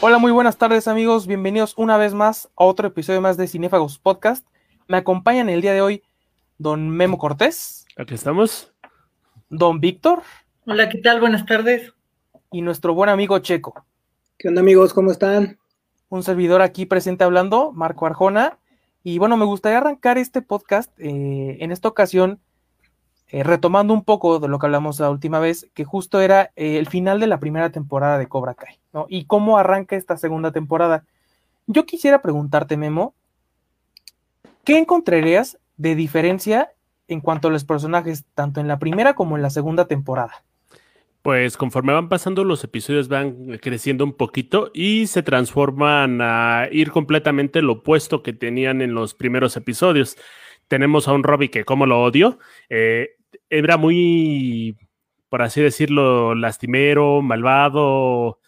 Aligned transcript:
Hola, 0.00 0.18
muy 0.18 0.30
buenas 0.30 0.56
tardes 0.56 0.86
amigos, 0.86 1.26
bienvenidos 1.26 1.74
una 1.76 1.96
vez 1.96 2.14
más 2.14 2.48
a 2.56 2.64
otro 2.64 2.86
episodio 2.86 3.20
más 3.20 3.36
de 3.36 3.48
Cinéfagos 3.48 3.98
Podcast. 3.98 4.46
Me 4.86 4.96
acompañan 4.96 5.48
el 5.48 5.60
día 5.60 5.72
de 5.72 5.80
hoy 5.80 6.04
don 6.56 6.88
Memo 6.88 7.18
Cortés. 7.18 7.84
Aquí 7.96 8.14
estamos. 8.14 8.72
Don 9.48 9.80
Víctor. 9.80 10.22
Hola, 10.66 10.88
¿qué 10.88 10.98
tal? 10.98 11.18
Buenas 11.18 11.44
tardes. 11.46 11.92
Y 12.52 12.62
nuestro 12.62 12.94
buen 12.94 13.10
amigo 13.10 13.40
Checo. 13.40 13.84
¿Qué 14.38 14.46
onda 14.46 14.60
amigos? 14.60 14.94
¿Cómo 14.94 15.10
están? 15.10 15.58
Un 16.10 16.22
servidor 16.22 16.62
aquí 16.62 16.86
presente 16.86 17.24
hablando, 17.24 17.72
Marco 17.72 18.06
Arjona. 18.06 18.56
Y 19.02 19.18
bueno, 19.18 19.36
me 19.36 19.46
gustaría 19.46 19.78
arrancar 19.78 20.16
este 20.16 20.42
podcast 20.42 20.92
eh, 21.00 21.56
en 21.58 21.72
esta 21.72 21.88
ocasión 21.88 22.38
eh, 23.30 23.42
retomando 23.42 23.92
un 23.92 24.04
poco 24.04 24.38
de 24.38 24.48
lo 24.48 24.58
que 24.58 24.66
hablamos 24.66 24.98
la 25.00 25.10
última 25.10 25.38
vez, 25.38 25.68
que 25.74 25.84
justo 25.84 26.20
era 26.20 26.50
eh, 26.56 26.78
el 26.78 26.88
final 26.88 27.20
de 27.20 27.26
la 27.26 27.38
primera 27.38 27.70
temporada 27.70 28.18
de 28.18 28.26
Cobra 28.26 28.54
Kai, 28.54 28.78
¿no? 28.94 29.06
Y 29.08 29.26
cómo 29.26 29.58
arranca 29.58 29.96
esta 29.96 30.16
segunda 30.16 30.50
temporada. 30.50 31.04
Yo 31.66 31.84
quisiera 31.84 32.22
preguntarte, 32.22 32.78
Memo, 32.78 33.14
¿qué 34.64 34.78
encontrarías 34.78 35.58
de 35.76 35.94
diferencia 35.94 36.72
en 37.06 37.20
cuanto 37.20 37.48
a 37.48 37.50
los 37.50 37.64
personajes, 37.64 38.24
tanto 38.34 38.60
en 38.60 38.68
la 38.68 38.78
primera 38.78 39.14
como 39.14 39.36
en 39.36 39.42
la 39.42 39.50
segunda 39.50 39.86
temporada? 39.86 40.42
Pues 41.20 41.58
conforme 41.58 41.92
van 41.92 42.08
pasando 42.08 42.44
los 42.44 42.64
episodios 42.64 43.08
van 43.08 43.58
creciendo 43.58 44.04
un 44.04 44.14
poquito 44.14 44.70
y 44.72 45.08
se 45.08 45.22
transforman 45.22 46.20
a 46.22 46.68
ir 46.70 46.90
completamente 46.90 47.60
lo 47.60 47.74
opuesto 47.74 48.22
que 48.22 48.32
tenían 48.32 48.80
en 48.80 48.94
los 48.94 49.12
primeros 49.12 49.54
episodios. 49.58 50.16
Tenemos 50.68 51.08
a 51.08 51.12
un 51.12 51.24
Robbie 51.24 51.50
que 51.50 51.64
como 51.64 51.84
lo 51.84 52.02
odio, 52.02 52.38
eh, 52.70 53.17
era 53.50 53.76
muy, 53.76 54.76
por 55.28 55.42
así 55.42 55.60
decirlo, 55.60 56.34
lastimero, 56.34 57.22
malvado, 57.22 58.40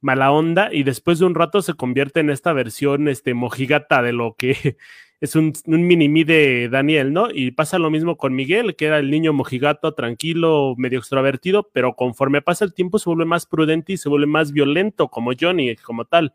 mala 0.00 0.32
onda, 0.32 0.70
y 0.72 0.82
después 0.82 1.18
de 1.18 1.26
un 1.26 1.34
rato 1.34 1.62
se 1.62 1.74
convierte 1.74 2.20
en 2.20 2.30
esta 2.30 2.52
versión 2.52 3.08
este, 3.08 3.34
mojigata 3.34 4.02
de 4.02 4.12
lo 4.12 4.34
que 4.36 4.76
es 5.20 5.36
un, 5.36 5.52
un 5.66 5.86
mini-me 5.86 6.24
de 6.24 6.68
Daniel, 6.68 7.12
¿no? 7.12 7.28
Y 7.32 7.52
pasa 7.52 7.78
lo 7.78 7.90
mismo 7.90 8.16
con 8.16 8.34
Miguel, 8.34 8.76
que 8.76 8.86
era 8.86 8.98
el 8.98 9.10
niño 9.10 9.32
mojigato, 9.32 9.94
tranquilo, 9.94 10.74
medio 10.76 10.98
extrovertido, 10.98 11.70
pero 11.72 11.94
conforme 11.94 12.42
pasa 12.42 12.64
el 12.64 12.74
tiempo 12.74 12.98
se 12.98 13.08
vuelve 13.08 13.24
más 13.24 13.46
prudente 13.46 13.92
y 13.92 13.96
se 13.96 14.08
vuelve 14.08 14.26
más 14.26 14.52
violento, 14.52 15.08
como 15.08 15.32
Johnny, 15.38 15.76
como 15.76 16.04
tal. 16.04 16.34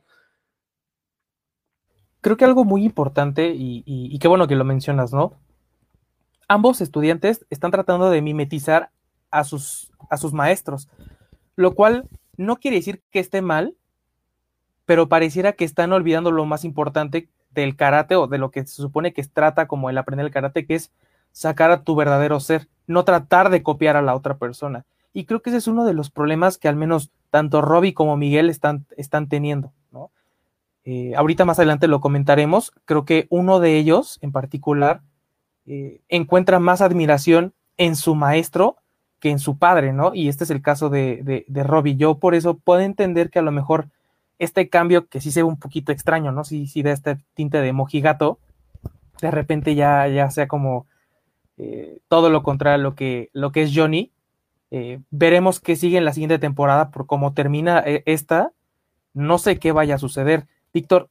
Creo 2.21 2.37
que 2.37 2.45
algo 2.45 2.63
muy 2.65 2.83
importante, 2.83 3.49
y, 3.49 3.83
y, 3.85 4.13
y 4.13 4.19
qué 4.19 4.27
bueno 4.27 4.47
que 4.47 4.55
lo 4.55 4.63
mencionas, 4.63 5.13
¿no? 5.13 5.33
Ambos 6.47 6.81
estudiantes 6.81 7.45
están 7.49 7.71
tratando 7.71 8.09
de 8.09 8.21
mimetizar 8.21 8.89
a 9.31 9.43
sus, 9.43 9.91
a 10.09 10.17
sus 10.17 10.33
maestros, 10.33 10.89
lo 11.55 11.73
cual 11.73 12.07
no 12.37 12.57
quiere 12.57 12.77
decir 12.77 13.01
que 13.11 13.19
esté 13.19 13.41
mal, 13.41 13.75
pero 14.85 15.09
pareciera 15.09 15.53
que 15.53 15.65
están 15.65 15.91
olvidando 15.91 16.31
lo 16.31 16.45
más 16.45 16.63
importante 16.63 17.29
del 17.51 17.75
karate 17.75 18.15
o 18.15 18.27
de 18.27 18.37
lo 18.37 18.51
que 18.51 18.65
se 18.65 18.81
supone 18.81 19.13
que 19.13 19.23
trata 19.23 19.67
como 19.67 19.89
el 19.89 19.97
aprender 19.97 20.25
el 20.25 20.31
karate, 20.31 20.65
que 20.65 20.75
es 20.75 20.91
sacar 21.31 21.71
a 21.71 21.83
tu 21.83 21.95
verdadero 21.95 22.39
ser, 22.39 22.67
no 22.85 23.03
tratar 23.03 23.49
de 23.49 23.63
copiar 23.63 23.97
a 23.97 24.01
la 24.01 24.15
otra 24.15 24.37
persona. 24.37 24.85
Y 25.13 25.25
creo 25.25 25.41
que 25.41 25.49
ese 25.49 25.57
es 25.57 25.67
uno 25.67 25.85
de 25.85 25.93
los 25.93 26.09
problemas 26.09 26.57
que 26.57 26.67
al 26.67 26.75
menos 26.75 27.11
tanto 27.31 27.61
Robbie 27.61 27.93
como 27.93 28.17
Miguel 28.17 28.49
están, 28.49 28.85
están 28.95 29.27
teniendo. 29.27 29.73
¿no? 29.91 30.11
Eh, 30.85 31.15
ahorita 31.15 31.43
más 31.43 31.59
adelante 31.59 31.87
lo 31.87 31.99
comentaremos. 31.99 32.71
Creo 32.85 33.03
que 33.03 33.27
uno 33.29 33.59
de 33.59 33.77
ellos 33.77 34.19
en 34.21 34.31
particular 34.31 35.01
eh, 35.69 35.99
encuentra 36.07 36.59
más 36.59 36.81
admiración 36.81 37.53
en 37.75 37.97
su 37.97 38.15
maestro 38.15 38.77
que 39.19 39.29
en 39.29 39.39
su 39.39 39.57
padre, 39.57 39.91
¿no? 39.91 40.13
Y 40.13 40.29
este 40.29 40.45
es 40.45 40.49
el 40.49 40.61
caso 40.61 40.89
de, 40.89 41.43
de, 41.45 41.63
Robbie. 41.63 41.97
Yo 41.97 42.19
por 42.19 42.35
eso 42.35 42.57
puedo 42.57 42.79
entender 42.79 43.29
que 43.29 43.39
a 43.39 43.41
lo 43.41 43.51
mejor 43.51 43.89
este 44.39 44.69
cambio, 44.69 45.07
que 45.07 45.19
sí 45.19 45.29
se 45.31 45.41
ve 45.41 45.43
un 45.43 45.59
poquito 45.59 45.91
extraño, 45.91 46.31
¿no? 46.31 46.45
Sí, 46.45 46.67
sí 46.67 46.83
da 46.83 46.91
este 46.91 47.17
tinte 47.33 47.59
de 47.59 47.73
mojigato, 47.73 48.39
de 49.21 49.31
repente 49.31 49.75
ya, 49.75 50.07
ya 50.07 50.29
sea 50.29 50.47
como 50.47 50.85
eh, 51.57 51.99
todo 52.07 52.29
lo 52.29 52.43
contrario 52.43 52.75
a 52.75 52.83
lo 52.83 52.95
que, 52.95 53.29
lo 53.33 53.51
que 53.51 53.63
es 53.63 53.71
Johnny. 53.75 54.11
Eh, 54.71 54.99
veremos 55.09 55.59
qué 55.59 55.75
sigue 55.75 55.97
en 55.97 56.05
la 56.05 56.13
siguiente 56.13 56.39
temporada 56.39 56.91
por 56.91 57.07
cómo 57.07 57.33
termina 57.33 57.79
esta. 57.79 58.53
No 59.13 59.37
sé 59.37 59.59
qué 59.59 59.73
vaya 59.73 59.95
a 59.95 59.99
suceder. 59.99 60.47
Víctor, 60.73 61.09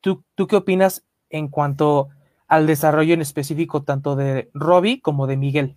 ¿tú, 0.00 0.22
¿tú 0.36 0.46
qué 0.46 0.56
opinas 0.56 1.04
en 1.30 1.48
cuanto 1.48 2.10
al 2.52 2.66
desarrollo 2.66 3.14
en 3.14 3.22
específico 3.22 3.82
tanto 3.82 4.14
de 4.14 4.50
Robbie 4.52 5.00
como 5.00 5.26
de 5.26 5.38
Miguel. 5.38 5.74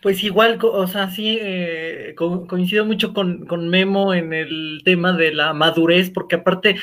Pues 0.00 0.22
igual, 0.22 0.60
o 0.62 0.86
sea, 0.86 1.10
sí, 1.10 1.36
eh, 1.40 2.14
co 2.16 2.46
coincido 2.46 2.84
mucho 2.84 3.12
con, 3.12 3.68
Memo 3.68 4.14
en 4.14 4.32
el 4.32 4.82
tema 4.84 5.12
de 5.12 5.34
la 5.34 5.52
madurez, 5.52 6.10
porque 6.10 6.36
aparte 6.36 6.76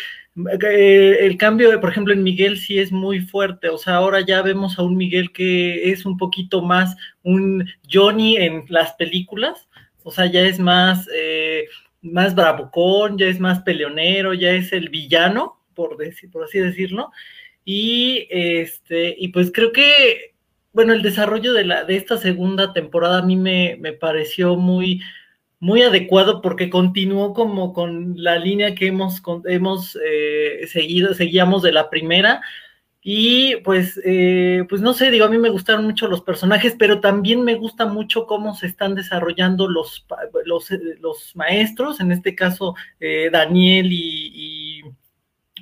eh, 0.62 1.18
el 1.22 1.38
cambio, 1.38 1.72
de, 1.72 1.78
por 1.78 1.92
ejemplo, 1.92 2.14
en 2.14 2.24
Miguel 2.24 2.58
sí 2.58 2.80
es 2.80 2.92
muy 2.92 3.22
fuerte, 3.22 3.70
o 3.70 3.78
sea, 3.78 3.96
ahora 3.96 4.20
ya 4.20 4.42
vemos 4.42 4.78
a 4.78 4.84
un 4.84 4.98
Miguel 4.98 5.32
que 5.32 5.92
es 5.92 6.06
un 6.06 6.18
poquito 6.18 6.62
más 6.62 6.98
un 7.24 7.66
Johnny 7.90 8.36
en 8.36 8.66
las 8.68 8.94
películas, 8.96 9.70
o 10.04 10.12
sea, 10.12 10.26
ya 10.26 10.42
es 10.42 10.60
más, 10.60 11.08
eh, 11.16 11.66
más 12.02 12.36
ya 12.36 13.26
es 13.28 13.40
más 13.40 13.62
peleonero, 13.62 14.34
ya 14.34 14.52
es 14.52 14.74
el 14.74 14.90
villano, 14.90 15.62
por, 15.76 15.96
decir, 15.96 16.30
por 16.30 16.44
así 16.44 16.60
decirlo, 16.60 17.12
y 17.66 18.28
este, 18.30 19.16
y 19.18 19.30
pues 19.30 19.52
creo 19.54 19.72
que, 19.72 20.34
bueno, 20.74 20.94
el 20.94 21.02
desarrollo 21.02 21.54
de, 21.54 21.66
la, 21.66 21.84
de 21.84 21.96
esta 21.98 22.18
segunda 22.18 22.74
temporada 22.74 23.20
a 23.20 23.26
mí 23.26 23.36
me, 23.36 23.78
me 23.80 23.94
pareció 23.94 24.56
muy, 24.56 25.02
muy 25.60 25.84
adecuado 25.84 26.42
porque 26.42 26.70
continuó 26.70 27.34
como 27.34 27.72
con 27.72 28.16
la 28.18 28.38
línea 28.38 28.74
que 28.76 28.88
hemos, 28.88 29.22
hemos 29.46 29.98
eh, 30.04 30.68
seguido, 30.68 31.14
seguíamos 31.14 31.62
de 31.62 31.72
la 31.72 31.90
primera. 31.90 32.42
Y 33.04 33.56
pues, 33.58 34.00
eh, 34.04 34.64
pues 34.70 34.82
no 34.82 34.94
sé, 34.94 35.10
digo, 35.10 35.26
a 35.26 35.30
mí 35.30 35.38
me 35.38 35.50
gustaron 35.50 35.86
mucho 35.86 36.08
los 36.08 36.22
personajes, 36.22 36.76
pero 36.78 37.00
también 37.00 37.44
me 37.44 37.56
gusta 37.56 37.86
mucho 37.88 38.28
cómo 38.28 38.56
se 38.56 38.68
están 38.68 38.94
desarrollando 38.96 39.68
los, 39.68 40.06
los, 40.46 40.70
los 41.00 41.36
maestros, 41.36 42.00
en 42.00 42.12
este 42.12 42.36
caso 42.36 42.76
eh, 43.00 43.30
Daniel 43.32 43.92
y, 43.92 44.84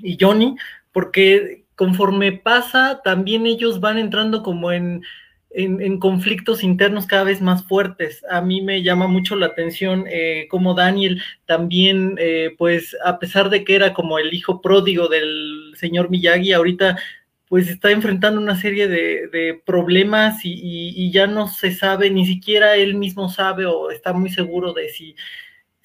y, 0.04 0.12
y 0.12 0.18
Johnny, 0.20 0.56
porque 0.92 1.64
conforme 1.80 2.34
pasa, 2.34 3.00
también 3.06 3.46
ellos 3.48 3.80
van 3.80 3.98
entrando 3.98 4.44
como 4.44 4.74
en, 4.74 5.02
en, 5.52 5.98
conflictos 5.98 6.62
internos 6.62 7.06
cada 7.06 7.24
vez 7.24 7.40
más 7.40 7.64
fuertes. 7.64 8.22
A 8.30 8.42
mí 8.42 8.62
me 8.62 8.84
llama 8.84 9.08
mucho 9.08 9.38
la 9.38 9.46
atención 9.46 10.04
eh, 10.10 10.48
como 10.50 10.74
Daniel 10.74 11.22
también, 11.46 12.18
eh, 12.20 12.54
pues 12.58 12.98
a 13.06 13.18
pesar 13.18 13.50
de 13.50 13.64
que 13.64 13.76
era 13.76 13.94
como 13.94 14.20
el 14.20 14.34
hijo 14.34 14.60
pródigo 14.60 15.08
del 15.08 15.72
señor 15.78 16.10
Miyagi, 16.10 16.52
ahorita 16.52 16.98
pues 17.48 17.70
está 17.70 17.92
enfrentando 17.92 18.42
una 18.42 18.60
serie 18.60 18.90
de, 18.90 19.62
problemas 19.66 20.44
y, 20.44 20.52
y, 20.54 21.12
ya 21.12 21.28
no 21.28 21.48
se 21.48 21.72
sabe, 21.72 22.10
ni 22.10 22.26
siquiera 22.26 22.76
él 22.76 22.96
mismo 22.96 23.30
sabe 23.30 23.66
o 23.66 23.90
está 23.90 24.12
muy 24.12 24.32
seguro 24.32 24.74
de 24.74 24.90
si 24.90 25.16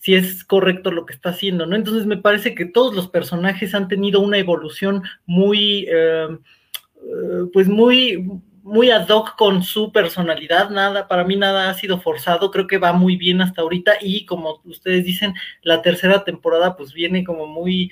si 0.05 0.15
es 0.15 0.45
correcto 0.45 0.91
lo 0.91 1.07
que 1.07 1.15
está 1.15 1.31
haciendo, 1.31 1.65
¿no? 1.65 1.77
Entonces 1.77 2.05
me 2.05 2.19
parece 2.19 2.55
que 2.55 2.67
todos 2.67 2.95
los 2.95 3.09
personajes 3.09 3.75
han 3.75 3.89
tenido 3.89 4.21
una 4.21 4.37
evolución 4.37 5.03
muy, 5.25 5.87
eh, 5.91 6.29
pues 7.55 7.69
muy, 7.69 8.23
muy 8.63 8.91
ad 8.91 9.09
hoc 9.09 9.35
con 9.35 9.63
su 9.63 9.93
personalidad, 9.93 10.69
nada, 10.69 11.09
para 11.09 11.25
mí 11.25 11.37
nada 11.37 11.71
ha 11.71 11.75
sido 11.75 12.03
forzado, 12.03 12.51
creo 12.51 12.67
que 12.67 12.77
va 12.77 12.93
muy 12.93 13.17
bien 13.17 13.41
hasta 13.41 13.63
ahorita 13.63 13.95
y 14.03 14.27
como 14.27 14.61
ustedes 14.67 15.07
dicen, 15.07 15.33
la 15.63 15.81
tercera 15.81 16.23
temporada 16.23 16.77
pues 16.77 16.93
viene 16.93 17.25
como 17.25 17.47
muy 17.47 17.91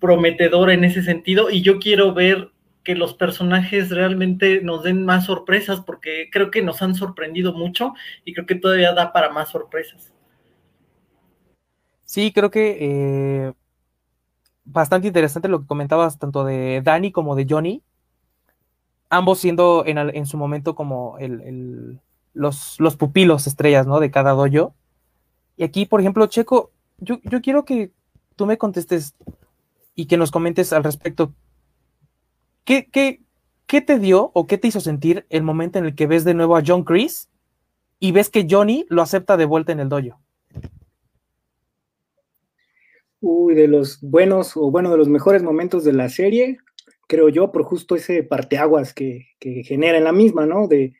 prometedora 0.00 0.74
en 0.74 0.82
ese 0.82 1.00
sentido 1.04 1.48
y 1.48 1.62
yo 1.62 1.78
quiero 1.78 2.12
ver 2.12 2.50
que 2.82 2.96
los 2.96 3.14
personajes 3.14 3.90
realmente 3.90 4.62
nos 4.62 4.82
den 4.82 5.04
más 5.04 5.26
sorpresas 5.26 5.80
porque 5.82 6.28
creo 6.32 6.50
que 6.50 6.60
nos 6.60 6.82
han 6.82 6.96
sorprendido 6.96 7.52
mucho 7.52 7.94
y 8.24 8.32
creo 8.32 8.46
que 8.46 8.56
todavía 8.56 8.94
da 8.94 9.12
para 9.12 9.30
más 9.30 9.50
sorpresas. 9.50 10.11
Sí, 12.12 12.30
creo 12.30 12.50
que 12.50 12.76
eh, 12.78 13.52
bastante 14.64 15.06
interesante 15.06 15.48
lo 15.48 15.62
que 15.62 15.66
comentabas 15.66 16.18
tanto 16.18 16.44
de 16.44 16.82
Dani 16.84 17.10
como 17.10 17.34
de 17.34 17.46
Johnny, 17.48 17.82
ambos 19.08 19.38
siendo 19.38 19.84
en, 19.86 20.26
su 20.26 20.36
momento 20.36 20.74
como 20.74 21.16
el, 21.16 22.02
los, 22.34 22.78
los, 22.78 22.96
pupilos 22.96 23.46
estrellas 23.46 23.86
¿no? 23.86 23.98
de 23.98 24.10
cada 24.10 24.32
dojo. 24.32 24.74
Y 25.56 25.64
aquí, 25.64 25.86
por 25.86 26.00
ejemplo, 26.00 26.26
Checo, 26.26 26.70
yo, 26.98 27.18
yo 27.24 27.40
quiero 27.40 27.64
que 27.64 27.92
tú 28.36 28.44
me 28.44 28.58
contestes 28.58 29.14
y 29.94 30.04
que 30.04 30.18
nos 30.18 30.30
comentes 30.30 30.74
al 30.74 30.84
respecto. 30.84 31.32
¿Qué, 32.64 32.90
qué, 32.92 33.22
¿Qué 33.66 33.80
te 33.80 33.98
dio 33.98 34.32
o 34.34 34.46
qué 34.46 34.58
te 34.58 34.68
hizo 34.68 34.80
sentir 34.80 35.24
el 35.30 35.44
momento 35.44 35.78
en 35.78 35.86
el 35.86 35.94
que 35.94 36.06
ves 36.06 36.24
de 36.24 36.34
nuevo 36.34 36.58
a 36.58 36.62
John 36.66 36.84
Chris 36.84 37.30
y 38.00 38.12
ves 38.12 38.28
que 38.28 38.46
Johnny 38.50 38.84
lo 38.90 39.00
acepta 39.00 39.38
de 39.38 39.46
vuelta 39.46 39.72
en 39.72 39.80
el 39.80 39.88
dojo? 39.88 40.21
Uy, 43.22 43.54
de 43.54 43.68
los 43.68 44.00
buenos 44.00 44.56
o 44.56 44.70
bueno, 44.72 44.90
de 44.90 44.98
los 44.98 45.08
mejores 45.08 45.44
momentos 45.44 45.84
de 45.84 45.92
la 45.92 46.08
serie, 46.08 46.58
creo 47.06 47.28
yo, 47.28 47.52
por 47.52 47.62
justo 47.62 47.94
ese 47.94 48.24
parteaguas 48.24 48.92
que, 48.92 49.28
que 49.38 49.62
genera 49.62 49.96
en 49.96 50.04
la 50.04 50.12
misma, 50.12 50.44
¿no? 50.44 50.66
De, 50.66 50.92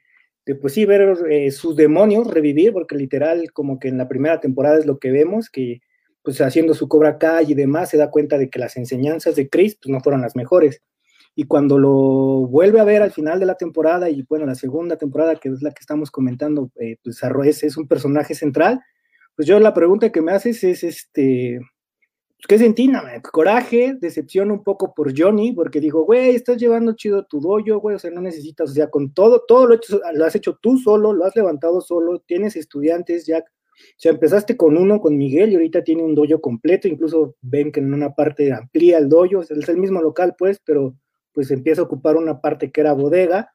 de 0.47 0.55
pues 0.55 0.75
sí, 0.75 0.85
ver 0.85 1.17
eh, 1.29 1.51
sus 1.51 1.75
demonios 1.75 2.29
revivir, 2.29 2.73
porque 2.73 2.97
literal, 2.97 3.53
como 3.53 3.79
que 3.81 3.89
en 3.89 3.99
la 3.99 4.09
primera 4.09 4.39
temporada 4.39 4.79
es 4.79 4.87
lo 4.87 4.99
que 4.99 5.11
vemos, 5.11 5.51
que 5.51 5.81
pues 6.23 6.41
haciendo 6.41 6.75
su 6.75 6.87
Cobra 6.87 7.19
Kai 7.19 7.51
y 7.51 7.55
demás, 7.55 7.91
se 7.91 7.97
da 7.97 8.11
cuenta 8.11 8.39
de 8.39 8.49
que 8.49 8.61
las 8.61 8.77
enseñanzas 8.77 9.35
de 9.35 9.49
Chris 9.49 9.77
pues, 9.83 9.91
no 9.91 10.01
fueron 10.01 10.23
las 10.23 10.37
mejores. 10.37 10.81
Y 11.35 11.45
cuando 11.45 11.77
lo 11.77 12.47
vuelve 12.47 12.79
a 12.79 12.85
ver 12.85 13.03
al 13.03 13.11
final 13.11 13.41
de 13.41 13.47
la 13.47 13.57
temporada, 13.57 14.09
y 14.11 14.23
bueno, 14.29 14.47
la 14.47 14.55
segunda 14.55 14.97
temporada, 14.97 15.35
que 15.37 15.49
es 15.49 15.61
la 15.61 15.73
que 15.73 15.81
estamos 15.81 16.13
comentando, 16.13 16.71
eh, 16.79 16.99
pues 17.03 17.21
es, 17.47 17.65
es 17.65 17.77
un 17.77 17.89
personaje 17.89 18.37
central, 18.37 18.81
pues 19.35 19.49
yo 19.49 19.59
la 19.59 19.75
pregunta 19.75 20.13
que 20.13 20.23
me 20.23 20.33
haces 20.33 20.63
es, 20.63 20.85
este, 20.85 21.59
pues, 22.43 22.49
¿qué 22.49 22.59
sentí? 22.59 22.91
coraje, 23.31 23.95
decepción 24.01 24.51
un 24.51 24.65
poco 24.65 24.95
por 24.95 25.13
Johnny, 25.17 25.53
porque 25.53 25.81
digo, 25.81 26.05
güey, 26.05 26.35
estás 26.35 26.57
llevando 26.59 26.95
chido 26.95 27.25
tu 27.25 27.41
dojo, 27.41 27.79
güey, 27.79 27.97
o 27.97 27.99
sea, 27.99 28.11
no 28.11 28.21
necesitas, 28.21 28.71
o 28.71 28.75
sea, 28.75 28.91
con 28.91 29.15
todo, 29.15 29.45
todo 29.47 29.67
lo, 29.67 29.77
hecho, 29.77 30.01
lo 30.13 30.25
has 30.25 30.35
hecho 30.35 30.59
tú 30.61 30.77
solo, 30.79 31.13
lo 31.13 31.25
has 31.25 31.37
levantado 31.37 31.81
solo, 31.81 32.21
tienes 32.21 32.57
estudiantes, 32.57 33.27
ya 33.27 33.39
o 33.39 33.95
sea, 33.97 34.13
empezaste 34.13 34.57
con 34.57 34.77
uno, 34.77 35.01
con 35.01 35.17
Miguel, 35.17 35.53
y 35.53 35.55
ahorita 35.55 35.83
tiene 35.83 36.03
un 36.03 36.15
dojo 36.15 36.41
completo, 36.41 36.89
incluso 36.89 37.37
ven 37.41 37.73
que 37.73 37.81
en 37.81 37.95
una 37.95 38.15
parte 38.15 38.53
amplía 38.53 38.99
el 38.99 39.09
dojo, 39.09 39.43
es 39.43 39.51
el 39.51 39.77
mismo 39.79 40.03
local, 40.03 40.35
pues, 40.37 40.61
pero 40.65 40.95
pues 41.33 41.51
empieza 41.51 41.81
a 41.81 41.85
ocupar 41.85 42.17
una 42.17 42.41
parte 42.41 42.71
que 42.71 42.81
era 42.81 42.93
bodega, 42.93 43.53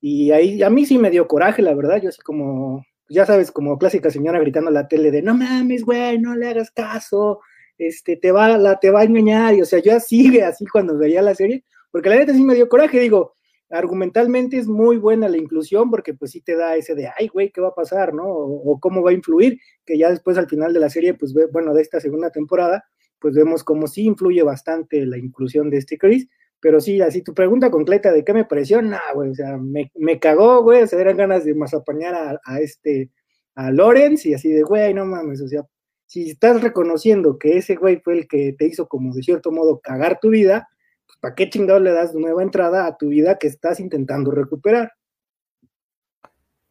y 0.00 0.30
ahí 0.30 0.62
a 0.62 0.70
mí 0.70 0.84
sí 0.86 0.98
me 0.98 1.10
dio 1.10 1.26
coraje, 1.26 1.62
la 1.62 1.74
verdad, 1.74 2.00
yo 2.02 2.10
así 2.10 2.20
como, 2.20 2.84
ya 3.08 3.26
sabes, 3.26 3.50
como 3.50 3.78
clásica 3.78 4.10
señora 4.10 4.38
gritando 4.38 4.68
a 4.70 4.72
la 4.72 4.88
tele 4.88 5.10
de, 5.10 5.22
no 5.22 5.34
mames, 5.34 5.84
güey, 5.84 6.18
no 6.18 6.36
le 6.36 6.48
hagas 6.48 6.70
caso, 6.70 7.40
este, 7.78 8.16
te 8.16 8.32
va, 8.32 8.56
la, 8.58 8.78
te 8.78 8.90
va 8.90 9.00
a 9.00 9.04
engañar, 9.04 9.54
y 9.54 9.62
o 9.62 9.64
sea, 9.64 9.80
yo 9.80 9.94
así, 9.96 10.40
así 10.40 10.66
cuando 10.66 10.96
veía 10.96 11.22
la 11.22 11.34
serie, 11.34 11.64
porque 11.90 12.08
la 12.08 12.16
neta 12.16 12.32
sí 12.34 12.42
me 12.42 12.54
dio 12.54 12.68
coraje, 12.68 13.00
digo, 13.00 13.34
argumentalmente 13.70 14.58
es 14.58 14.68
muy 14.68 14.96
buena 14.96 15.28
la 15.28 15.38
inclusión 15.38 15.90
porque 15.90 16.14
pues 16.14 16.30
sí 16.30 16.40
te 16.40 16.56
da 16.56 16.76
ese 16.76 16.94
de, 16.94 17.08
ay, 17.18 17.28
güey, 17.28 17.50
¿qué 17.50 17.60
va 17.60 17.68
a 17.68 17.74
pasar, 17.74 18.14
no? 18.14 18.24
O, 18.26 18.78
cómo 18.80 19.02
va 19.02 19.10
a 19.10 19.14
influir, 19.14 19.58
que 19.84 19.98
ya 19.98 20.10
después 20.10 20.38
al 20.38 20.48
final 20.48 20.72
de 20.72 20.80
la 20.80 20.90
serie, 20.90 21.14
pues 21.14 21.34
bueno, 21.52 21.74
de 21.74 21.82
esta 21.82 22.00
segunda 22.00 22.30
temporada, 22.30 22.84
pues 23.18 23.34
vemos 23.34 23.64
cómo 23.64 23.86
sí 23.86 24.04
influye 24.04 24.42
bastante 24.42 25.04
la 25.06 25.18
inclusión 25.18 25.70
de 25.70 25.78
este 25.78 25.98
Chris, 25.98 26.28
pero 26.60 26.80
sí, 26.80 27.00
así 27.00 27.22
tu 27.22 27.34
pregunta 27.34 27.70
completa 27.70 28.12
de 28.12 28.24
qué 28.24 28.32
me 28.32 28.44
pareció, 28.44 28.82
nada, 28.82 29.12
güey, 29.14 29.30
o 29.30 29.34
sea, 29.34 29.56
me, 29.56 29.90
me 29.96 30.18
cagó, 30.18 30.62
güey, 30.62 30.82
o 30.82 30.86
sea, 30.86 31.00
eran 31.00 31.16
ganas 31.16 31.44
de 31.44 31.54
mazapañar 31.54 32.14
a, 32.14 32.40
a 32.44 32.60
este, 32.60 33.10
a 33.54 33.70
Lorenz 33.70 34.26
y 34.26 34.34
así 34.34 34.50
de, 34.50 34.62
güey, 34.62 34.94
no 34.94 35.04
mames, 35.06 35.40
o 35.42 35.48
sea, 35.48 35.66
si 36.06 36.30
estás 36.30 36.62
reconociendo 36.62 37.38
que 37.38 37.58
ese 37.58 37.74
güey 37.76 38.00
fue 38.00 38.18
el 38.18 38.28
que 38.28 38.54
te 38.56 38.66
hizo 38.66 38.88
como 38.88 39.12
de 39.12 39.22
cierto 39.22 39.50
modo 39.50 39.80
cagar 39.80 40.18
tu 40.20 40.30
vida, 40.30 40.68
pues, 41.06 41.18
¿para 41.20 41.34
qué 41.34 41.50
chingado 41.50 41.80
le 41.80 41.92
das 41.92 42.14
nueva 42.14 42.42
entrada 42.42 42.86
a 42.86 42.96
tu 42.96 43.08
vida 43.08 43.38
que 43.38 43.48
estás 43.48 43.80
intentando 43.80 44.30
recuperar? 44.30 44.92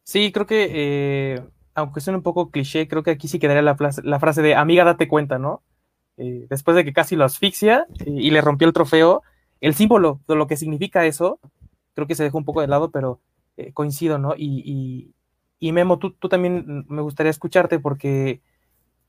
Sí, 0.04 0.32
creo 0.32 0.46
que, 0.46 0.68
eh, 0.72 1.42
aunque 1.74 2.00
suene 2.00 2.18
un 2.18 2.22
poco 2.22 2.50
cliché, 2.50 2.88
creo 2.88 3.02
que 3.02 3.10
aquí 3.10 3.28
sí 3.28 3.38
quedaría 3.38 3.62
la, 3.62 3.76
frase 4.20 4.42
de 4.42 4.54
amiga, 4.54 4.84
date 4.84 5.08
cuenta, 5.08 5.38
¿no? 5.38 5.62
Eh, 6.16 6.46
después 6.48 6.76
de 6.76 6.84
que 6.84 6.94
casi 6.94 7.16
lo 7.16 7.24
asfixia 7.24 7.86
eh, 7.98 8.04
y 8.06 8.30
le 8.30 8.40
rompió 8.40 8.66
el 8.66 8.72
trofeo, 8.72 9.22
el 9.60 9.74
símbolo 9.74 10.20
de 10.28 10.36
lo 10.36 10.46
que 10.46 10.56
significa 10.56 11.04
eso, 11.04 11.40
creo 11.94 12.06
que 12.06 12.14
se 12.14 12.22
dejó 12.22 12.38
un 12.38 12.44
poco 12.44 12.62
de 12.62 12.68
lado, 12.68 12.90
pero 12.90 13.20
coincido, 13.72 14.18
¿no? 14.18 14.34
Y, 14.36 15.12
Memo, 15.60 15.98
tú, 15.98 16.12
tú, 16.12 16.28
también 16.28 16.84
me 16.88 17.02
gustaría 17.02 17.30
escucharte 17.30 17.78
porque 17.78 18.42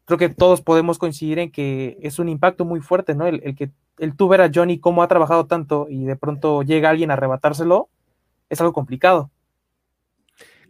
creo 0.08 0.18
que 0.18 0.30
todos 0.30 0.62
podemos 0.62 0.98
coincidir 0.98 1.38
en 1.38 1.52
que 1.52 1.98
es 2.02 2.18
un 2.18 2.30
impacto 2.30 2.64
muy 2.64 2.80
fuerte, 2.80 3.14
¿no? 3.14 3.28
El, 3.28 3.42
el 3.44 3.56
que 3.56 3.72
el 4.00 4.16
tú 4.16 4.30
ver 4.30 4.42
a 4.42 4.50
Johnny 4.54 4.80
cómo 4.80 5.04
ha 5.04 5.08
trabajado 5.10 5.48
tanto 5.48 5.88
y 5.90 6.06
de 6.06 6.16
pronto 6.16 6.64
llega 6.64 6.90
alguien 6.90 7.12
a 7.12 7.16
arrebatárselo, 7.16 7.90
es 8.50 8.62
algo 8.62 8.72
complicado. 8.72 9.30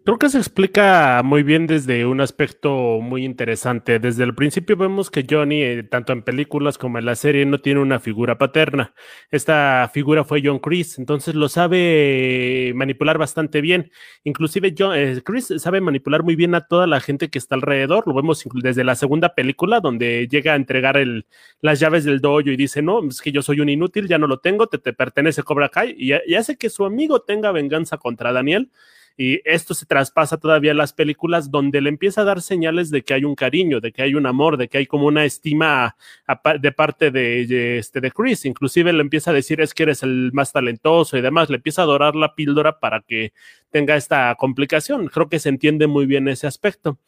Creo 0.07 0.19
que 0.19 0.29
se 0.29 0.37
explica 0.37 1.21
muy 1.21 1.43
bien 1.43 1.67
desde 1.67 2.05
un 2.05 2.21
aspecto 2.21 3.01
muy 3.01 3.25
interesante. 3.25 3.99
Desde 3.99 4.23
el 4.23 4.33
principio 4.33 4.77
vemos 4.77 5.11
que 5.11 5.27
Johnny, 5.29 5.61
eh, 5.61 5.83
tanto 5.83 6.13
en 6.13 6.23
películas 6.23 6.77
como 6.77 6.97
en 6.97 7.03
la 7.03 7.13
serie, 7.15 7.45
no 7.45 7.59
tiene 7.59 7.81
una 7.81 7.99
figura 7.99 8.37
paterna. 8.37 8.93
Esta 9.31 9.91
figura 9.93 10.23
fue 10.23 10.41
John 10.41 10.59
Chris, 10.59 10.97
entonces 10.97 11.35
lo 11.35 11.49
sabe 11.49 12.71
manipular 12.73 13.17
bastante 13.17 13.59
bien. 13.59 13.91
Inclusive 14.23 14.73
John, 14.77 14.95
eh, 14.95 15.21
Chris 15.25 15.53
sabe 15.57 15.81
manipular 15.81 16.23
muy 16.23 16.37
bien 16.37 16.55
a 16.55 16.61
toda 16.61 16.87
la 16.87 17.01
gente 17.01 17.27
que 17.27 17.37
está 17.37 17.55
alrededor. 17.55 18.07
Lo 18.07 18.13
vemos 18.13 18.45
desde 18.63 18.85
la 18.85 18.95
segunda 18.95 19.35
película, 19.35 19.81
donde 19.81 20.29
llega 20.31 20.53
a 20.53 20.55
entregar 20.55 20.97
las 21.59 21.81
llaves 21.81 22.05
del 22.05 22.21
dojo 22.21 22.39
y 22.49 22.55
dice, 22.55 22.81
no, 22.81 23.05
es 23.05 23.19
que 23.21 23.33
yo 23.33 23.41
soy 23.41 23.59
un 23.59 23.67
inútil, 23.67 24.07
ya 24.07 24.17
no 24.17 24.27
lo 24.27 24.39
tengo, 24.39 24.67
te, 24.67 24.77
te 24.77 24.93
pertenece 24.93 25.43
Cobra 25.43 25.67
Kai, 25.67 25.97
y 25.97 26.33
hace 26.35 26.55
que 26.57 26.69
su 26.69 26.85
amigo 26.85 27.23
tenga 27.23 27.51
venganza 27.51 27.97
contra 27.97 28.31
Daniel 28.31 28.71
y 29.19 29.41
esto 29.45 29.73
se 29.73 29.87
traspasa 29.87 30.37
todavía 30.37 30.71
en 30.71 30.77
las 30.77 30.93
películas 30.93 31.49
donde 31.49 31.81
le 31.81 31.89
empieza 31.89 32.21
a 32.21 32.23
dar 32.23 32.39
señales 32.39 32.91
de 32.91 33.01
que 33.01 33.15
hay 33.15 33.25
un 33.25 33.33
cariño, 33.33 33.81
de 33.81 33.91
que 33.91 34.03
hay 34.03 34.13
un 34.13 34.27
amor, 34.27 34.57
de 34.57 34.67
que 34.67 34.77
hay 34.77 34.85
como 34.85 35.07
una 35.07 35.25
estima 35.25 35.95
de 36.59 36.71
parte 36.71 37.09
de, 37.09 37.79
este, 37.79 37.99
de 37.99 38.11
Chris. 38.11 38.45
Inclusive 38.45 38.93
le 38.93 39.01
empieza 39.01 39.31
a 39.31 39.33
decir 39.33 39.59
es 39.59 39.73
que 39.73 39.83
eres 39.83 40.03
el 40.03 40.29
más 40.33 40.53
talentoso 40.53 41.17
y 41.17 41.21
demás. 41.21 41.49
Le 41.49 41.55
empieza 41.55 41.81
a 41.81 41.85
adorar 41.85 42.15
la 42.15 42.35
píldora 42.35 42.79
para 42.79 43.01
que 43.01 43.33
tenga 43.71 43.95
esta 43.95 44.35
complicación. 44.35 45.07
Creo 45.07 45.29
que 45.29 45.39
se 45.39 45.49
entiende 45.49 45.87
muy 45.87 46.05
bien 46.05 46.27
ese 46.27 46.45
aspecto. 46.45 46.99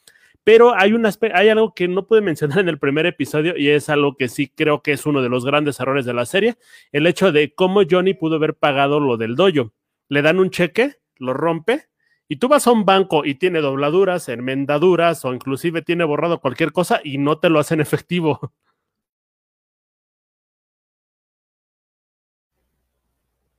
Pero 0.44 0.76
hay, 0.76 0.94
un 0.94 1.06
hay 1.06 1.50
algo 1.50 1.76
que 1.76 1.88
no 1.88 2.08
pude 2.08 2.22
mencionar 2.24 2.58
en 2.58 2.70
el 2.70 2.80
primer 2.80 3.06
episodio 3.06 3.56
y 3.56 3.70
es 3.70 3.88
algo 3.88 4.18
que 4.18 4.30
sí 4.30 4.48
creo 4.48 4.82
que 4.82 4.94
es 4.94 5.06
uno 5.06 5.22
de 5.22 5.30
los 5.30 5.46
grandes 5.46 5.80
errores 5.80 6.06
de 6.06 6.14
la 6.16 6.26
serie, 6.26 6.56
el 6.92 7.06
hecho 7.06 7.32
de 7.32 7.54
cómo 7.54 7.82
Johnny 7.88 8.16
pudo 8.16 8.38
haber 8.38 8.56
pagado 8.56 9.00
lo 9.00 9.18
del 9.18 9.36
dojo. 9.36 9.74
Le 10.08 10.24
dan 10.24 10.40
un 10.40 10.50
cheque, 10.50 10.96
lo 11.18 11.36
rompe 11.36 11.90
y 12.32 12.38
tú 12.38 12.48
vas 12.48 12.68
a 12.68 12.72
un 12.72 12.86
banco 12.86 13.26
y 13.26 13.36
tiene 13.36 13.60
dobladuras, 13.60 14.30
enmendaduras 14.30 15.26
o 15.26 15.34
inclusive 15.34 15.82
tiene 15.82 16.04
borrado 16.04 16.40
cualquier 16.40 16.72
cosa 16.72 17.02
y 17.04 17.18
no 17.18 17.40
te 17.40 17.50
lo 17.50 17.60
hacen 17.60 17.82
efectivo. 17.82 18.54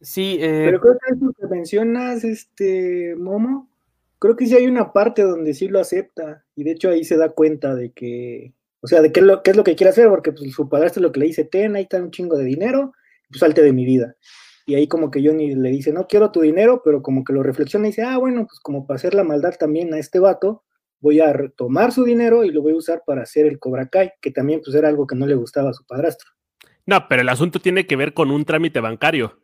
Sí, 0.00 0.38
eh... 0.40 0.62
pero 0.66 0.80
creo 0.80 0.94
que 0.94 1.14
eso 1.14 1.32
que 1.38 1.46
mencionas, 1.48 2.24
este 2.24 3.16
Momo, 3.18 3.68
creo 4.20 4.36
que 4.36 4.46
sí 4.46 4.54
hay 4.54 4.66
una 4.66 4.92
parte 4.92 5.22
donde 5.22 5.52
sí 5.52 5.68
lo 5.68 5.80
acepta 5.80 6.44
y 6.54 6.62
de 6.62 6.70
hecho 6.70 6.90
ahí 6.90 7.04
se 7.04 7.16
da 7.16 7.30
cuenta 7.30 7.74
de 7.74 7.90
que, 7.90 8.54
o 8.80 8.86
sea, 8.86 9.02
de 9.02 9.10
qué 9.10 9.18
es 9.20 9.26
lo, 9.26 9.42
qué 9.42 9.50
es 9.50 9.56
lo 9.56 9.64
que 9.64 9.74
quiere 9.74 9.90
hacer, 9.90 10.08
porque 10.08 10.32
pues, 10.32 10.52
su 10.54 10.68
padrastro 10.68 11.02
lo 11.02 11.10
que 11.10 11.20
le 11.20 11.26
dice, 11.26 11.44
ten, 11.44 11.74
ahí 11.74 11.82
está 11.82 12.00
un 12.00 12.12
chingo 12.12 12.38
de 12.38 12.44
dinero, 12.44 12.92
pues 13.28 13.40
salte 13.40 13.62
de 13.62 13.72
mi 13.72 13.84
vida 13.84 14.16
y 14.70 14.76
ahí 14.76 14.86
como 14.86 15.10
que 15.10 15.20
Johnny 15.20 15.56
le 15.56 15.70
dice, 15.70 15.92
no 15.92 16.06
quiero 16.06 16.30
tu 16.30 16.42
dinero, 16.42 16.80
pero 16.84 17.02
como 17.02 17.24
que 17.24 17.32
lo 17.32 17.42
reflexiona 17.42 17.88
y 17.88 17.90
dice, 17.90 18.04
ah, 18.04 18.18
bueno, 18.18 18.46
pues 18.46 18.60
como 18.60 18.86
para 18.86 18.96
hacer 18.96 19.14
la 19.14 19.24
maldad 19.24 19.54
también 19.58 19.92
a 19.92 19.98
este 19.98 20.20
vato, 20.20 20.62
voy 21.00 21.20
a 21.20 21.34
tomar 21.56 21.90
su 21.90 22.04
dinero 22.04 22.44
y 22.44 22.52
lo 22.52 22.62
voy 22.62 22.74
a 22.74 22.76
usar 22.76 23.02
para 23.04 23.22
hacer 23.22 23.46
el 23.46 23.58
Cobra 23.58 23.88
Kai, 23.88 24.12
que 24.20 24.30
también 24.30 24.60
pues 24.64 24.76
era 24.76 24.88
algo 24.88 25.08
que 25.08 25.16
no 25.16 25.26
le 25.26 25.34
gustaba 25.34 25.70
a 25.70 25.72
su 25.72 25.84
padrastro. 25.84 26.30
No, 26.86 27.08
pero 27.08 27.22
el 27.22 27.28
asunto 27.28 27.58
tiene 27.58 27.84
que 27.84 27.96
ver 27.96 28.14
con 28.14 28.30
un 28.30 28.44
trámite 28.44 28.78
bancario. 28.78 29.40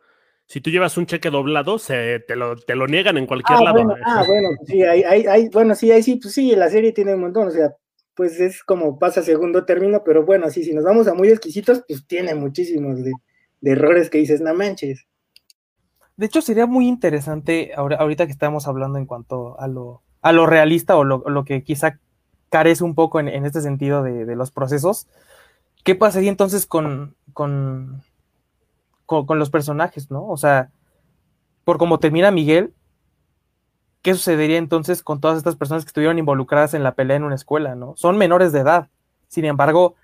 Si 0.46 0.60
tú 0.60 0.70
llevas 0.70 0.96
un 0.96 1.06
cheque 1.06 1.28
doblado, 1.28 1.80
se, 1.80 2.20
te, 2.20 2.36
lo, 2.36 2.54
te 2.54 2.76
lo 2.76 2.86
niegan 2.86 3.16
en 3.16 3.26
cualquier 3.26 3.58
ah, 3.58 3.64
lado. 3.64 3.82
Bueno, 3.82 3.96
ah, 4.06 4.24
bueno, 4.28 4.50
pues 4.56 4.68
sí, 4.68 4.82
hay, 4.84 5.02
hay, 5.02 5.48
bueno, 5.48 5.74
sí, 5.74 5.90
ahí 5.90 6.04
sí, 6.04 6.20
pues 6.22 6.34
sí, 6.34 6.54
la 6.54 6.70
serie 6.70 6.92
tiene 6.92 7.14
un 7.14 7.22
montón, 7.22 7.48
o 7.48 7.50
sea, 7.50 7.74
pues 8.14 8.38
es 8.38 8.62
como 8.62 8.96
pasa 8.96 9.22
segundo 9.22 9.64
término, 9.64 10.02
pero 10.04 10.24
bueno, 10.24 10.48
sí, 10.50 10.62
si 10.62 10.72
nos 10.72 10.84
vamos 10.84 11.08
a 11.08 11.14
muy 11.14 11.30
exquisitos, 11.30 11.82
pues 11.88 12.06
tiene 12.06 12.36
muchísimos 12.36 13.02
de, 13.02 13.12
de 13.60 13.72
errores 13.72 14.08
que 14.08 14.18
dices, 14.18 14.40
no 14.40 14.54
manches. 14.54 15.06
De 16.16 16.26
hecho, 16.26 16.40
sería 16.40 16.66
muy 16.66 16.88
interesante 16.88 17.72
ahorita 17.76 18.26
que 18.26 18.32
estamos 18.32 18.66
hablando 18.66 18.98
en 18.98 19.04
cuanto 19.04 19.60
a 19.60 19.68
lo, 19.68 20.02
a 20.22 20.32
lo 20.32 20.46
realista 20.46 20.96
o 20.96 21.04
lo, 21.04 21.44
que 21.44 21.62
quizá 21.62 21.98
carece 22.48 22.84
un 22.84 22.94
poco 22.94 23.20
en, 23.20 23.28
este 23.44 23.60
sentido 23.60 24.02
de, 24.02 24.34
los 24.34 24.50
procesos. 24.50 25.08
¿Qué 25.84 25.94
pasaría 25.94 26.30
entonces 26.30 26.66
con, 26.66 27.14
con, 27.34 28.02
con, 29.04 29.38
los 29.38 29.50
personajes, 29.50 30.10
no? 30.10 30.26
O 30.26 30.38
sea, 30.38 30.70
por 31.64 31.76
cómo 31.76 31.98
termina 31.98 32.30
Miguel, 32.30 32.72
¿qué 34.00 34.14
sucedería 34.14 34.56
entonces 34.56 35.02
con 35.02 35.20
todas 35.20 35.36
estas 35.36 35.56
personas 35.56 35.84
que 35.84 35.88
estuvieron 35.88 36.18
involucradas 36.18 36.72
en 36.72 36.82
la 36.82 36.94
pelea 36.94 37.18
en 37.18 37.24
una 37.24 37.34
escuela, 37.34 37.74
no? 37.74 37.94
Son 37.96 38.16
menores 38.16 38.52
de 38.52 38.60
edad. 38.60 38.88
Sin 39.28 39.44
embargo, 39.44 39.96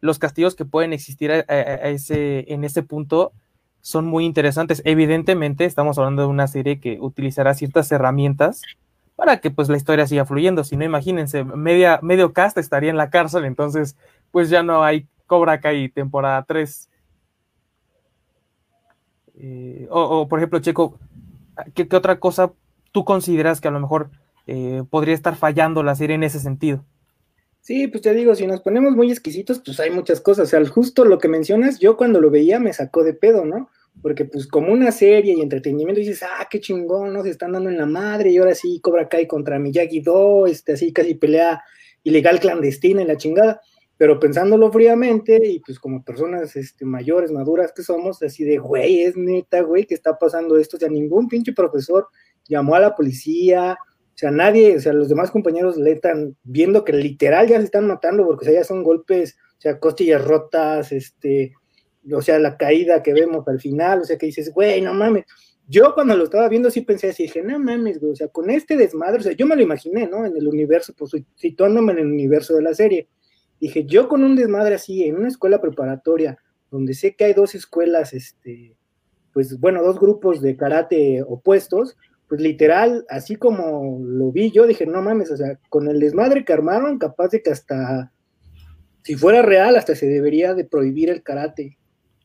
los 0.00 0.18
castigos 0.18 0.56
que 0.56 0.64
pueden 0.64 0.92
existir 0.92 1.30
ese, 1.30 2.52
en 2.52 2.64
ese 2.64 2.82
punto 2.82 3.32
son 3.80 4.06
muy 4.06 4.24
interesantes. 4.24 4.82
Evidentemente, 4.84 5.64
estamos 5.64 5.98
hablando 5.98 6.22
de 6.22 6.28
una 6.28 6.46
serie 6.46 6.80
que 6.80 6.98
utilizará 7.00 7.54
ciertas 7.54 7.90
herramientas 7.92 8.62
para 9.16 9.40
que 9.40 9.50
pues 9.50 9.68
la 9.68 9.76
historia 9.76 10.06
siga 10.06 10.24
fluyendo. 10.24 10.64
Si 10.64 10.76
no, 10.76 10.84
imagínense, 10.84 11.44
media, 11.44 11.98
medio 12.02 12.32
cast 12.32 12.58
estaría 12.58 12.90
en 12.90 12.96
la 12.96 13.10
cárcel, 13.10 13.44
entonces 13.44 13.96
pues 14.30 14.48
ya 14.50 14.62
no 14.62 14.82
hay 14.82 15.06
Cobra 15.26 15.60
Kai 15.60 15.88
temporada 15.88 16.42
3. 16.44 16.90
Eh, 19.42 19.86
o, 19.90 20.28
por 20.28 20.38
ejemplo, 20.38 20.58
Checo, 20.58 20.98
¿qué, 21.74 21.88
otra 21.94 22.18
cosa 22.18 22.52
tú 22.92 23.04
consideras 23.04 23.60
que 23.60 23.68
a 23.68 23.70
lo 23.70 23.80
mejor 23.80 24.10
eh, 24.46 24.82
podría 24.90 25.14
estar 25.14 25.36
fallando 25.36 25.82
la 25.82 25.94
serie 25.94 26.16
en 26.16 26.24
ese 26.24 26.40
sentido? 26.40 26.84
Sí, 27.62 27.86
pues 27.88 28.02
te 28.02 28.14
digo, 28.14 28.34
si 28.34 28.46
nos 28.46 28.62
ponemos 28.62 28.96
muy 28.96 29.10
exquisitos, 29.10 29.60
pues 29.64 29.78
hay 29.80 29.90
muchas 29.90 30.20
cosas. 30.20 30.48
O 30.48 30.50
sea, 30.50 30.66
justo 30.66 31.04
lo 31.04 31.18
que 31.18 31.28
mencionas, 31.28 31.78
yo 31.78 31.96
cuando 31.96 32.20
lo 32.20 32.30
veía 32.30 32.58
me 32.58 32.72
sacó 32.72 33.04
de 33.04 33.12
pedo, 33.14 33.44
¿no? 33.44 33.68
Porque 34.02 34.24
pues 34.24 34.46
como 34.46 34.72
una 34.72 34.92
serie 34.92 35.34
y 35.36 35.40
entretenimiento 35.42 36.00
dices, 36.00 36.22
ah, 36.22 36.46
qué 36.50 36.58
chingón, 36.60 37.12
¿no? 37.12 37.22
Se 37.22 37.30
están 37.30 37.52
dando 37.52 37.68
en 37.70 37.76
la 37.76 37.86
madre 37.86 38.30
y 38.30 38.38
ahora 38.38 38.54
sí 38.54 38.80
Cobra 38.80 39.08
Kai 39.08 39.26
contra 39.26 39.58
Miyagi-Do, 39.58 40.46
este, 40.46 40.72
así 40.72 40.92
casi 40.92 41.14
pelea 41.14 41.62
ilegal 42.02 42.40
clandestina 42.40 43.02
en 43.02 43.08
la 43.08 43.16
chingada. 43.16 43.60
pero 44.00 44.18
pensándolo 44.18 44.72
fríamente 44.72 45.38
y 45.46 45.60
pues 45.60 45.78
como 45.78 46.02
personas 46.02 46.56
este, 46.56 46.86
mayores, 46.86 47.30
maduras 47.30 47.70
que 47.74 47.82
somos, 47.82 48.22
así 48.22 48.44
de, 48.44 48.56
güey, 48.56 49.02
es 49.02 49.14
neta, 49.14 49.60
güey, 49.60 49.84
que 49.84 49.92
está 49.94 50.18
pasando 50.18 50.56
esto, 50.56 50.78
o 50.78 50.80
sea, 50.80 50.88
ningún 50.88 51.28
pinche 51.28 51.52
profesor 51.52 52.08
llamó 52.48 52.74
a 52.76 52.80
la 52.80 52.94
policía, 52.94 53.76
sea, 54.20 54.30
nadie, 54.30 54.76
o 54.76 54.80
sea, 54.80 54.92
los 54.92 55.08
demás 55.08 55.30
compañeros 55.30 55.76
le 55.76 55.92
están 55.92 56.36
viendo 56.42 56.84
que 56.84 56.92
literal 56.92 57.48
ya 57.48 57.58
se 57.58 57.64
están 57.64 57.86
matando 57.86 58.26
porque 58.26 58.52
ya 58.52 58.64
son 58.64 58.82
golpes, 58.82 59.36
o 59.58 59.60
sea, 59.60 59.78
costillas 59.78 60.24
rotas, 60.24 60.92
este, 60.92 61.54
o 62.12 62.22
sea, 62.22 62.38
la 62.38 62.56
caída 62.56 63.02
que 63.02 63.12
vemos 63.12 63.46
al 63.48 63.60
final, 63.60 64.00
o 64.00 64.04
sea, 64.04 64.18
que 64.18 64.26
dices, 64.26 64.52
güey, 64.52 64.80
no 64.80 64.94
mames. 64.94 65.24
Yo 65.68 65.94
cuando 65.94 66.16
lo 66.16 66.24
estaba 66.24 66.48
viendo 66.48 66.70
sí 66.70 66.80
pensé 66.80 67.10
así, 67.10 67.24
dije, 67.24 67.42
no 67.42 67.58
mames, 67.58 68.00
güey, 68.00 68.12
o 68.12 68.16
sea, 68.16 68.28
con 68.28 68.50
este 68.50 68.76
desmadre, 68.76 69.18
o 69.18 69.22
sea, 69.22 69.32
yo 69.32 69.46
me 69.46 69.56
lo 69.56 69.62
imaginé, 69.62 70.06
¿no? 70.06 70.26
En 70.26 70.36
el 70.36 70.48
universo, 70.48 70.92
pues 70.96 71.12
situándome 71.36 71.92
en 71.92 71.98
el 71.98 72.06
universo 72.06 72.54
de 72.54 72.62
la 72.62 72.74
serie 72.74 73.08
Dije, 73.60 73.84
yo 73.84 74.08
con 74.08 74.24
un 74.24 74.36
desmadre 74.36 74.74
así, 74.74 75.04
en 75.04 75.16
una 75.16 75.28
escuela 75.28 75.60
preparatoria, 75.60 76.38
donde 76.70 76.94
sé 76.94 77.14
que 77.14 77.24
hay 77.24 77.34
dos 77.34 77.54
escuelas, 77.54 78.14
este, 78.14 78.74
pues 79.34 79.60
bueno, 79.60 79.82
dos 79.82 80.00
grupos 80.00 80.40
de 80.40 80.56
karate 80.56 81.22
opuestos, 81.22 81.96
pues 82.30 82.40
literal, 82.40 83.04
así 83.08 83.34
como 83.34 83.98
lo 84.00 84.30
vi 84.30 84.52
yo, 84.52 84.64
dije, 84.64 84.86
no 84.86 85.02
mames, 85.02 85.32
o 85.32 85.36
sea, 85.36 85.58
con 85.68 85.88
el 85.88 85.98
desmadre 85.98 86.44
que 86.44 86.52
armaron, 86.52 87.00
capaz 87.00 87.30
de 87.30 87.42
que 87.42 87.50
hasta, 87.50 88.12
si 89.02 89.16
fuera 89.16 89.42
real, 89.42 89.74
hasta 89.74 89.96
se 89.96 90.06
debería 90.06 90.54
de 90.54 90.64
prohibir 90.64 91.10
el 91.10 91.24
karate. 91.24 91.76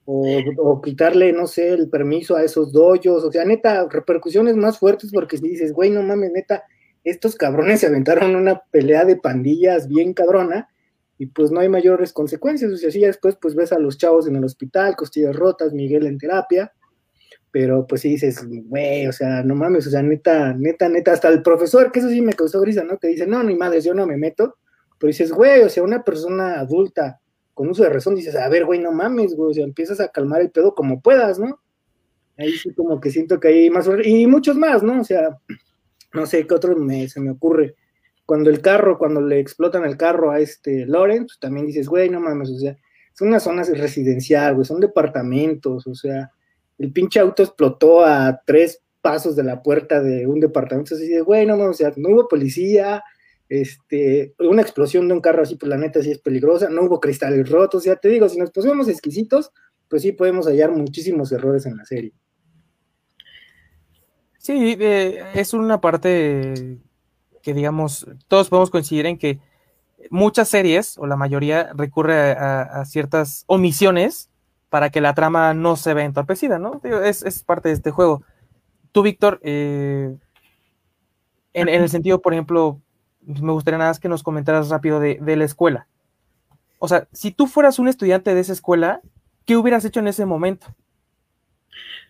O, 0.06 0.38
o 0.60 0.82
quitarle, 0.84 1.34
no 1.34 1.48
sé, 1.48 1.70
el 1.70 1.90
permiso 1.90 2.36
a 2.36 2.44
esos 2.44 2.72
doyos, 2.72 3.24
o 3.24 3.32
sea, 3.32 3.44
neta, 3.44 3.88
repercusiones 3.90 4.56
más 4.56 4.78
fuertes 4.78 5.10
porque 5.12 5.40
si 5.40 5.50
dices, 5.50 5.74
güey, 5.74 5.90
no 5.90 6.04
mames, 6.04 6.32
neta, 6.32 6.64
estos 7.04 7.36
cabrones 7.36 7.80
se 7.80 7.88
aventaron 7.88 8.36
una 8.36 8.62
pelea 8.70 9.06
de 9.06 9.16
pandillas 9.16 9.88
bien 9.88 10.14
cabrona, 10.14 10.70
y 11.18 11.26
pues 11.26 11.50
no 11.50 11.62
hay 11.62 11.70
mayores 11.70 12.14
consecuencias. 12.14 12.72
O 12.72 12.78
sea, 12.78 12.90
así 12.90 13.00
después 13.00 13.38
pues 13.42 13.56
ves 13.56 13.72
a 13.72 13.80
los 13.80 13.98
chavos 13.98 14.28
en 14.28 14.36
el 14.36 14.44
hospital, 14.44 14.96
costillas 14.96 15.36
rotas, 15.36 15.74
Miguel 15.74 16.06
en 16.06 16.20
terapia, 16.20 16.72
pero 17.56 17.88
pues 17.88 18.02
sí 18.02 18.10
dices, 18.10 18.46
güey, 18.66 19.08
o 19.08 19.14
sea, 19.14 19.42
no 19.42 19.56
mames, 19.56 19.88
o 19.88 19.90
sea, 19.90 20.04
neta, 20.04 20.54
neta, 20.54 20.90
neta, 20.90 21.14
hasta 21.14 21.30
el 21.30 21.42
profesor, 21.42 21.90
que 21.90 22.00
eso 22.00 22.10
sí 22.10 22.20
me 22.22 22.34
causó 22.34 22.62
risa, 22.66 22.84
¿no? 22.84 22.98
Que 22.98 23.08
dice, 23.08 23.26
no, 23.26 23.42
ni 23.44 23.56
madre, 23.56 23.80
yo 23.80 23.94
no 23.94 24.06
me 24.06 24.18
meto, 24.18 24.58
pero 25.00 25.08
dices, 25.08 25.32
güey, 25.32 25.62
o 25.62 25.70
sea, 25.70 25.82
una 25.82 26.04
persona 26.04 26.60
adulta 26.60 27.22
con 27.54 27.70
uso 27.70 27.84
de 27.84 27.92
razón, 27.92 28.14
dices, 28.14 28.36
a 28.36 28.50
ver, 28.50 28.66
güey, 28.66 28.82
no 28.82 28.92
mames, 28.92 29.38
güey, 29.38 29.52
o 29.52 29.54
sea, 29.54 29.64
empiezas 29.64 30.02
a 30.02 30.10
calmar 30.10 30.42
el 30.42 30.52
pedo 30.52 30.76
como 30.76 31.02
puedas, 31.02 31.40
¿no? 31.40 31.62
Ahí 32.38 32.52
sí 32.58 32.74
como 32.74 33.00
que 33.00 33.10
siento 33.10 33.40
que 33.40 33.48
hay 33.48 33.70
más, 33.70 33.90
y 34.04 34.28
muchos 34.28 34.58
más, 34.58 34.84
¿no? 34.84 35.00
O 35.00 35.06
sea, 35.06 35.38
no 36.14 36.26
sé 36.26 36.46
qué 36.46 36.54
otro 36.54 36.76
me, 36.76 37.08
se 37.08 37.22
me 37.22 37.32
ocurre 37.32 37.76
cuando 38.26 38.50
el 38.50 38.60
carro, 38.60 38.98
cuando 38.98 39.22
le 39.22 39.40
explotan 39.40 39.86
el 39.86 39.96
carro 39.96 40.30
a 40.30 40.42
este 40.42 40.86
Loren, 40.86 41.26
pues 41.26 41.40
también 41.40 41.68
dices, 41.68 41.88
güey, 41.88 42.10
no 42.10 42.20
mames, 42.20 42.50
o 42.50 42.58
sea, 42.58 42.76
es 43.14 43.22
una 43.22 43.40
zona 43.40 43.64
residencial, 43.64 44.56
güey, 44.56 44.66
son 44.66 44.82
departamentos, 44.82 45.88
o 45.88 45.96
sea, 45.96 46.34
el 46.78 46.92
pinche 46.92 47.20
auto 47.20 47.44
explotó 47.44 48.06
a 48.06 48.42
tres 48.46 48.82
pasos 49.02 49.36
de 49.36 49.44
la 49.44 49.62
puerta 49.62 50.02
de 50.02 50.28
un 50.28 50.40
departamento, 50.40 50.96
así 50.96 51.08
de, 51.08 51.22
güey, 51.22 51.46
no 51.46 51.56
o 51.56 51.74
sea, 51.74 51.94
no 51.96 52.10
hubo 52.10 52.28
policía, 52.28 53.04
este, 53.48 54.34
una 54.40 54.62
explosión 54.62 55.08
de 55.08 55.14
un 55.14 55.22
carro 55.22 55.44
así, 55.44 55.56
pues 55.56 55.70
la 55.70 55.78
neta 55.78 56.02
sí 56.02 56.12
es 56.12 56.20
peligrosa, 56.20 56.70
no 56.70 56.84
hubo 56.84 57.00
cristales 57.00 57.50
rotos, 57.50 57.82
o 57.82 57.84
sea, 57.84 57.96
te 57.96 58.10
digo, 58.10 58.28
si 58.28 58.40
nos 58.40 58.52
pusimos 58.52 58.88
exquisitos, 58.88 59.52
pues 59.88 60.02
sí 60.02 60.12
podemos 60.12 60.48
hallar 60.48 60.72
muchísimos 60.72 61.32
errores 61.32 61.66
en 61.66 61.78
la 61.78 61.86
serie. 61.86 62.14
Sí, 64.40 64.76
eh, 64.80 65.24
es 65.34 65.54
una 65.54 65.80
parte 65.82 66.80
que 67.46 67.54
digamos, 67.54 68.08
todos 68.28 68.50
podemos 68.50 68.72
coincidir 68.72 69.06
en 69.06 69.20
que 69.20 69.40
muchas 70.10 70.50
series, 70.50 70.98
o 70.98 71.06
la 71.06 71.16
mayoría, 71.16 71.72
recurre 71.76 72.32
a, 72.32 72.84
ciertas 72.86 73.44
omisiones 73.46 74.32
para 74.76 74.90
que 74.90 75.00
la 75.00 75.14
trama 75.14 75.54
no 75.54 75.78
se 75.78 75.94
vea 75.94 76.04
entorpecida, 76.04 76.60
¿no? 76.60 76.82
Es, 76.84 77.24
parte 77.46 77.70
de 77.70 77.76
este 77.76 77.92
juego. 77.92 78.26
Tú, 78.92 79.04
Víctor, 79.04 79.40
eh, 79.42 80.14
en, 81.54 81.70
el 81.70 81.88
sentido, 81.88 82.22
por 82.22 82.34
ejemplo, 82.34 82.82
me 83.22 83.54
gustaría 83.54 83.78
nada 83.78 83.92
más 83.92 84.02
que 84.02 84.10
nos 84.10 84.22
comentaras 84.22 84.68
rápido 84.68 85.00
de, 85.00 85.36
la 85.38 85.46
escuela. 85.46 85.88
O 86.78 86.90
sea, 86.90 87.08
si 87.14 87.32
tú 87.32 87.48
fueras 87.48 87.80
un 87.80 87.88
estudiante 87.88 88.36
de 88.36 88.42
esa 88.42 88.52
escuela, 88.52 89.00
¿qué 89.46 89.56
hubieras 89.56 89.86
hecho 89.86 90.02
en 90.02 90.10
ese 90.10 90.26
momento? 90.26 90.68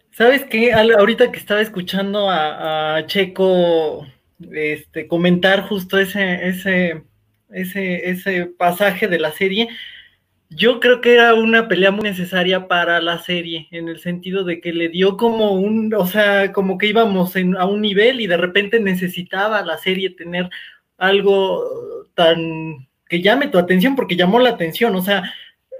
¿Sabes 0.09 0.45
qué? 0.45 0.73
Ahorita 0.73 1.31
que 1.31 1.37
estaba 1.37 1.61
escuchando 1.61 2.31
a 2.31 3.03
Checo 3.05 4.07
este, 4.51 5.05
comentar 5.05 5.67
justo 5.67 5.99
ese, 5.99 6.47
ese, 6.47 7.03
ese, 7.51 8.09
ese 8.09 8.47
pasaje 8.47 9.07
de 9.07 9.19
la 9.19 9.31
serie. 9.33 9.69
Yo 10.49 10.79
creo 10.79 11.01
que 11.01 11.13
era 11.13 11.33
una 11.33 11.67
pelea 11.67 11.91
muy 11.91 12.03
necesaria 12.03 12.67
para 12.67 13.01
la 13.01 13.19
serie, 13.19 13.67
en 13.71 13.89
el 13.89 13.99
sentido 13.99 14.43
de 14.43 14.61
que 14.61 14.73
le 14.73 14.89
dio 14.89 15.17
como 15.17 15.53
un, 15.53 15.93
o 15.93 16.05
sea, 16.05 16.51
como 16.53 16.77
que 16.77 16.87
íbamos 16.87 17.35
a 17.35 17.65
un 17.65 17.81
nivel 17.81 18.21
y 18.21 18.27
de 18.27 18.37
repente 18.37 18.79
necesitaba 18.79 19.63
la 19.63 19.77
serie 19.77 20.11
tener 20.11 20.49
algo 20.97 21.63
tan 22.13 22.87
que 23.09 23.21
llame 23.21 23.47
tu 23.47 23.57
atención, 23.57 23.95
porque 23.95 24.15
llamó 24.15 24.39
la 24.39 24.49
atención, 24.51 24.95
o 24.95 25.01
sea, 25.01 25.31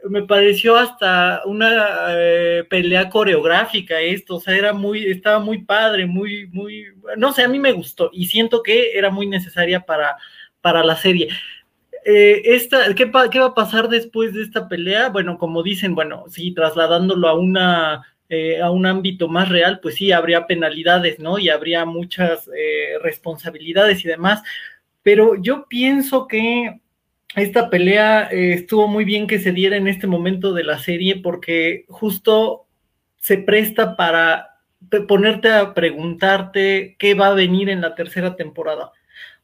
me 0.09 0.23
pareció 0.23 0.77
hasta 0.77 1.41
una 1.45 2.07
eh, 2.11 2.63
pelea 2.69 3.09
coreográfica 3.09 3.99
esto, 3.99 4.35
o 4.35 4.39
sea, 4.39 4.55
era 4.55 4.73
muy, 4.73 5.05
estaba 5.05 5.39
muy 5.39 5.63
padre, 5.63 6.05
muy, 6.05 6.47
muy, 6.47 6.87
no 7.17 7.33
sé, 7.33 7.43
a 7.43 7.47
mí 7.47 7.59
me 7.59 7.71
gustó 7.71 8.09
y 8.13 8.25
siento 8.27 8.61
que 8.63 8.97
era 8.97 9.09
muy 9.09 9.27
necesaria 9.27 9.81
para, 9.81 10.17
para 10.61 10.83
la 10.83 10.95
serie. 10.95 11.29
Eh, 12.05 12.41
esta, 12.45 12.93
¿qué, 12.95 13.11
¿qué, 13.31 13.39
va 13.39 13.47
a 13.47 13.53
pasar 13.53 13.89
después 13.89 14.33
de 14.33 14.43
esta 14.43 14.69
pelea? 14.69 15.09
Bueno, 15.09 15.37
como 15.37 15.63
dicen, 15.63 15.95
bueno, 15.95 16.25
sí, 16.29 16.53
trasladándolo 16.53 17.27
a 17.27 17.33
una 17.37 18.05
eh, 18.29 18.61
a 18.61 18.71
un 18.71 18.85
ámbito 18.85 19.27
más 19.27 19.49
real, 19.49 19.79
pues 19.81 19.95
sí, 19.95 20.11
habría 20.11 20.47
penalidades, 20.47 21.19
¿no? 21.19 21.37
Y 21.39 21.49
habría 21.49 21.85
muchas 21.85 22.49
responsabilidades 23.01 24.05
y 24.05 24.07
demás. 24.07 24.41
Pero 25.03 25.35
yo 25.35 25.67
pienso 25.67 26.27
que 26.27 26.79
esta 27.35 27.69
pelea 27.69 28.29
eh, 28.31 28.53
estuvo 28.53 28.87
muy 28.87 29.03
bien 29.03 29.27
que 29.27 29.39
se 29.39 29.51
diera 29.51 29.75
en 29.75 29.87
este 29.87 30.07
momento 30.07 30.53
de 30.53 30.63
la 30.63 30.79
serie 30.79 31.17
porque 31.17 31.85
justo 31.89 32.65
se 33.17 33.37
presta 33.37 33.97
para 33.97 34.51
ponerte 35.07 35.51
a 35.51 35.73
preguntarte 35.73 36.95
qué 36.97 37.13
va 37.13 37.27
a 37.27 37.33
venir 37.33 37.69
en 37.69 37.81
la 37.81 37.93
tercera 37.93 38.35
temporada. 38.35 38.91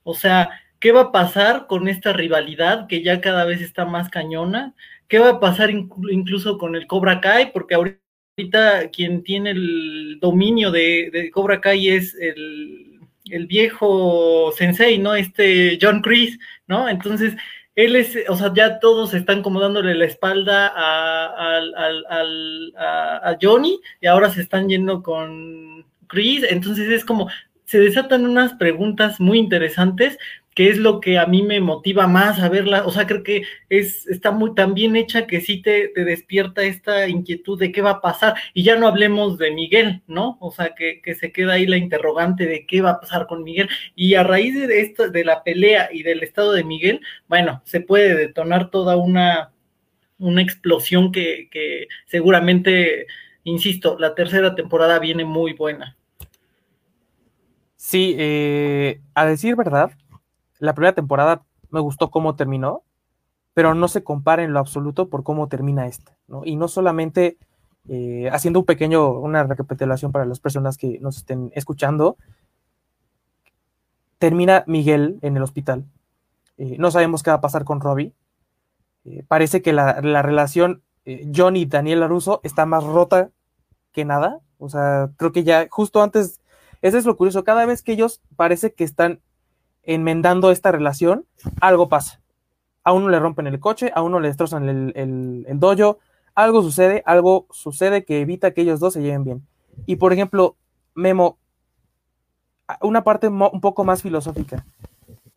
O 0.03 0.13
sea, 0.13 0.49
¿qué 0.81 0.91
va 0.91 1.01
a 1.01 1.11
pasar 1.13 1.67
con 1.67 1.87
esta 1.87 2.11
rivalidad 2.11 2.87
que 2.87 3.01
ya 3.01 3.21
cada 3.21 3.45
vez 3.45 3.61
está 3.61 3.85
más 3.85 4.09
cañona? 4.09 4.73
¿Qué 5.07 5.19
va 5.19 5.29
a 5.29 5.39
pasar 5.39 5.69
incluso 5.69 6.57
con 6.57 6.75
el 6.75 6.87
Cobra 6.87 7.21
Kai? 7.21 7.53
Porque 7.53 7.75
ahorita 7.75 8.89
quien 8.91 9.23
tiene 9.23 9.51
el 9.51 10.17
dominio 10.19 10.71
de, 10.71 11.29
Cobra 11.33 11.61
Kai 11.61 11.89
es 11.89 12.15
el, 12.15 12.99
el, 13.29 13.45
viejo 13.47 14.51
sensei, 14.57 14.97
¿no? 14.97 15.15
Este 15.15 15.77
John 15.81 16.01
Chris, 16.01 16.39
¿no? 16.67 16.89
Entonces, 16.89 17.35
él 17.75 17.95
es, 17.95 18.17
o 18.27 18.35
sea, 18.35 18.51
ya 18.53 18.79
todos 18.79 19.13
están 19.13 19.43
como 19.43 19.59
dándole 19.59 19.95
la 19.95 20.05
espalda 20.05 20.73
a, 20.75 21.59
a, 22.77 23.37
Johnny 23.41 23.79
y 24.01 24.07
ahora 24.07 24.29
se 24.29 24.41
están 24.41 24.67
yendo 24.67 25.03
con 25.03 25.85
Chris, 26.07 26.43
entonces 26.49 26.89
es 26.89 27.05
como, 27.05 27.29
se 27.65 27.79
desatan 27.79 28.25
unas 28.25 28.53
preguntas 28.55 29.19
muy 29.21 29.37
interesantes 29.39 30.17
es 30.69 30.77
lo 30.77 30.99
que 30.99 31.17
a 31.17 31.25
mí 31.25 31.43
me 31.43 31.59
motiva 31.61 32.07
más 32.07 32.39
a 32.39 32.49
verla, 32.49 32.85
o 32.85 32.91
sea, 32.91 33.07
creo 33.07 33.23
que 33.23 33.43
es, 33.69 34.07
está 34.07 34.31
muy 34.31 34.53
tan 34.53 34.73
bien 34.73 34.95
hecha 34.95 35.27
que 35.27 35.41
sí 35.41 35.61
te, 35.61 35.87
te, 35.89 36.03
despierta 36.03 36.63
esta 36.63 37.07
inquietud 37.07 37.57
de 37.59 37.71
qué 37.71 37.81
va 37.81 37.91
a 37.91 38.01
pasar, 38.01 38.35
y 38.53 38.63
ya 38.63 38.75
no 38.75 38.87
hablemos 38.87 39.37
de 39.37 39.51
Miguel, 39.51 40.01
¿no? 40.07 40.37
O 40.41 40.51
sea, 40.51 40.75
que, 40.75 41.01
que 41.01 41.15
se 41.15 41.31
queda 41.31 41.53
ahí 41.53 41.65
la 41.65 41.77
interrogante 41.77 42.45
de 42.45 42.65
qué 42.65 42.81
va 42.81 42.91
a 42.91 42.99
pasar 42.99 43.27
con 43.27 43.43
Miguel, 43.43 43.69
y 43.95 44.15
a 44.15 44.23
raíz 44.23 44.55
de 44.55 44.81
esto, 44.81 45.09
de 45.09 45.23
la 45.23 45.43
pelea 45.43 45.89
y 45.91 46.03
del 46.03 46.23
estado 46.23 46.53
de 46.53 46.63
Miguel, 46.63 47.01
bueno, 47.27 47.61
se 47.65 47.81
puede 47.81 48.15
detonar 48.15 48.69
toda 48.71 48.97
una, 48.97 49.51
una 50.19 50.41
explosión 50.41 51.11
que, 51.11 51.49
que 51.51 51.87
seguramente, 52.05 53.07
insisto, 53.43 53.97
la 53.99 54.15
tercera 54.15 54.55
temporada 54.55 54.99
viene 54.99 55.25
muy 55.25 55.53
buena. 55.53 55.97
Sí, 57.75 58.15
eh, 58.19 59.01
a 59.15 59.25
decir 59.25 59.55
verdad, 59.55 59.91
la 60.61 60.75
primera 60.75 60.93
temporada 60.93 61.43
me 61.71 61.79
gustó 61.79 62.11
cómo 62.11 62.35
terminó, 62.35 62.83
pero 63.53 63.73
no 63.73 63.87
se 63.87 64.03
compara 64.03 64.43
en 64.43 64.53
lo 64.53 64.59
absoluto 64.59 65.09
por 65.09 65.23
cómo 65.23 65.47
termina 65.47 65.87
esta, 65.87 66.15
¿no? 66.27 66.45
Y 66.45 66.55
no 66.55 66.67
solamente 66.67 67.37
eh, 67.89 68.29
haciendo 68.31 68.59
un 68.59 68.65
pequeño, 68.65 69.09
una 69.09 69.43
recapitulación 69.43 70.11
para 70.11 70.25
las 70.25 70.39
personas 70.39 70.77
que 70.77 70.99
nos 70.99 71.17
estén 71.17 71.51
escuchando, 71.55 72.15
termina 74.19 74.63
Miguel 74.67 75.17
en 75.23 75.35
el 75.35 75.41
hospital, 75.41 75.83
eh, 76.57 76.75
no 76.77 76.91
sabemos 76.91 77.23
qué 77.23 77.31
va 77.31 77.37
a 77.37 77.41
pasar 77.41 77.65
con 77.65 77.81
Robbie, 77.81 78.13
eh, 79.05 79.23
parece 79.27 79.63
que 79.63 79.73
la, 79.73 79.99
la 80.01 80.21
relación 80.21 80.83
Johnny 81.35 81.61
y 81.61 81.65
Daniela 81.65 82.07
Russo 82.07 82.39
está 82.43 82.67
más 82.67 82.83
rota 82.83 83.31
que 83.91 84.05
nada, 84.05 84.41
o 84.59 84.69
sea, 84.69 85.09
creo 85.17 85.31
que 85.31 85.43
ya 85.43 85.65
justo 85.71 86.03
antes, 86.03 86.39
eso 86.83 86.99
es 86.99 87.05
lo 87.05 87.17
curioso, 87.17 87.43
cada 87.43 87.65
vez 87.65 87.81
que 87.81 87.93
ellos 87.93 88.21
parece 88.35 88.73
que 88.73 88.83
están 88.83 89.21
enmendando 89.83 90.51
esta 90.51 90.71
relación, 90.71 91.25
algo 91.59 91.89
pasa. 91.89 92.21
a 92.83 92.93
uno 92.93 93.09
le 93.09 93.19
rompen 93.19 93.47
el 93.47 93.59
coche, 93.59 93.91
a 93.93 94.01
uno 94.01 94.19
le 94.19 94.27
destrozan 94.27 94.67
el, 94.67 94.91
el, 94.95 95.45
el 95.47 95.59
algo 96.33 96.61
sucede, 96.61 97.03
algo 97.05 97.47
sucede 97.51 98.05
que 98.05 98.21
evita 98.21 98.51
que 98.51 98.61
ellos 98.61 98.79
dos 98.79 98.93
se 98.93 99.01
lleven 99.01 99.23
bien. 99.23 99.47
Y 99.85 99.97
por 99.97 100.13
ejemplo, 100.13 100.55
Memo, 100.95 101.37
una 102.81 103.03
parte 103.03 103.27
un 103.27 103.61
poco 103.61 103.83
más 103.83 104.01
filosófica. 104.01 104.65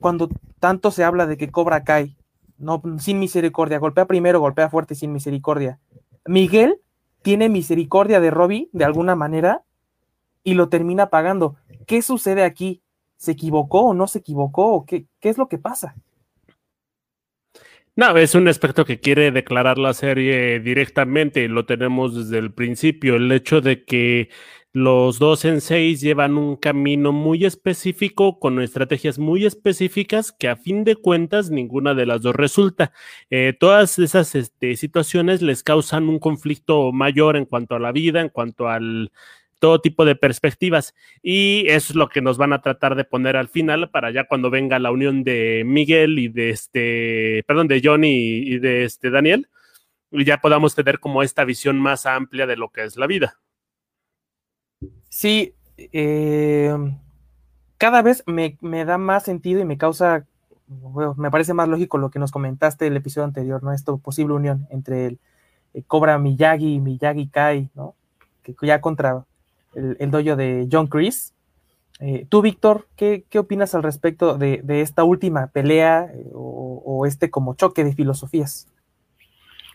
Cuando 0.00 0.28
tanto 0.60 0.90
se 0.90 1.04
habla 1.04 1.26
de 1.26 1.36
que 1.36 1.50
Cobra 1.50 1.84
Kai, 1.84 2.16
no, 2.58 2.82
sin 2.98 3.18
misericordia, 3.18 3.78
golpea 3.78 4.06
primero, 4.06 4.40
golpea 4.40 4.68
fuerte 4.68 4.94
sin 4.94 5.12
misericordia. 5.12 5.80
Miguel 6.26 6.80
tiene 7.22 7.48
misericordia 7.48 8.20
de 8.20 8.30
Robbie 8.30 8.68
de 8.72 8.84
alguna 8.84 9.16
manera 9.16 9.64
y 10.44 10.54
lo 10.54 10.68
termina 10.68 11.08
pagando. 11.08 11.56
¿Qué 11.86 12.02
sucede 12.02 12.44
aquí? 12.44 12.82
¿Se 13.24 13.32
equivocó 13.32 13.86
o 13.86 13.94
no 13.94 14.06
se 14.06 14.18
equivocó? 14.18 14.84
qué, 14.86 15.06
qué 15.18 15.30
es 15.30 15.38
lo 15.38 15.48
que 15.48 15.56
pasa? 15.56 15.96
No, 17.96 18.14
es 18.18 18.34
un 18.34 18.48
aspecto 18.48 18.84
que 18.84 19.00
quiere 19.00 19.30
declarar 19.30 19.78
la 19.78 19.94
serie 19.94 20.60
directamente, 20.60 21.48
lo 21.48 21.64
tenemos 21.64 22.14
desde 22.14 22.38
el 22.38 22.52
principio, 22.52 23.14
el 23.16 23.32
hecho 23.32 23.62
de 23.62 23.84
que 23.84 24.28
los 24.74 25.18
dos 25.20 25.44
en 25.46 25.60
seis 25.62 26.00
llevan 26.02 26.36
un 26.36 26.56
camino 26.56 27.12
muy 27.12 27.46
específico 27.46 28.40
con 28.40 28.60
estrategias 28.60 29.18
muy 29.18 29.46
específicas 29.46 30.32
que 30.32 30.48
a 30.48 30.56
fin 30.56 30.82
de 30.84 30.96
cuentas 30.96 31.50
ninguna 31.50 31.94
de 31.94 32.04
las 32.04 32.20
dos 32.20 32.34
resulta. 32.34 32.92
Eh, 33.30 33.54
todas 33.58 33.98
esas 34.00 34.34
este, 34.34 34.76
situaciones 34.76 35.40
les 35.40 35.62
causan 35.62 36.08
un 36.10 36.18
conflicto 36.18 36.92
mayor 36.92 37.36
en 37.36 37.46
cuanto 37.46 37.76
a 37.76 37.78
la 37.78 37.92
vida, 37.92 38.20
en 38.20 38.28
cuanto 38.28 38.68
al 38.68 39.12
todo 39.64 39.80
tipo 39.80 40.04
de 40.04 40.14
perspectivas. 40.14 40.94
Y 41.22 41.64
eso 41.68 41.94
es 41.94 41.96
lo 41.96 42.10
que 42.10 42.20
nos 42.20 42.36
van 42.36 42.52
a 42.52 42.60
tratar 42.60 42.96
de 42.96 43.04
poner 43.04 43.34
al 43.34 43.48
final 43.48 43.88
para 43.90 44.10
ya 44.10 44.24
cuando 44.24 44.50
venga 44.50 44.78
la 44.78 44.92
unión 44.92 45.24
de 45.24 45.62
Miguel 45.64 46.18
y 46.18 46.28
de 46.28 46.50
este, 46.50 47.42
perdón, 47.46 47.68
de 47.68 47.80
Johnny 47.82 48.42
y 48.46 48.58
de 48.58 48.84
este 48.84 49.08
Daniel, 49.08 49.48
y 50.10 50.22
ya 50.26 50.42
podamos 50.42 50.74
tener 50.74 51.00
como 51.00 51.22
esta 51.22 51.46
visión 51.46 51.80
más 51.80 52.04
amplia 52.04 52.46
de 52.46 52.58
lo 52.58 52.72
que 52.72 52.84
es 52.84 52.98
la 52.98 53.06
vida. 53.06 53.40
Sí, 55.08 55.54
eh, 55.78 56.76
cada 57.78 58.02
vez 58.02 58.22
me, 58.26 58.58
da 58.84 58.98
más 58.98 59.22
sentido 59.22 59.62
y 59.62 59.64
me 59.64 59.78
causa, 59.78 60.26
me 61.16 61.30
parece 61.30 61.54
más 61.54 61.68
lógico 61.68 61.96
lo 61.96 62.10
que 62.10 62.18
nos 62.18 62.32
comentaste 62.32 62.86
el 62.86 62.98
episodio 62.98 63.24
anterior, 63.24 63.62
¿no? 63.62 63.72
Esta 63.72 63.96
posible 63.96 64.34
unión 64.34 64.66
entre 64.68 65.06
el, 65.06 65.20
eh, 65.72 65.82
Cobra 65.86 66.18
Miyagi 66.18 66.74
y 66.74 66.80
Miyagi 66.80 67.28
Kai, 67.28 67.70
¿no? 67.74 67.94
Que 68.42 68.54
ya 68.60 68.82
contra 68.82 69.24
el, 69.74 69.96
el 69.98 70.36
de 70.36 70.68
John 70.70 70.86
Chris. 70.86 71.34
Eh, 72.00 72.26
tú, 72.28 72.42
Víctor, 72.42 72.88
¿qué, 72.96 73.24
opinas 73.36 73.74
al 73.74 73.82
respecto 73.82 74.36
de, 74.36 74.62
esta 74.80 75.04
última 75.04 75.46
pelea 75.48 76.10
eh, 76.12 76.26
o, 76.32 77.06
este 77.06 77.30
como 77.30 77.54
choque 77.54 77.84
de 77.84 77.94
filosofías? 77.94 78.66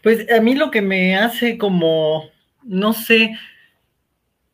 Pues 0.03 0.29
a 0.31 0.41
mí 0.41 0.55
lo 0.55 0.71
que 0.71 0.81
me 0.81 1.15
hace 1.15 1.57
como, 1.57 2.23
no 2.63 2.93
sé, 2.93 3.37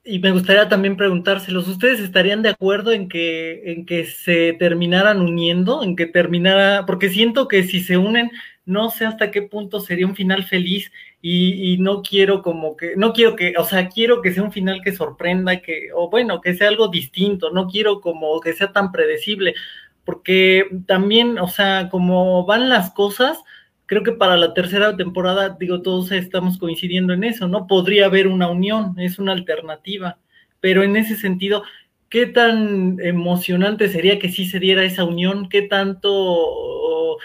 y 0.03 0.19
me 0.19 0.31
gustaría 0.31 0.69
también 0.69 0.97
preguntárselos, 0.97 1.67
¿ustedes 1.67 1.99
estarían 1.99 2.43
de 2.43 2.49
acuerdo 2.49 2.91
en 2.91 3.09
que, 3.09 3.71
en 3.71 3.85
que 3.85 4.05
se 4.05 4.53
terminaran 4.53 5.21
uniendo, 5.21 5.83
en 5.83 5.95
que 5.95 6.05
terminara, 6.05 6.85
porque 6.85 7.09
siento 7.09 7.47
que 7.47 7.63
si 7.63 7.79
se 7.81 7.97
unen, 7.97 8.31
no 8.65 8.89
sé 8.89 9.05
hasta 9.05 9.31
qué 9.31 9.43
punto 9.43 9.79
sería 9.79 10.07
un 10.07 10.15
final 10.15 10.43
feliz 10.43 10.91
y, 11.21 11.77
no 11.79 12.01
quiero 12.01 12.41
como 12.41 12.77
que, 12.77 12.95
no 12.95 13.13
quiero 13.13 13.35
que, 13.35 13.53
o 13.57 13.63
sea, 13.63 13.89
quiero 13.89 14.21
que 14.21 14.31
sea 14.31 14.43
un 14.43 14.51
final 14.51 14.81
que 14.83 14.93
sorprenda, 14.93 15.61
que, 15.61 15.89
o 15.93 16.09
bueno, 16.09 16.41
que 16.41 16.53
sea 16.53 16.67
algo 16.67 16.87
distinto, 16.87 17.51
no 17.51 17.67
quiero 17.67 18.01
como 18.01 18.39
que 18.41 18.53
sea 18.53 18.71
tan 18.71 18.91
predecible, 18.91 19.55
porque 20.03 20.67
también, 20.85 21.39
o 21.39 21.47
sea, 21.47 21.89
como 21.89 22.45
van 22.45 22.69
las 22.69 22.91
cosas, 22.91 23.39
creo 23.85 24.03
que 24.03 24.11
para 24.11 24.37
la 24.37 24.53
tercera 24.53 24.95
temporada, 24.95 25.57
digo, 25.59 25.81
todos 25.81 26.11
estamos 26.11 26.57
coincidiendo 26.57 27.13
en 27.13 27.23
eso, 27.23 27.47
¿no? 27.47 27.67
Podría 27.67 28.05
haber 28.05 28.27
una 28.27 28.49
unión, 28.49 28.95
es 28.99 29.19
una 29.19 29.31
alternativa, 29.33 30.19
pero 30.59 30.83
en 30.83 30.95
ese 30.95 31.15
sentido, 31.15 31.63
¿qué 32.09 32.27
tan 32.27 32.99
emocionante 33.01 33.89
sería 33.89 34.19
que 34.19 34.29
sí 34.29 34.45
se 34.45 34.59
diera 34.59 34.83
esa 34.83 35.03
unión? 35.03 35.49
¿Qué 35.49 35.63
tanto 35.63 37.17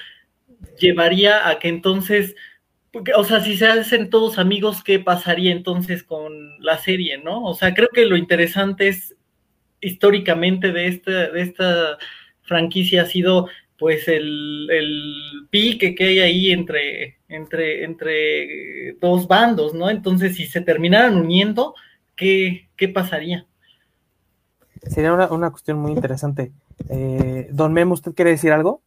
llevaría 0.80 1.48
a 1.48 1.58
que 1.58 1.68
entonces 1.68 2.34
o 3.16 3.24
sea, 3.24 3.40
si 3.40 3.56
se 3.56 3.66
hacen 3.66 4.10
todos 4.10 4.38
amigos, 4.38 4.82
¿qué 4.82 4.98
pasaría 4.98 5.52
entonces 5.52 6.02
con 6.02 6.58
la 6.60 6.78
serie, 6.78 7.18
no? 7.18 7.44
O 7.44 7.54
sea, 7.54 7.72
creo 7.72 7.88
que 7.92 8.04
lo 8.04 8.16
interesante 8.16 8.88
es 8.88 9.14
históricamente 9.80 10.72
de 10.72 10.88
esta, 10.88 11.30
de 11.30 11.40
esta 11.40 11.98
franquicia 12.42 13.02
ha 13.02 13.06
sido 13.06 13.48
pues 13.78 14.08
el, 14.08 14.68
pique 15.50 15.94
que 15.94 16.04
hay 16.04 16.18
ahí 16.18 16.50
entre, 16.50 17.16
entre, 17.28 17.84
entre 17.84 18.94
dos 19.00 19.26
bandos, 19.26 19.72
¿no? 19.72 19.88
Entonces, 19.88 20.36
si 20.36 20.46
se 20.46 20.60
terminaran 20.60 21.16
uniendo, 21.16 21.74
¿qué, 22.14 22.68
qué 22.76 22.88
pasaría? 22.88 23.46
Sería 24.82 25.14
una, 25.14 25.28
una 25.28 25.50
cuestión 25.50 25.78
muy 25.78 25.92
interesante. 25.92 26.52
Eh, 26.90 27.48
don 27.50 27.72
Memo, 27.72 27.94
¿usted 27.94 28.14
quiere 28.14 28.32
decir 28.32 28.52
algo? 28.52 28.82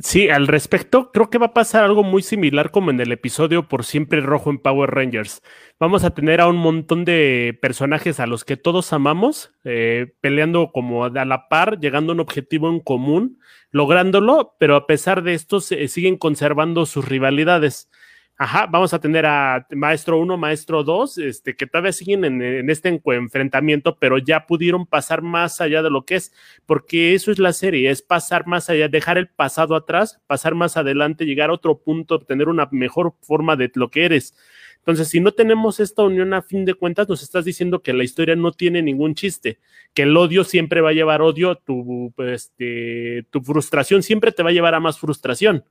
Sí, 0.00 0.30
al 0.30 0.46
respecto, 0.46 1.12
creo 1.12 1.28
que 1.28 1.36
va 1.36 1.46
a 1.46 1.52
pasar 1.54 1.84
algo 1.84 2.02
muy 2.02 2.22
similar 2.22 2.70
como 2.70 2.90
en 2.90 2.98
el 2.98 3.12
episodio 3.12 3.68
Por 3.68 3.84
siempre 3.84 4.22
rojo 4.22 4.48
en 4.48 4.58
Power 4.58 4.90
Rangers. 4.90 5.42
Vamos 5.78 6.02
a 6.02 6.14
tener 6.14 6.40
a 6.40 6.48
un 6.48 6.56
montón 6.56 7.04
de 7.04 7.58
personajes 7.60 8.18
a 8.18 8.26
los 8.26 8.44
que 8.44 8.56
todos 8.56 8.94
amamos, 8.94 9.52
eh, 9.64 10.14
peleando 10.22 10.72
como 10.72 11.04
a 11.04 11.24
la 11.26 11.46
par, 11.48 11.78
llegando 11.78 12.12
a 12.12 12.14
un 12.14 12.20
objetivo 12.20 12.70
en 12.70 12.80
común, 12.80 13.38
lográndolo, 13.70 14.56
pero 14.58 14.76
a 14.76 14.86
pesar 14.86 15.22
de 15.22 15.34
esto 15.34 15.60
siguen 15.60 16.16
conservando 16.16 16.86
sus 16.86 17.06
rivalidades. 17.06 17.90
Ajá, 18.38 18.66
vamos 18.66 18.92
a 18.92 18.98
tener 18.98 19.24
a 19.24 19.66
Maestro 19.70 20.18
1, 20.18 20.36
Maestro 20.36 20.82
2, 20.82 21.18
este, 21.18 21.54
que 21.54 21.66
todavía 21.66 21.92
siguen 21.92 22.24
en, 22.24 22.70
este 22.70 23.00
enfrentamiento, 23.04 23.98
pero 23.98 24.18
ya 24.18 24.46
pudieron 24.46 24.84
pasar 24.86 25.22
más 25.22 25.60
allá 25.60 25.80
de 25.82 25.90
lo 25.90 26.04
que 26.04 26.16
es, 26.16 26.32
porque 26.66 27.14
eso 27.14 27.30
es 27.30 27.38
la 27.38 27.52
serie, 27.52 27.90
es 27.90 28.02
pasar 28.02 28.46
más 28.48 28.68
allá, 28.68 28.88
dejar 28.88 29.18
el 29.18 29.28
pasado 29.28 29.76
atrás, 29.76 30.20
pasar 30.26 30.56
más 30.56 30.76
adelante, 30.76 31.24
llegar 31.24 31.50
a 31.50 31.52
otro 31.52 31.78
punto, 31.78 32.16
obtener 32.16 32.48
una 32.48 32.68
mejor 32.72 33.14
forma 33.20 33.54
de 33.54 33.70
lo 33.74 33.90
que 33.90 34.06
eres. 34.06 34.34
Entonces, 34.78 35.06
si 35.08 35.20
no 35.20 35.30
tenemos 35.30 35.78
esta 35.78 36.02
unión 36.02 36.34
a 36.34 36.42
fin 36.42 36.64
de 36.64 36.74
cuentas, 36.74 37.08
nos 37.08 37.22
estás 37.22 37.44
diciendo 37.44 37.82
que 37.82 37.92
la 37.92 38.02
historia 38.02 38.34
no 38.34 38.50
tiene 38.50 38.82
ningún 38.82 39.14
chiste, 39.14 39.60
que 39.94 40.02
el 40.02 40.16
odio 40.16 40.42
siempre 40.42 40.80
va 40.80 40.90
a 40.90 40.94
llevar 40.94 41.22
odio, 41.22 41.54
tu, 41.54 42.12
este, 42.18 43.24
tu 43.30 43.40
frustración 43.42 44.02
siempre 44.02 44.32
te 44.32 44.42
va 44.42 44.50
a 44.50 44.52
llevar 44.52 44.74
a 44.74 44.80
más 44.80 44.98
frustración. 44.98 45.64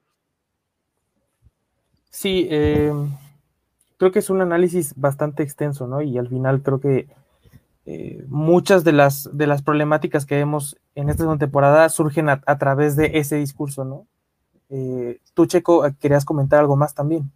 Sí, 2.12 2.48
eh, 2.52 2.94
creo 3.98 4.12
que 4.12 4.20
es 4.20 4.30
un 4.30 4.42
análisis 4.42 4.94
bastante 4.96 5.44
extenso, 5.44 5.88
¿no? 5.88 6.02
Y 6.02 6.18
al 6.18 6.28
final 6.28 6.62
creo 6.62 6.80
que 6.80 7.08
eh, 7.86 8.24
muchas 8.28 8.84
de 8.84 8.92
las, 8.92 9.30
de 9.36 9.48
las 9.48 9.64
problemáticas 9.64 10.26
que 10.26 10.36
vemos 10.36 10.78
en 10.94 11.10
esta 11.10 11.24
segunda 11.24 11.40
temporada 11.40 11.90
surgen 11.90 12.30
a, 12.30 12.58
través 12.60 12.96
de 12.96 13.12
ese 13.16 13.38
discurso, 13.38 13.86
¿no? 13.86 14.06
Eh, 14.70 15.20
tú, 15.34 15.46
Checo, 15.46 15.84
querías 16.00 16.26
comentar 16.26 16.60
algo 16.60 16.76
más 16.76 16.94
también. 16.94 17.32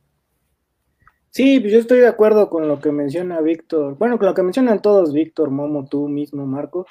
Sí, 1.31 1.59
pues 1.59 1.73
yo 1.73 1.79
estoy 1.79 1.99
de 1.99 2.07
acuerdo 2.07 2.49
con 2.49 2.67
lo 2.67 2.79
que 2.79 2.91
menciona 2.91 3.41
Víctor, 3.41 3.97
bueno, 3.97 4.17
con 4.17 4.27
lo 4.27 4.33
que 4.33 4.43
mencionan 4.43 4.81
todos, 4.81 5.13
Víctor, 5.13 5.51
Momo, 5.51 5.85
tú 5.85 6.07
mismo, 6.07 6.45
Marco, 6.45 6.85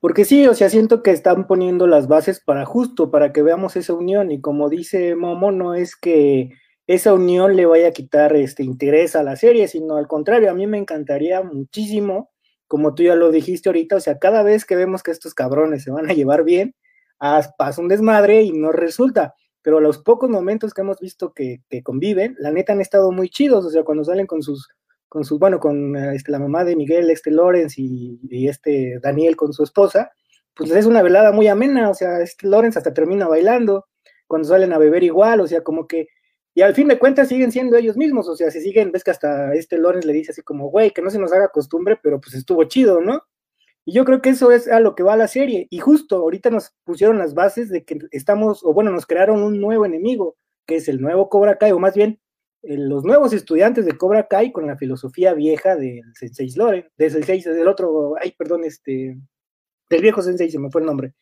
porque 0.00 0.24
sí, 0.24 0.46
o 0.46 0.54
sea, 0.54 0.70
siento 0.70 1.02
que 1.02 1.12
están 1.12 1.46
poniendo 1.46 1.86
las 1.86 2.08
bases 2.08 2.40
para 2.40 2.64
justo, 2.64 3.10
para 3.10 3.32
que 3.32 3.42
veamos 3.42 3.76
esa 3.76 3.94
unión, 3.94 4.32
y 4.32 4.40
como 4.40 4.68
dice 4.68 5.14
Momo, 5.14 5.52
no 5.52 5.74
es 5.74 5.94
que 5.94 6.50
esa 6.86 7.14
unión 7.14 7.56
le 7.56 7.66
vaya 7.66 7.88
a 7.88 7.92
quitar 7.92 8.36
este 8.36 8.62
interés 8.62 9.16
a 9.16 9.22
la 9.22 9.36
serie, 9.36 9.68
sino 9.68 9.96
al 9.96 10.06
contrario, 10.06 10.50
a 10.50 10.54
mí 10.54 10.66
me 10.66 10.78
encantaría 10.78 11.42
muchísimo, 11.42 12.30
como 12.68 12.94
tú 12.94 13.02
ya 13.02 13.14
lo 13.14 13.30
dijiste 13.30 13.68
ahorita, 13.68 13.96
o 13.96 14.00
sea, 14.00 14.18
cada 14.18 14.42
vez 14.42 14.64
que 14.64 14.76
vemos 14.76 15.02
que 15.02 15.10
estos 15.10 15.34
cabrones 15.34 15.82
se 15.82 15.90
van 15.90 16.08
a 16.08 16.14
llevar 16.14 16.44
bien, 16.44 16.74
pasa 17.18 17.80
un 17.80 17.88
desmadre 17.88 18.42
y 18.42 18.52
no 18.52 18.72
resulta. 18.72 19.34
Pero 19.62 19.80
los 19.80 19.98
pocos 19.98 20.30
momentos 20.30 20.72
que 20.72 20.82
hemos 20.82 21.00
visto 21.00 21.32
que, 21.32 21.60
conviven, 21.82 22.36
la 22.38 22.52
neta 22.52 22.72
han 22.72 22.80
estado 22.80 23.10
muy 23.10 23.28
chidos, 23.28 23.64
o 23.64 23.70
sea, 23.70 23.82
cuando 23.82 24.04
salen 24.04 24.26
con 24.26 24.42
sus, 24.42 24.68
con 25.08 25.24
sus, 25.24 25.40
bueno, 25.40 25.58
con 25.58 25.96
este, 25.96 26.30
la 26.30 26.38
mamá 26.38 26.64
de 26.64 26.76
Miguel, 26.76 27.10
este 27.10 27.32
Lorenz 27.32 27.78
y, 27.78 28.20
y, 28.30 28.48
este 28.48 29.00
Daniel 29.02 29.34
con 29.34 29.52
su 29.52 29.64
esposa, 29.64 30.12
pues 30.54 30.70
es 30.70 30.86
una 30.86 31.02
velada 31.02 31.32
muy 31.32 31.48
amena, 31.48 31.90
o 31.90 31.94
sea, 31.94 32.20
este 32.20 32.46
Lorenz 32.46 32.76
hasta 32.76 32.94
termina 32.94 33.26
bailando, 33.26 33.86
cuando 34.28 34.48
salen 34.48 34.72
a 34.72 34.78
beber 34.78 35.02
igual, 35.02 35.40
o 35.40 35.48
sea, 35.48 35.62
como 35.62 35.88
que 35.88 36.08
y 36.56 36.62
al 36.62 36.74
fin 36.74 36.88
de 36.88 36.98
cuentas 36.98 37.28
siguen 37.28 37.52
siendo 37.52 37.76
ellos 37.76 37.98
mismos, 37.98 38.26
o 38.30 38.34
sea, 38.34 38.50
si 38.50 38.62
siguen, 38.62 38.90
ves 38.90 39.04
que 39.04 39.10
hasta 39.10 39.52
este 39.52 39.76
Lorenz 39.76 40.06
le 40.06 40.14
dice 40.14 40.32
así 40.32 40.40
como, 40.40 40.70
güey, 40.70 40.90
que 40.90 41.02
no 41.02 41.10
se 41.10 41.18
nos 41.18 41.30
haga 41.30 41.48
costumbre, 41.48 41.98
pero 42.02 42.18
pues 42.18 42.32
estuvo 42.32 42.64
chido, 42.64 43.02
¿no? 43.02 43.24
Y 43.84 43.92
yo 43.92 44.06
creo 44.06 44.22
que 44.22 44.30
eso 44.30 44.50
es 44.50 44.66
a 44.66 44.80
lo 44.80 44.94
que 44.94 45.02
va 45.02 45.18
la 45.18 45.28
serie. 45.28 45.66
Y 45.68 45.80
justo 45.80 46.16
ahorita 46.16 46.48
nos 46.48 46.72
pusieron 46.84 47.18
las 47.18 47.34
bases 47.34 47.68
de 47.68 47.84
que 47.84 47.98
estamos, 48.10 48.64
o 48.64 48.72
bueno, 48.72 48.90
nos 48.90 49.04
crearon 49.04 49.42
un 49.42 49.60
nuevo 49.60 49.84
enemigo, 49.84 50.38
que 50.66 50.76
es 50.76 50.88
el 50.88 50.98
nuevo 50.98 51.28
Cobra 51.28 51.58
Kai, 51.58 51.72
o 51.72 51.78
más 51.78 51.94
bien 51.94 52.20
los 52.62 53.04
nuevos 53.04 53.34
estudiantes 53.34 53.84
de 53.84 53.98
Cobra 53.98 54.26
Kai 54.26 54.50
con 54.50 54.66
la 54.66 54.78
filosofía 54.78 55.34
vieja 55.34 55.76
del 55.76 56.04
Sensei 56.14 56.48
Loren, 56.56 56.88
del 56.96 57.10
Sensei, 57.10 57.42
del 57.42 57.68
otro, 57.68 58.14
ay, 58.18 58.32
perdón, 58.32 58.64
este, 58.64 59.18
del 59.90 60.00
viejo 60.00 60.22
Sensei, 60.22 60.50
se 60.50 60.58
me 60.58 60.70
fue 60.70 60.80
el 60.80 60.86
nombre. 60.86 61.12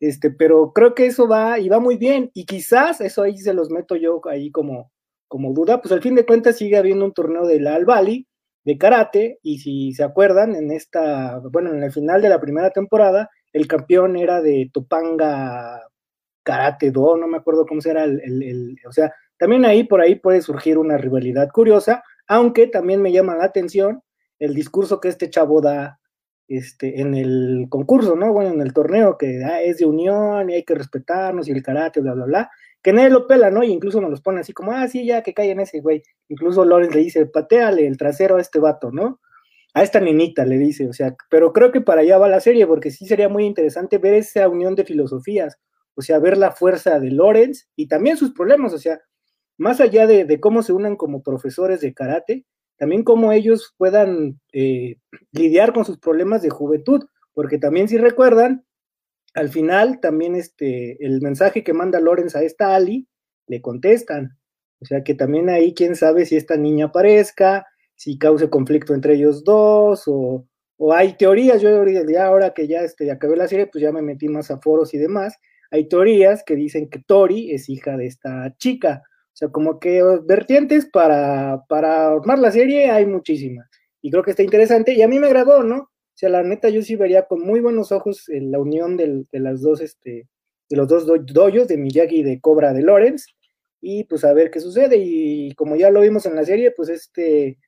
Este, 0.00 0.30
pero 0.30 0.72
creo 0.72 0.94
que 0.94 1.06
eso 1.06 1.28
va 1.28 1.58
y 1.58 1.68
va 1.68 1.80
muy 1.80 1.96
bien. 1.96 2.30
Y 2.34 2.46
quizás 2.46 3.00
eso 3.00 3.22
ahí 3.22 3.38
se 3.38 3.54
los 3.54 3.70
meto 3.70 3.96
yo 3.96 4.20
ahí 4.28 4.50
como, 4.50 4.92
como 5.28 5.52
duda, 5.52 5.80
pues 5.80 5.92
al 5.92 6.02
fin 6.02 6.14
de 6.14 6.26
cuentas 6.26 6.56
sigue 6.58 6.76
habiendo 6.76 7.04
un 7.04 7.12
torneo 7.14 7.46
del 7.46 7.66
Al 7.66 7.84
Bali 7.84 8.26
de 8.64 8.78
karate 8.78 9.38
y 9.42 9.58
si 9.58 9.92
se 9.92 10.04
acuerdan 10.04 10.54
en 10.54 10.70
esta, 10.70 11.40
bueno, 11.50 11.72
en 11.72 11.82
el 11.82 11.92
final 11.92 12.22
de 12.22 12.30
la 12.30 12.40
primera 12.40 12.70
temporada, 12.70 13.30
el 13.52 13.68
campeón 13.68 14.16
era 14.16 14.40
de 14.40 14.70
Topanga 14.72 15.82
Karate 16.42 16.90
Do, 16.90 17.16
no 17.16 17.26
me 17.26 17.38
acuerdo 17.38 17.66
cómo 17.66 17.80
será 17.80 18.04
el, 18.04 18.20
el, 18.22 18.76
o 18.86 18.92
sea, 18.92 19.12
también 19.38 19.64
ahí 19.64 19.84
por 19.84 20.00
ahí 20.00 20.14
puede 20.14 20.40
surgir 20.40 20.78
una 20.78 20.96
rivalidad 20.96 21.48
curiosa, 21.52 22.02
aunque 22.26 22.66
también 22.66 23.02
me 23.02 23.12
llama 23.12 23.36
la 23.36 23.44
atención 23.44 24.02
el 24.38 24.54
discurso 24.54 25.00
que 25.00 25.08
este 25.08 25.30
chavo 25.30 25.60
da 25.60 25.98
este, 26.48 27.00
en 27.00 27.14
el 27.14 27.66
concurso, 27.68 28.16
¿no? 28.16 28.32
Bueno, 28.32 28.50
en 28.50 28.60
el 28.60 28.72
torneo, 28.72 29.16
que 29.18 29.42
ah, 29.44 29.62
es 29.62 29.78
de 29.78 29.86
unión 29.86 30.50
y 30.50 30.54
hay 30.54 30.64
que 30.64 30.74
respetarnos 30.74 31.48
y 31.48 31.52
el 31.52 31.62
karate, 31.62 32.00
bla, 32.00 32.14
bla, 32.14 32.24
bla, 32.26 32.50
que 32.82 32.92
nadie 32.92 33.10
lo 33.10 33.26
pela, 33.26 33.50
¿no? 33.50 33.62
Y 33.64 33.72
incluso 33.72 34.00
nos 34.00 34.10
los 34.10 34.20
pone 34.20 34.40
así 34.40 34.52
como, 34.52 34.72
ah, 34.72 34.86
sí, 34.88 35.06
ya, 35.06 35.22
que 35.22 35.32
en 35.36 35.60
ese 35.60 35.80
güey. 35.80 36.02
Incluso 36.28 36.64
Lorenz 36.64 36.94
le 36.94 37.00
dice, 37.00 37.26
pateale 37.26 37.86
el 37.86 37.96
trasero 37.96 38.36
a 38.36 38.40
este 38.40 38.58
vato, 38.58 38.90
¿no? 38.92 39.20
A 39.72 39.82
esta 39.82 40.00
niñita 40.00 40.44
le 40.44 40.58
dice, 40.58 40.88
o 40.88 40.92
sea, 40.92 41.16
pero 41.30 41.52
creo 41.52 41.72
que 41.72 41.80
para 41.80 42.02
allá 42.02 42.18
va 42.18 42.28
la 42.28 42.40
serie, 42.40 42.66
porque 42.66 42.90
sí 42.90 43.06
sería 43.06 43.28
muy 43.28 43.44
interesante 43.44 43.98
ver 43.98 44.14
esa 44.14 44.48
unión 44.48 44.74
de 44.74 44.84
filosofías, 44.84 45.58
o 45.94 46.02
sea, 46.02 46.18
ver 46.18 46.38
la 46.38 46.52
fuerza 46.52 47.00
de 47.00 47.10
Lorenz 47.10 47.68
y 47.74 47.88
también 47.88 48.16
sus 48.16 48.32
problemas, 48.32 48.72
o 48.72 48.78
sea, 48.78 49.00
más 49.56 49.80
allá 49.80 50.06
de, 50.06 50.40
cómo 50.40 50.62
se 50.62 50.72
unan 50.72 50.96
como 50.96 51.22
profesores 51.22 51.80
de 51.80 51.94
karate, 51.94 52.44
también 52.76 53.04
cómo 53.04 53.32
ellos 53.32 53.74
puedan 53.76 54.40
eh, 54.52 54.96
lidiar 55.32 55.72
con 55.72 55.84
sus 55.84 55.98
problemas 55.98 56.42
de 56.42 56.50
juventud, 56.50 57.04
porque 57.32 57.58
también 57.58 57.88
si 57.88 57.98
recuerdan, 57.98 58.64
al 59.34 59.48
final 59.48 60.00
también 60.00 60.34
este, 60.36 61.04
el 61.04 61.20
mensaje 61.20 61.64
que 61.64 61.72
manda 61.72 62.00
Lorenz 62.00 62.36
a 62.36 62.42
esta 62.42 62.74
Ali, 62.74 63.08
le 63.46 63.60
contestan, 63.60 64.38
o 64.80 64.86
sea 64.86 65.02
que 65.02 65.14
también 65.14 65.48
ahí 65.48 65.74
quién 65.74 65.96
sabe 65.96 66.26
si 66.26 66.36
esta 66.36 66.56
niña 66.56 66.86
aparezca, 66.86 67.66
si 67.94 68.18
cause 68.18 68.48
conflicto 68.50 68.94
entre 68.94 69.14
ellos 69.14 69.44
dos, 69.44 70.04
o, 70.06 70.46
hay 70.92 71.16
teorías, 71.16 71.62
yo 71.62 71.84
ya 71.86 72.26
ahora 72.26 72.52
que 72.52 72.66
ya 72.66 72.82
este, 72.82 73.10
acabé 73.10 73.36
la 73.36 73.48
serie, 73.48 73.68
pues 73.68 73.80
ya 73.82 73.92
me 73.92 74.02
metí 74.02 74.28
más 74.28 74.50
a 74.50 74.58
foros 74.60 74.92
y 74.92 74.98
demás, 74.98 75.38
hay 75.70 75.88
teorías 75.88 76.42
que 76.44 76.56
dicen 76.56 76.90
que 76.90 77.00
Tori 77.00 77.52
es 77.52 77.68
hija 77.68 77.96
de 77.96 78.06
esta 78.06 78.54
chica, 78.58 79.02
o 79.34 79.36
sea, 79.36 79.48
como 79.48 79.80
que 79.80 80.00
vertientes 80.24 80.86
para, 80.86 81.64
para 81.68 82.12
armar 82.12 82.38
la 82.38 82.52
serie 82.52 82.88
hay 82.88 83.04
muchísimas. 83.04 83.68
Y 84.00 84.12
creo 84.12 84.22
que 84.22 84.30
está 84.30 84.44
interesante. 84.44 84.94
Y 84.94 85.02
a 85.02 85.08
mí 85.08 85.18
me 85.18 85.26
agradó, 85.26 85.64
¿no? 85.64 85.76
O 85.76 86.16
sea, 86.16 86.28
la 86.28 86.44
neta, 86.44 86.68
yo 86.68 86.82
sí 86.82 86.94
vería 86.94 87.26
con 87.26 87.40
muy 87.40 87.58
buenos 87.58 87.90
ojos 87.90 88.26
la 88.28 88.60
unión 88.60 88.96
de 88.96 89.26
las 89.32 89.60
dos, 89.60 89.80
este, 89.80 90.28
de 90.68 90.76
los 90.76 90.86
dos 90.86 91.04
doyos, 91.26 91.66
de 91.66 91.76
Miyagi 91.76 92.20
y 92.20 92.22
de 92.22 92.40
Cobra 92.40 92.72
de 92.72 92.82
Lorenz. 92.82 93.26
Y 93.80 94.04
pues 94.04 94.24
a 94.24 94.32
ver 94.34 94.52
qué 94.52 94.60
sucede. 94.60 94.98
Y 94.98 95.52
como 95.56 95.74
ya 95.74 95.90
lo 95.90 96.02
vimos 96.02 96.26
en 96.26 96.36
la 96.36 96.44
serie, 96.44 96.70
pues 96.70 96.88
este, 96.88 97.58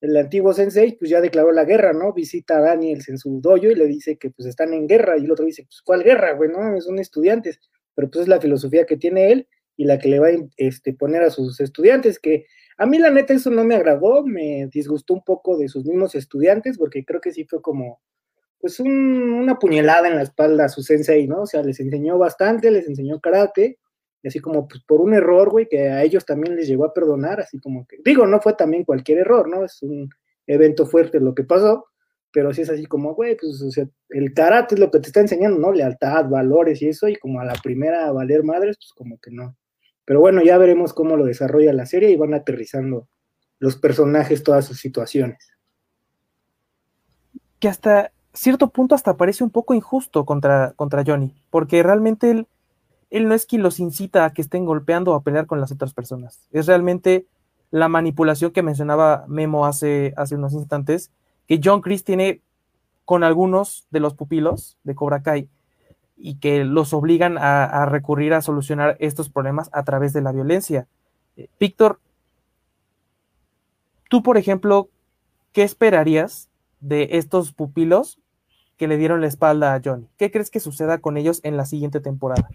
el 0.00 0.16
antiguo 0.16 0.52
sensei, 0.52 0.96
pues 0.96 1.10
ya 1.10 1.20
declaró 1.20 1.50
la 1.50 1.64
guerra, 1.64 1.92
¿no? 1.92 2.12
Visita 2.12 2.58
a 2.58 2.60
Daniels 2.60 3.08
en 3.08 3.18
su 3.18 3.40
dojo 3.40 3.66
y 3.66 3.74
le 3.74 3.86
dice 3.86 4.16
que 4.16 4.30
pues 4.30 4.46
están 4.46 4.72
en 4.74 4.86
guerra. 4.86 5.18
Y 5.18 5.24
el 5.24 5.32
otro 5.32 5.44
dice, 5.44 5.64
pues, 5.64 5.82
¿cuál 5.82 6.04
guerra, 6.04 6.34
güey? 6.34 6.50
No, 6.50 6.80
son 6.80 7.00
estudiantes. 7.00 7.58
Pero 7.96 8.08
pues 8.08 8.22
es 8.22 8.28
la 8.28 8.40
filosofía 8.40 8.86
que 8.86 8.96
tiene 8.96 9.32
él 9.32 9.48
y 9.76 9.84
la 9.84 9.98
que 9.98 10.08
le 10.08 10.18
va 10.18 10.28
a 10.28 10.32
este, 10.56 10.94
poner 10.94 11.22
a 11.22 11.30
sus 11.30 11.60
estudiantes, 11.60 12.18
que 12.18 12.46
a 12.78 12.86
mí 12.86 12.98
la 12.98 13.10
neta 13.10 13.34
eso 13.34 13.50
no 13.50 13.64
me 13.64 13.74
agradó, 13.74 14.24
me 14.24 14.68
disgustó 14.72 15.14
un 15.14 15.24
poco 15.24 15.56
de 15.56 15.68
sus 15.68 15.84
mismos 15.84 16.14
estudiantes, 16.14 16.78
porque 16.78 17.04
creo 17.04 17.20
que 17.20 17.32
sí 17.32 17.44
fue 17.44 17.62
como, 17.62 18.00
pues 18.58 18.80
una 18.80 19.58
puñalada 19.58 20.08
en 20.08 20.16
la 20.16 20.22
espalda 20.22 20.64
a 20.64 20.68
su 20.68 20.82
sensei, 20.82 21.26
¿no? 21.26 21.42
O 21.42 21.46
sea, 21.46 21.62
les 21.62 21.80
enseñó 21.80 22.18
bastante, 22.18 22.70
les 22.70 22.88
enseñó 22.88 23.20
karate, 23.20 23.78
y 24.22 24.28
así 24.28 24.40
como, 24.40 24.66
pues 24.66 24.82
por 24.82 25.00
un 25.00 25.14
error, 25.14 25.50
güey, 25.50 25.68
que 25.68 25.88
a 25.88 26.02
ellos 26.02 26.24
también 26.24 26.56
les 26.56 26.66
llegó 26.66 26.84
a 26.84 26.92
perdonar, 26.92 27.40
así 27.40 27.58
como 27.60 27.86
que, 27.86 27.98
digo, 28.04 28.26
no 28.26 28.40
fue 28.40 28.54
también 28.54 28.84
cualquier 28.84 29.18
error, 29.18 29.48
¿no? 29.48 29.64
Es 29.64 29.82
un 29.82 30.10
evento 30.46 30.86
fuerte 30.86 31.20
lo 31.20 31.34
que 31.34 31.44
pasó, 31.44 31.86
pero 32.32 32.52
sí 32.52 32.62
es 32.62 32.70
así 32.70 32.86
como, 32.86 33.14
güey, 33.14 33.36
pues, 33.36 33.62
o 33.62 33.70
sea, 33.70 33.88
el 34.10 34.34
karate 34.34 34.74
es 34.74 34.80
lo 34.80 34.90
que 34.90 35.00
te 35.00 35.06
está 35.06 35.20
enseñando, 35.20 35.58
¿no? 35.58 35.72
Lealtad, 35.72 36.28
valores 36.28 36.82
y 36.82 36.88
eso, 36.88 37.08
y 37.08 37.16
como 37.16 37.40
a 37.40 37.44
la 37.44 37.54
primera 37.62 38.06
a 38.06 38.12
valer 38.12 38.42
madres, 38.42 38.76
pues 38.78 38.92
como 38.94 39.18
que 39.18 39.30
no. 39.30 39.56
Pero 40.06 40.20
bueno, 40.20 40.40
ya 40.42 40.56
veremos 40.56 40.94
cómo 40.94 41.16
lo 41.16 41.26
desarrolla 41.26 41.72
la 41.74 41.84
serie 41.84 42.10
y 42.10 42.16
van 42.16 42.32
aterrizando 42.32 43.08
los 43.58 43.76
personajes, 43.76 44.42
todas 44.42 44.64
sus 44.64 44.78
situaciones. 44.78 45.38
Que 47.58 47.68
hasta 47.68 48.12
cierto 48.32 48.70
punto 48.70 48.94
hasta 48.94 49.16
parece 49.16 49.42
un 49.42 49.50
poco 49.50 49.74
injusto 49.74 50.24
contra, 50.24 50.72
contra 50.76 51.02
Johnny, 51.04 51.34
porque 51.50 51.82
realmente 51.82 52.30
él, 52.30 52.46
él 53.10 53.28
no 53.28 53.34
es 53.34 53.46
quien 53.46 53.62
los 53.62 53.80
incita 53.80 54.24
a 54.24 54.32
que 54.32 54.42
estén 54.42 54.64
golpeando 54.64 55.12
o 55.12 55.14
a 55.16 55.22
pelear 55.22 55.46
con 55.46 55.60
las 55.60 55.72
otras 55.72 55.92
personas. 55.92 56.46
Es 56.52 56.66
realmente 56.66 57.26
la 57.72 57.88
manipulación 57.88 58.52
que 58.52 58.62
mencionaba 58.62 59.24
Memo 59.26 59.66
hace, 59.66 60.14
hace 60.16 60.36
unos 60.36 60.52
instantes, 60.52 61.10
que 61.48 61.60
John 61.62 61.80
Chris 61.80 62.04
tiene 62.04 62.42
con 63.04 63.24
algunos 63.24 63.86
de 63.90 64.00
los 64.00 64.14
pupilos 64.14 64.78
de 64.84 64.94
Cobra 64.94 65.22
Kai 65.22 65.48
y 66.16 66.36
que 66.36 66.64
los 66.64 66.92
obligan 66.92 67.36
a, 67.38 67.86
recurrir 67.86 68.32
a 68.34 68.42
solucionar 68.42 68.96
estos 69.00 69.28
problemas 69.28 69.68
a 69.72 69.84
través 69.84 70.12
de 70.12 70.22
la 70.22 70.32
violencia. 70.32 70.86
Eh, 71.36 71.48
Víctor, 71.60 72.00
tú, 74.08 74.22
por 74.22 74.38
ejemplo, 74.38 74.88
¿qué 75.52 75.62
esperarías 75.62 76.48
de 76.80 77.08
estos 77.12 77.52
pupilos 77.52 78.18
que 78.76 78.88
le 78.88 78.96
dieron 78.96 79.20
la 79.20 79.26
espalda 79.26 79.74
a 79.74 79.80
Johnny? 79.84 80.06
¿Qué 80.16 80.30
crees 80.30 80.50
que 80.50 80.60
suceda 80.60 80.98
con 80.98 81.16
ellos 81.16 81.40
en 81.44 81.56
la 81.56 81.66
siguiente 81.66 82.00
temporada? 82.00 82.48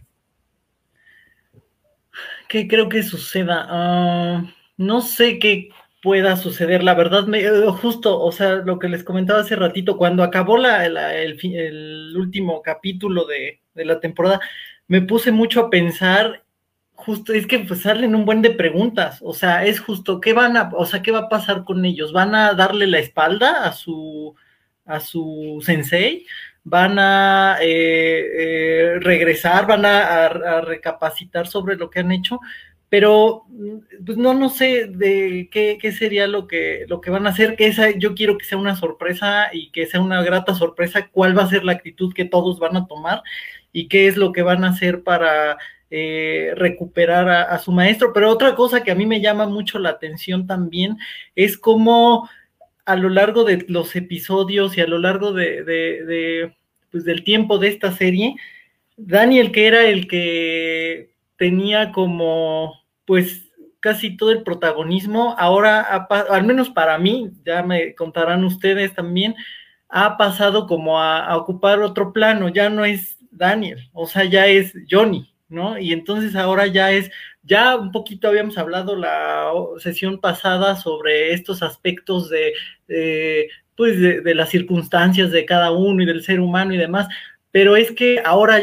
¿Qué 2.49 2.67
creo 2.67 2.89
que 2.89 3.03
suceda? 3.03 3.65
Ah, 3.69 4.43
no 4.77 5.01
sé 5.01 5.39
qué 5.39 5.69
pueda 6.01 6.35
suceder. 6.37 6.83
La 6.83 6.95
verdad, 6.95 7.27
me, 7.27 7.39
eh, 7.39 7.67
justo, 7.81 8.19
o 8.19 8.31
sea, 8.31 8.55
lo 8.57 8.79
que 8.79 8.89
les 8.89 9.03
comentaba 9.03 9.41
hace 9.41 9.55
ratito, 9.55 9.97
cuando 9.97 10.23
acabó 10.23 10.57
la, 10.57 10.85
el, 10.85 12.13
último 12.17 12.61
capítulo 12.61 13.25
de, 13.25 13.59
la 13.75 13.99
temporada, 13.99 14.41
me 14.87 15.01
puse 15.01 15.31
mucho 15.31 15.61
a 15.61 15.69
pensar, 15.69 16.43
justo, 16.93 17.33
es 17.33 17.47
que 17.47 17.59
pues 17.59 17.81
salen 17.81 18.15
un 18.15 18.25
buen 18.25 18.41
de 18.41 18.51
preguntas, 18.51 19.19
o 19.21 19.33
sea, 19.33 19.65
es 19.65 19.79
justo, 19.79 20.19
¿qué 20.19 20.33
van 20.33 20.57
a, 20.57 20.71
o 20.75 20.85
sea, 20.85 21.01
qué 21.01 21.11
va 21.11 21.19
a 21.19 21.29
pasar 21.29 21.63
con 21.63 21.85
ellos? 21.85 22.13
¿Van 22.13 22.35
a 22.35 22.53
darle 22.53 22.87
la 22.87 22.99
espalda 22.99 23.65
a 23.65 23.73
su, 23.73 24.35
a 24.85 24.99
su 24.99 25.61
sensei? 25.63 26.25
¿Van 26.63 26.99
a 26.99 27.57
eh, 27.61 28.93
eh, 28.95 28.99
regresar? 28.99 29.65
¿Van 29.67 29.83
a 29.85 30.61
recapacitar 30.61 31.47
sobre 31.47 31.75
lo 31.75 31.89
que 31.89 31.99
han 32.01 32.11
hecho? 32.11 32.39
Pero 32.91 33.45
pues 34.05 34.17
no, 34.17 34.33
no 34.33 34.49
sé 34.49 34.85
de 34.85 35.47
qué, 35.49 35.91
sería 35.93 36.27
lo 36.27 36.45
que, 36.45 36.83
lo 36.89 36.99
que 36.99 37.09
van 37.09 37.25
a 37.25 37.29
hacer, 37.29 37.55
que 37.55 37.67
esa, 37.67 37.91
yo 37.91 38.15
quiero 38.15 38.37
que 38.37 38.43
sea 38.43 38.57
una 38.57 38.75
sorpresa 38.75 39.47
y 39.53 39.71
que 39.71 39.85
sea 39.85 40.01
una 40.01 40.21
grata 40.23 40.53
sorpresa, 40.55 41.07
cuál 41.07 41.37
va 41.37 41.43
a 41.43 41.49
ser 41.49 41.63
la 41.63 41.71
actitud 41.71 42.13
que 42.13 42.25
todos 42.25 42.59
van 42.59 42.75
a 42.75 42.87
tomar 42.87 43.23
y 43.71 43.87
qué 43.87 44.07
es 44.09 44.17
lo 44.17 44.33
que 44.33 44.41
van 44.41 44.65
a 44.65 44.71
hacer 44.71 45.03
para 45.03 45.57
eh, 45.89 46.51
recuperar 46.57 47.29
a, 47.29 47.57
su 47.59 47.71
maestro. 47.71 48.11
Pero 48.11 48.29
otra 48.29 48.55
cosa 48.55 48.83
que 48.83 48.91
a 48.91 48.95
mí 48.95 49.05
me 49.05 49.21
llama 49.21 49.45
mucho 49.45 49.79
la 49.79 49.91
atención 49.91 50.45
también 50.45 50.97
es 51.33 51.57
cómo 51.57 52.29
a 52.83 52.97
lo 52.97 53.07
largo 53.07 53.45
de 53.45 53.63
los 53.69 53.95
episodios 53.95 54.77
y 54.77 54.81
a 54.81 54.87
lo 54.87 54.99
largo 54.99 55.31
de, 55.31 55.63
de 55.63 56.53
pues, 56.91 57.05
del 57.05 57.23
tiempo 57.23 57.57
de 57.57 57.69
esta 57.69 57.93
serie, 57.93 58.35
Daniel, 58.97 59.53
que 59.53 59.67
era 59.67 59.85
el 59.85 60.09
que 60.09 61.11
tenía 61.37 61.93
como 61.93 62.80
pues 63.11 63.51
casi 63.81 64.15
todo 64.15 64.31
el 64.31 64.41
protagonismo, 64.41 65.35
ahora, 65.37 65.81
al 65.81 66.45
menos 66.45 66.69
para 66.69 66.97
mí, 66.97 67.29
ya 67.43 67.61
me 67.61 67.93
contarán 67.93 68.45
ustedes 68.45 68.93
también, 68.93 69.35
ha 69.89 70.15
pasado 70.15 70.65
como 70.65 70.97
a, 70.97 71.35
ocupar 71.35 71.81
otro 71.81 72.13
plano, 72.13 72.47
ya 72.47 72.69
no 72.69 72.85
es 72.85 73.17
Daniel, 73.29 73.89
o 73.91 74.07
sea, 74.07 74.23
ya 74.23 74.47
es 74.47 74.73
Johnny, 74.89 75.29
¿no? 75.49 75.77
Y 75.77 75.91
entonces 75.91 76.37
ahora 76.37 76.67
ya 76.67 76.93
es, 76.93 77.11
ya 77.43 77.75
un 77.75 77.91
poquito 77.91 78.29
habíamos 78.29 78.57
hablado 78.57 78.95
la 78.95 79.51
sesión 79.79 80.21
pasada 80.21 80.77
sobre 80.77 81.33
estos 81.33 81.61
aspectos 81.61 82.29
de, 82.29 82.53
pues, 83.75 83.99
de, 83.99 84.21
de 84.21 84.35
las 84.35 84.47
circunstancias 84.47 85.31
de 85.31 85.43
cada 85.43 85.71
uno 85.71 86.01
y 86.01 86.05
del 86.05 86.23
ser 86.23 86.39
humano 86.39 86.73
y 86.73 86.77
demás, 86.77 87.09
pero 87.51 87.75
es 87.75 87.91
que 87.91 88.21
ahora 88.23 88.61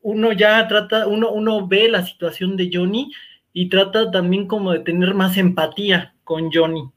uno 0.00 0.32
ya 0.32 0.66
trata, 0.68 1.06
uno, 1.06 1.30
uno 1.32 1.68
ve 1.68 1.86
la 1.90 2.06
situación 2.06 2.56
de 2.56 2.70
Johnny 2.72 3.12
y 3.54 3.70
trata 3.70 4.10
también 4.10 4.46
como 4.46 4.72
de 4.72 4.80
tener 4.80 5.14
más 5.14 5.38
empatía 5.38 6.14
con 6.24 6.50
Johnny, 6.52 6.90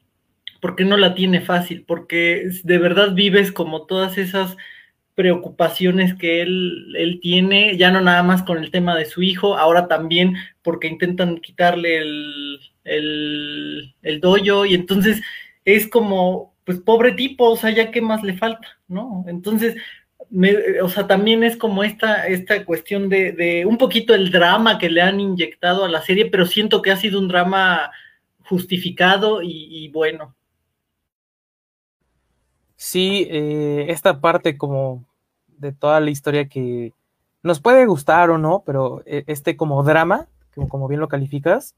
porque 0.60 0.84
no 0.84 0.98
la 0.98 1.14
tiene 1.14 1.40
fácil, 1.40 1.84
porque 1.86 2.50
de 2.64 2.78
verdad 2.78 3.14
vives 3.14 3.52
como 3.52 3.86
todas 3.86 4.18
esas 4.18 4.56
preocupaciones 5.14 6.14
que 6.14 6.42
él, 6.42 6.94
él 6.96 7.20
tiene, 7.22 7.76
ya 7.76 7.90
no 7.90 8.00
nada 8.00 8.22
más 8.22 8.42
con 8.42 8.58
el 8.58 8.70
tema 8.70 8.96
de 8.96 9.06
su 9.06 9.22
hijo, 9.22 9.56
ahora 9.56 9.88
también 9.88 10.36
porque 10.62 10.88
intentan 10.88 11.38
quitarle 11.38 11.98
el, 11.98 12.60
el, 12.84 13.94
el 14.02 14.20
doyo 14.20 14.64
y 14.64 14.74
entonces 14.74 15.22
es 15.64 15.88
como, 15.88 16.54
pues 16.64 16.80
pobre 16.80 17.12
tipo, 17.12 17.50
o 17.50 17.56
sea, 17.56 17.70
ya 17.70 17.90
qué 17.90 18.00
más 18.00 18.22
le 18.22 18.36
falta, 18.36 18.68
¿no? 18.88 19.24
Entonces, 19.28 19.76
o 20.82 20.88
sea, 20.88 21.06
también 21.06 21.42
es 21.42 21.56
como 21.56 21.84
esta, 21.84 22.26
esta 22.26 22.64
cuestión 22.64 23.08
de, 23.08 23.64
un 23.66 23.78
poquito 23.78 24.14
el 24.14 24.30
drama 24.30 24.78
que 24.78 24.90
le 24.90 25.00
han 25.00 25.20
inyectado 25.20 25.84
a 25.84 25.88
la 25.88 26.02
serie, 26.02 26.26
pero 26.26 26.46
siento 26.46 26.82
que 26.82 26.90
ha 26.90 26.96
sido 26.96 27.18
un 27.18 27.28
drama 27.28 27.90
justificado 28.44 29.40
y, 29.42 29.88
bueno. 29.88 30.34
Sí, 32.76 33.26
eh, 33.30 33.86
esta 33.88 34.20
parte 34.20 34.56
como 34.56 35.04
de 35.48 35.72
toda 35.72 36.00
la 36.00 36.10
historia 36.10 36.48
que 36.48 36.92
nos 37.42 37.60
puede 37.60 37.86
gustar 37.86 38.30
o 38.30 38.38
no, 38.38 38.62
pero 38.64 39.02
eh, 39.06 39.24
este 39.26 39.56
como 39.56 39.82
drama, 39.82 40.28
como, 40.54 40.68
como 40.68 40.88
bien 40.88 41.00
lo 41.00 41.08
calificas, 41.08 41.74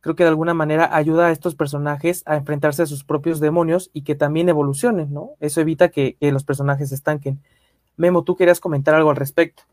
creo 0.00 0.16
que 0.16 0.24
de 0.24 0.30
alguna 0.30 0.54
manera 0.54 0.94
ayuda 0.96 1.26
a 1.26 1.30
estos 1.30 1.54
personajes 1.54 2.22
a 2.26 2.36
enfrentarse 2.36 2.82
a 2.82 2.86
sus 2.86 3.04
propios 3.04 3.40
demonios 3.40 3.90
y 3.92 4.02
que 4.02 4.14
también 4.14 4.48
evolucionen, 4.48 5.12
¿no? 5.12 5.30
Eso 5.40 5.60
evita 5.60 5.90
que, 5.90 6.16
que 6.18 6.32
los 6.32 6.44
personajes 6.44 6.88
se 6.88 6.94
estanquen. 6.94 7.40
Memo, 7.98 8.22
tú 8.24 8.36
querías 8.36 8.60
comentar 8.60 8.94
algo 8.94 9.10
al 9.10 9.16
respecto. 9.16 9.64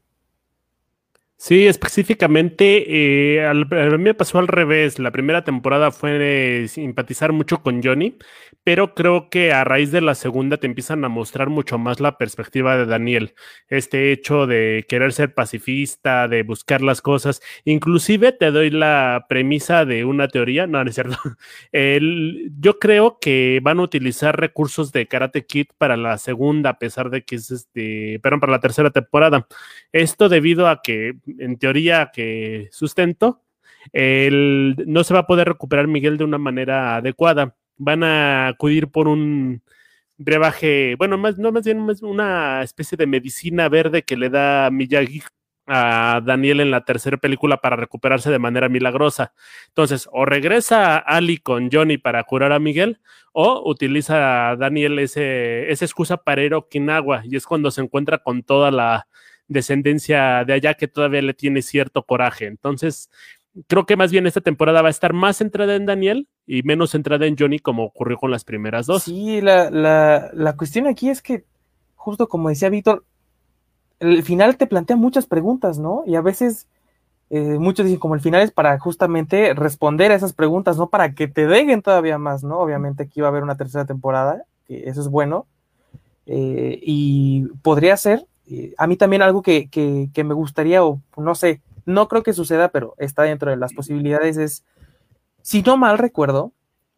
Sí, 1.37 1.67
específicamente, 1.67 3.35
eh, 3.37 3.45
a 3.45 3.53
mí 3.53 3.97
me 3.97 4.13
pasó 4.13 4.39
al 4.39 4.47
revés. 4.47 4.99
La 4.99 5.11
primera 5.11 5.43
temporada 5.43 5.91
fue 5.91 6.65
simpatizar 6.69 7.33
mucho 7.33 7.61
con 7.61 7.83
Johnny, 7.83 8.17
pero 8.63 8.95
creo 8.95 9.29
que 9.29 9.51
a 9.51 9.65
raíz 9.65 9.91
de 9.91 9.99
la 9.99 10.15
segunda 10.15 10.57
te 10.57 10.65
empiezan 10.65 11.03
a 11.03 11.09
mostrar 11.09 11.49
mucho 11.49 11.77
más 11.77 11.99
la 11.99 12.17
perspectiva 12.17 12.77
de 12.77 12.85
Daniel. 12.85 13.35
Este 13.67 14.13
hecho 14.13 14.47
de 14.47 14.85
querer 14.87 15.11
ser 15.11 15.33
pacifista, 15.33 16.27
de 16.29 16.43
buscar 16.43 16.81
las 16.81 17.01
cosas. 17.01 17.41
Inclusive 17.65 18.31
te 18.31 18.49
doy 18.51 18.69
la 18.69 19.25
premisa 19.27 19.83
de 19.85 20.05
una 20.05 20.29
teoría, 20.29 20.67
no, 20.67 20.83
no 20.83 20.89
es 20.89 20.95
cierto. 20.95 21.17
yo 22.59 22.79
creo 22.79 23.19
que 23.19 23.59
van 23.61 23.79
a 23.79 23.83
utilizar 23.83 24.39
recursos 24.39 24.93
de 24.93 25.07
Karate 25.07 25.45
Kid 25.45 25.67
para 25.77 25.97
la 25.97 26.17
segunda, 26.17 26.71
a 26.71 26.79
pesar 26.79 27.09
de 27.09 27.23
que 27.23 27.35
es 27.35 27.51
este, 27.51 28.19
perdón, 28.23 28.39
para 28.39 28.53
la 28.53 28.61
tercera 28.61 28.89
temporada. 28.89 29.47
Esto 29.91 30.29
debido 30.29 30.67
a 30.67 30.81
que 30.81 31.15
en 31.25 31.57
teoría 31.57 32.11
que 32.13 32.69
sustento, 32.71 33.41
no 33.93 35.03
se 35.03 35.13
va 35.13 35.21
a 35.21 35.27
poder 35.27 35.47
recuperar 35.47 35.87
Miguel 35.87 36.17
de 36.17 36.23
una 36.23 36.37
manera 36.37 36.95
adecuada. 36.97 37.55
Van 37.77 38.03
a 38.03 38.47
acudir 38.47 38.87
por 38.87 39.07
un 39.07 39.61
brebaje, 40.17 40.95
bueno, 40.97 41.17
más, 41.17 41.37
no 41.37 41.51
más 41.51 41.65
bien 41.65 41.85
una 42.01 42.63
especie 42.63 42.97
de 42.97 43.05
medicina 43.07 43.67
verde 43.67 44.03
que 44.03 44.15
le 44.15 44.29
da 44.29 44.69
Miyagi 44.71 45.21
a 45.67 46.21
Daniel 46.23 46.61
en 46.61 46.71
la 46.71 46.85
tercera 46.85 47.17
película 47.17 47.57
para 47.57 47.75
recuperarse 47.75 48.31
de 48.31 48.39
manera 48.39 48.69
milagrosa. 48.69 49.33
Entonces, 49.69 50.07
o 50.11 50.25
regresa 50.25 50.97
Ali 50.97 51.37
con 51.37 51.69
Johnny 51.71 51.97
para 51.97 52.23
curar 52.23 52.51
a 52.51 52.59
Miguel, 52.59 52.99
o 53.33 53.69
utiliza 53.69 54.51
a 54.51 54.55
Daniel 54.55 54.99
ese, 54.99 55.71
esa 55.71 55.85
excusa 55.85 56.17
para 56.17 56.43
ir 56.43 56.53
a 56.53 56.59
Okinawa, 56.59 57.23
y 57.25 57.35
es 57.35 57.45
cuando 57.45 57.71
se 57.71 57.81
encuentra 57.81 58.19
con 58.19 58.43
toda 58.43 58.71
la 58.71 59.07
descendencia 59.47 60.43
de 60.45 60.53
allá 60.53 60.73
que 60.73 60.87
todavía 60.87 61.21
le 61.21 61.33
tiene 61.33 61.61
cierto 61.61 62.03
coraje. 62.03 62.45
Entonces, 62.47 63.09
creo 63.67 63.85
que 63.85 63.95
más 63.95 64.11
bien 64.11 64.27
esta 64.27 64.41
temporada 64.41 64.81
va 64.81 64.89
a 64.89 64.91
estar 64.91 65.13
más 65.13 65.37
centrada 65.37 65.75
en 65.75 65.85
Daniel 65.85 66.27
y 66.45 66.63
menos 66.63 66.91
centrada 66.91 67.25
en 67.25 67.37
Johnny 67.37 67.59
como 67.59 67.83
ocurrió 67.85 68.17
con 68.17 68.31
las 68.31 68.43
primeras 68.43 68.85
dos. 68.85 69.03
Sí, 69.03 69.41
la, 69.41 69.69
la, 69.69 70.29
la 70.33 70.55
cuestión 70.57 70.87
aquí 70.87 71.09
es 71.09 71.21
que, 71.21 71.45
justo 71.95 72.27
como 72.27 72.49
decía 72.49 72.69
Víctor, 72.69 73.05
el 73.99 74.23
final 74.23 74.57
te 74.57 74.67
plantea 74.67 74.97
muchas 74.97 75.25
preguntas, 75.25 75.79
¿no? 75.79 76.03
Y 76.05 76.15
a 76.15 76.21
veces 76.21 76.67
eh, 77.29 77.57
muchos 77.57 77.85
dicen 77.85 77.99
como 77.99 78.15
el 78.15 78.21
final 78.21 78.41
es 78.41 78.51
para 78.51 78.77
justamente 78.77 79.53
responder 79.53 80.11
a 80.11 80.15
esas 80.15 80.33
preguntas, 80.33 80.77
no 80.77 80.89
para 80.89 81.13
que 81.13 81.27
te 81.27 81.47
deguen 81.47 81.81
todavía 81.81 82.17
más, 82.17 82.43
¿no? 82.43 82.59
Obviamente 82.59 83.03
aquí 83.03 83.21
va 83.21 83.27
a 83.27 83.29
haber 83.29 83.43
una 83.43 83.57
tercera 83.57 83.85
temporada, 83.85 84.43
que 84.67 84.89
eso 84.89 85.01
es 85.01 85.07
bueno. 85.07 85.47
Eh, 86.27 86.79
y 86.81 87.45
podría 87.61 87.95
ser 87.97 88.25
eh, 88.47 88.73
a 88.77 88.87
mí 88.87 88.97
también 88.97 89.21
algo 89.21 89.41
que, 89.41 89.69
me 90.15 90.33
gustaría, 90.33 90.83
o 90.83 91.01
no 91.17 91.35
sé, 91.35 91.61
no 91.85 92.07
creo 92.07 92.23
que 92.23 92.33
suceda, 92.33 92.69
pero 92.69 92.95
está 92.97 93.23
dentro 93.23 93.51
de 93.51 93.57
las 93.57 93.73
posibilidades, 93.73 94.37
es, 94.37 94.65
si 95.41 95.61
no 95.61 95.77
mal 95.77 95.97
recuerdo, 95.97 96.51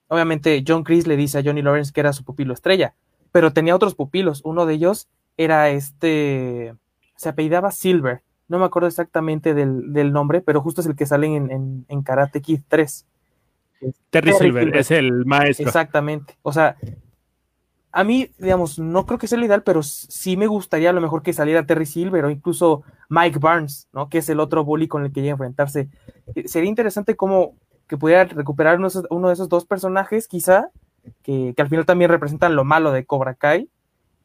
obviamente 0.08 0.64
John 0.66 0.84
Chris 0.84 1.08
le 1.08 1.18
dice 1.18 1.40
a 1.40 1.44
Johnny 1.44 1.62
Lawrence 1.62 1.92
que 1.92 2.00
era 2.00 2.14
su 2.14 2.24
pupilo 2.24 2.54
estrella, 2.54 2.96
pero 3.32 3.54
tenía 3.54 3.76
otros 3.76 3.96
pupilos, 3.96 4.42
uno 4.44 4.66
de 4.66 4.76
ellos 4.76 5.08
era 5.36 5.70
este, 5.70 6.74
se 7.16 7.30
apellidaba 7.30 7.72
Silver, 7.72 8.22
no 8.48 8.60
me 8.60 8.66
acuerdo 8.66 8.88
exactamente 8.88 9.54
del, 9.54 10.14
nombre, 10.14 10.42
pero 10.42 10.62
justo 10.62 10.82
es 10.82 10.88
el 10.88 10.96
que 10.96 11.06
sale 11.06 11.28
en, 11.28 11.86
en, 11.88 12.02
Karate 12.02 12.42
Kid 12.42 12.62
3. 12.68 13.06
Terry, 14.10 14.34
Silver, 14.34 14.76
es 14.76 14.90
el 14.92 15.26
maestro. 15.26 15.68
Exactamente. 15.68 16.38
O 16.44 16.54
sea, 16.54 16.78
a 17.98 18.04
mí, 18.04 18.30
digamos, 18.38 18.78
no 18.78 19.08
creo 19.08 19.18
que 19.18 19.28
sea 19.28 19.40
lo 19.40 19.46
ideal, 19.46 19.64
pero 19.64 19.82
sí 19.82 20.38
me 20.38 20.46
gustaría 20.46 20.92
a 20.92 20.94
lo 20.94 21.02
mejor 21.02 21.24
que 21.24 21.34
saliera 21.34 21.66
Terry 21.66 21.88
Silver 21.88 22.26
o 22.26 22.30
incluso 22.30 22.84
Mike 23.10 23.40
Barnes, 23.40 23.88
¿no? 23.92 24.08
Que 24.08 24.20
es 24.20 24.30
el 24.30 24.40
otro 24.40 24.64
bully 24.64 24.88
con 24.88 25.04
el 25.04 25.12
que 25.12 25.22
llega 25.22 25.32
a 25.32 25.38
enfrentarse. 25.38 25.90
Eh, 26.36 26.48
sería 26.48 26.70
interesante 26.70 27.16
cómo 27.16 27.56
que 27.88 27.98
pudiera 27.98 28.26
recuperar 28.26 28.78
uno 29.10 29.28
de 29.30 29.34
esos, 29.34 29.50
dos 29.50 29.66
personajes, 29.66 30.28
quizá, 30.28 30.70
que, 31.24 31.56
al 31.58 31.70
final 31.70 31.88
también 31.88 32.12
representan 32.12 32.56
lo 32.56 32.64
malo 32.64 32.92
de 32.92 33.04
Cobra 33.04 33.34
Kai, 33.34 33.68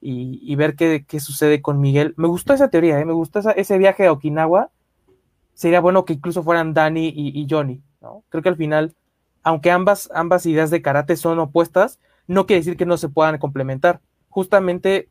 y, 0.02 0.54
ver 0.56 0.76
qué, 0.76 1.06
sucede 1.18 1.62
con 1.62 1.80
Miguel. 1.80 2.12
Me 2.18 2.28
gustó 2.28 2.52
esa 2.52 2.68
teoría, 2.68 3.00
¿eh? 3.00 3.06
me 3.06 3.14
gustó 3.14 3.38
ese 3.38 3.78
viaje 3.78 4.06
a 4.06 4.12
Okinawa. 4.12 4.70
Sería 5.54 5.80
bueno 5.80 6.04
que 6.04 6.12
incluso 6.12 6.42
fueran 6.42 6.74
Danny 6.74 7.08
y, 7.08 7.40
y 7.40 7.46
Johnny, 7.48 7.80
¿no? 8.02 8.22
Creo 8.28 8.42
que 8.42 8.50
al 8.50 8.56
final, 8.56 8.94
aunque 9.42 9.70
ambas, 9.70 10.10
ambas 10.12 10.44
ideas 10.44 10.70
de 10.70 10.82
karate 10.82 11.16
son 11.16 11.38
opuestas, 11.38 12.00
no 12.26 12.46
quiere 12.46 12.60
decir 12.60 12.76
que 12.76 12.86
no 12.86 12.96
se 12.96 13.08
puedan 13.08 13.38
complementar. 13.38 14.00
Justamente 14.28 15.08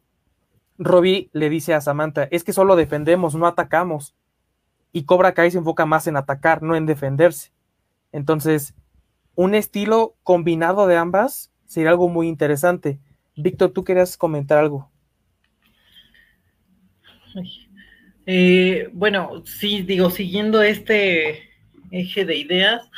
Robbie 0.78 1.30
le 1.34 1.50
dice 1.50 1.74
a 1.74 1.82
Samantha, 1.82 2.28
es 2.32 2.44
que 2.44 2.54
solo 2.54 2.76
defendemos, 2.76 3.36
no 3.36 3.48
atacamos. 3.48 4.16
Y 4.92 5.04
Cobra 5.04 5.34
Kai 5.34 5.52
se 5.52 5.60
enfoca 5.60 5.86
más 5.86 6.08
en 6.08 6.18
atacar, 6.18 6.62
no 6.64 6.76
en 6.76 6.86
defenderse. 6.86 7.52
Entonces, 8.12 8.74
un 9.36 9.56
estilo 9.56 10.16
combinado 10.24 10.88
de 10.88 10.98
ambas 10.98 11.52
sería 11.66 11.92
algo 11.92 12.10
muy 12.10 12.28
interesante. 12.28 13.00
Víctor, 13.36 13.72
tú 13.72 13.84
querías 13.84 14.18
comentar 14.18 14.58
algo. 14.58 14.90
Eh, 18.26 18.90
bueno, 18.94 19.44
sí, 19.46 19.82
digo, 19.84 20.10
siguiendo 20.10 20.62
este 20.62 21.50
eje 21.92 22.26
de 22.26 22.36
ideas, 22.36 22.90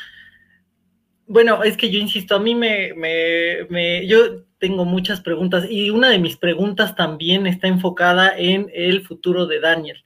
bueno, 1.28 1.64
es 1.64 1.78
que 1.78 1.90
yo 1.90 2.00
insisto, 2.00 2.36
a 2.36 2.40
mí 2.40 2.56
me, 2.56 2.94
me, 2.96 3.66
me, 3.70 4.08
yo 4.08 4.44
tengo 4.60 4.86
muchas 4.86 5.22
preguntas 5.22 5.66
y 5.70 5.90
una 5.90 6.10
de 6.10 6.20
mis 6.20 6.38
preguntas 6.38 6.96
también 6.96 7.48
está 7.48 7.68
enfocada 7.68 8.34
en 8.38 8.70
el 8.74 9.02
futuro 9.02 9.46
de 9.46 9.60
Daniel, 9.60 10.04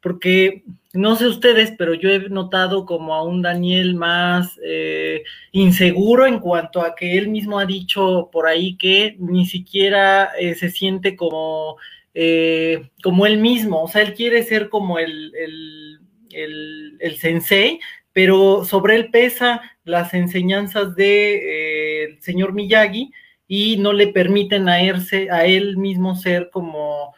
porque 0.00 0.64
no 0.92 1.16
sé 1.16 1.26
ustedes, 1.26 1.72
pero 1.78 1.94
yo 1.94 2.10
he 2.10 2.28
notado 2.28 2.84
como 2.84 3.14
a 3.14 3.22
un 3.22 3.42
Daniel 3.42 3.94
más 3.94 4.58
eh, 4.64 5.22
inseguro 5.52 6.26
en 6.26 6.38
cuanto 6.38 6.82
a 6.82 6.94
que 6.94 7.16
él 7.16 7.28
mismo 7.28 7.58
ha 7.58 7.64
dicho 7.64 8.28
por 8.30 8.46
ahí 8.46 8.76
que 8.76 9.16
ni 9.18 9.46
siquiera 9.46 10.30
eh, 10.38 10.54
se 10.54 10.68
siente 10.70 11.16
como, 11.16 11.76
eh, 12.12 12.90
como 13.02 13.26
él 13.26 13.38
mismo, 13.38 13.82
o 13.82 13.88
sea, 13.88 14.02
él 14.02 14.14
quiere 14.14 14.42
ser 14.42 14.68
como 14.68 14.98
el, 14.98 15.32
el, 15.34 16.00
el, 16.30 16.96
el 17.00 17.16
sensei, 17.16 17.80
pero 18.12 18.64
sobre 18.64 18.96
él 18.96 19.10
pesa 19.10 19.60
las 19.84 20.14
enseñanzas 20.14 20.94
de 20.96 22.04
eh, 22.04 22.18
señor 22.20 22.52
Miyagi 22.52 23.12
y 23.48 23.76
no 23.78 23.92
le 23.92 24.08
permiten 24.08 24.68
a, 24.68 24.74
a 24.74 25.44
él 25.44 25.76
mismo 25.76 26.14
ser 26.16 26.50
como 26.50 27.14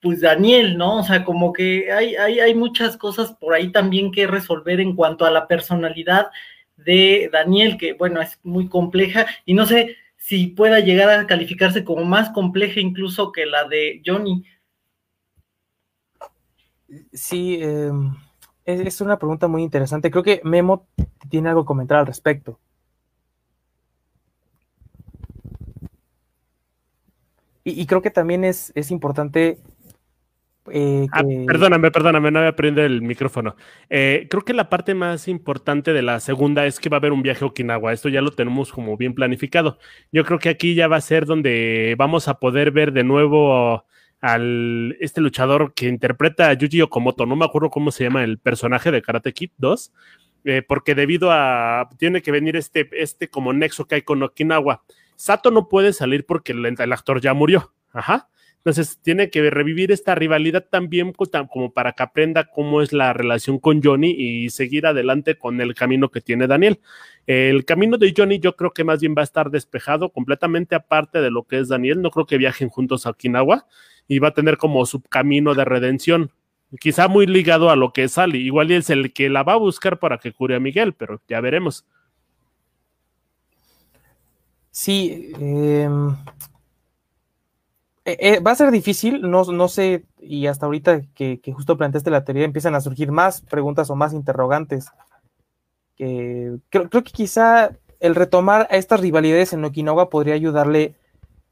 pues 0.00 0.20
Daniel, 0.20 0.76
¿no? 0.76 0.98
O 0.98 1.02
sea, 1.04 1.24
como 1.24 1.52
que 1.52 1.92
hay, 1.92 2.16
hay, 2.16 2.40
hay 2.40 2.54
muchas 2.54 2.96
cosas 2.96 3.32
por 3.32 3.54
ahí 3.54 3.70
también 3.70 4.10
que 4.10 4.26
resolver 4.26 4.80
en 4.80 4.96
cuanto 4.96 5.24
a 5.24 5.30
la 5.30 5.46
personalidad 5.46 6.30
de 6.76 7.30
Daniel, 7.32 7.76
que 7.78 7.92
bueno, 7.92 8.20
es 8.20 8.40
muy 8.42 8.68
compleja 8.68 9.26
y 9.44 9.54
no 9.54 9.64
sé 9.64 9.96
si 10.16 10.48
pueda 10.48 10.80
llegar 10.80 11.08
a 11.10 11.26
calificarse 11.26 11.84
como 11.84 12.04
más 12.04 12.30
compleja 12.30 12.80
incluso 12.80 13.30
que 13.30 13.46
la 13.46 13.64
de 13.68 14.02
Johnny. 14.04 14.44
Sí, 17.12 17.58
eh, 17.62 17.90
es, 18.80 19.00
una 19.00 19.18
pregunta 19.18 19.48
muy 19.48 19.62
interesante. 19.62 20.10
Creo 20.10 20.22
que 20.22 20.40
Memo 20.44 20.86
tiene 21.28 21.48
algo 21.48 21.62
que 21.62 21.68
comentar 21.68 21.98
al 21.98 22.06
respecto. 22.06 22.58
Y, 27.64 27.86
creo 27.86 28.02
que 28.02 28.10
también 28.10 28.44
es, 28.44 28.72
importante. 28.90 29.58
Eh, 30.70 31.06
ah, 31.12 31.22
perdóname, 31.46 31.90
perdóname, 31.90 32.30
no 32.30 32.40
había 32.40 32.56
prendido 32.56 32.84
el 32.84 33.02
micrófono. 33.02 33.56
Eh, 33.88 34.26
creo 34.28 34.44
que 34.44 34.52
la 34.52 34.68
parte 34.68 34.94
más 34.94 35.28
importante 35.28 35.92
de 35.92 36.02
la 36.02 36.18
segunda 36.18 36.66
es 36.66 36.80
que 36.80 36.88
va 36.88 36.96
a 36.96 37.00
haber 37.00 37.12
un 37.12 37.22
viaje 37.22 37.44
a 37.44 37.48
Okinawa. 37.48 37.92
Esto 37.92 38.08
ya 38.08 38.20
lo 38.20 38.32
tenemos 38.32 38.72
como 38.72 38.96
bien 38.96 39.14
planificado. 39.14 39.78
Yo 40.10 40.24
creo 40.24 40.40
que 40.40 40.48
aquí 40.48 40.74
ya 40.74 40.88
va 40.88 40.96
a 40.96 41.00
ser 41.00 41.24
donde 41.24 41.94
vamos 41.98 42.26
a 42.26 42.40
poder 42.40 42.72
ver 42.72 42.92
de 42.92 43.04
nuevo 43.04 43.84
al 44.22 44.96
este 45.00 45.20
luchador 45.20 45.74
que 45.74 45.88
interpreta 45.88 46.48
a 46.48 46.52
Yuji 46.54 46.80
Okamoto, 46.80 47.26
no 47.26 47.34
me 47.34 47.44
acuerdo 47.44 47.70
cómo 47.70 47.90
se 47.90 48.04
llama 48.04 48.22
el 48.22 48.38
personaje 48.38 48.92
de 48.92 49.02
Karate 49.02 49.32
Kid 49.32 49.50
2, 49.58 49.92
eh, 50.44 50.62
porque 50.66 50.94
debido 50.94 51.32
a, 51.32 51.88
tiene 51.98 52.22
que 52.22 52.30
venir 52.30 52.54
este, 52.56 52.88
este 52.92 53.28
como 53.28 53.52
nexo 53.52 53.86
que 53.86 53.96
hay 53.96 54.02
con 54.02 54.22
Okinawa. 54.22 54.84
Sato 55.16 55.50
no 55.50 55.68
puede 55.68 55.92
salir 55.92 56.24
porque 56.24 56.52
el, 56.52 56.92
actor 56.92 57.20
ya 57.20 57.34
murió, 57.34 57.74
ajá. 57.92 58.28
Entonces 58.58 59.00
tiene 59.02 59.28
que 59.28 59.50
revivir 59.50 59.90
esta 59.90 60.14
rivalidad 60.14 60.66
también 60.70 61.12
pues, 61.12 61.30
como 61.52 61.72
para 61.72 61.92
que 61.92 62.04
aprenda 62.04 62.44
cómo 62.44 62.80
es 62.80 62.92
la 62.92 63.12
relación 63.12 63.58
con 63.58 63.82
Johnny 63.82 64.12
y 64.16 64.50
seguir 64.50 64.86
adelante 64.86 65.34
con 65.34 65.60
el 65.60 65.74
camino 65.74 66.10
que 66.10 66.20
tiene 66.20 66.46
Daniel. 66.46 66.78
El 67.26 67.64
camino 67.64 67.98
de 67.98 68.14
Johnny 68.16 68.38
yo 68.38 68.54
creo 68.54 68.70
que 68.70 68.84
más 68.84 69.00
bien 69.00 69.16
va 69.18 69.22
a 69.22 69.24
estar 69.24 69.50
despejado 69.50 70.12
completamente 70.12 70.76
aparte 70.76 71.20
de 71.20 71.32
lo 71.32 71.42
que 71.42 71.58
es 71.58 71.68
Daniel. 71.68 72.00
No 72.00 72.12
creo 72.12 72.24
que 72.24 72.38
viajen 72.38 72.68
juntos 72.68 73.04
a 73.04 73.10
Okinawa 73.10 73.66
y 74.08 74.18
va 74.18 74.28
a 74.28 74.34
tener 74.34 74.56
como 74.56 74.84
su 74.86 75.00
camino 75.02 75.54
de 75.54 75.64
redención. 75.64 76.30
Quizá 76.80 77.08
muy 77.08 77.26
ligado 77.26 77.70
a 77.70 77.76
lo 77.76 77.92
que 77.92 78.04
es 78.04 78.12
Sally. 78.12 78.38
Igual 78.38 78.70
es 78.70 78.90
el 78.90 79.12
que 79.12 79.28
la 79.28 79.42
va 79.42 79.54
a 79.54 79.56
buscar 79.56 79.98
para 79.98 80.18
que 80.18 80.32
cure 80.32 80.56
a 80.56 80.60
Miguel, 80.60 80.94
pero 80.94 81.20
ya 81.28 81.40
veremos. 81.40 81.84
Sí, 84.70 85.32
eh, 85.38 85.88
eh, 88.04 88.16
eh, 88.18 88.40
va 88.40 88.50
a 88.50 88.54
ser 88.56 88.70
difícil, 88.70 89.20
no, 89.22 89.44
no 89.44 89.68
sé, 89.68 90.04
y 90.18 90.46
hasta 90.46 90.66
ahorita 90.66 91.02
que, 91.14 91.40
justo 91.54 91.76
planteaste 91.76 92.10
la 92.10 92.24
teoría 92.24 92.44
empiezan 92.44 92.74
a 92.74 92.80
surgir 92.80 93.12
más 93.12 93.42
preguntas 93.42 93.90
o 93.90 93.96
más 93.96 94.12
interrogantes. 94.12 94.86
Que, 95.94 96.56
creo, 96.70 96.88
que 96.88 97.02
quizá 97.02 97.76
el 98.00 98.14
retomar 98.14 98.66
a 98.70 98.76
estas 98.76 99.00
rivalidades 99.00 99.52
en 99.52 99.64
Okinawa 99.64 100.10
podría 100.10 100.34
ayudarle 100.34 100.94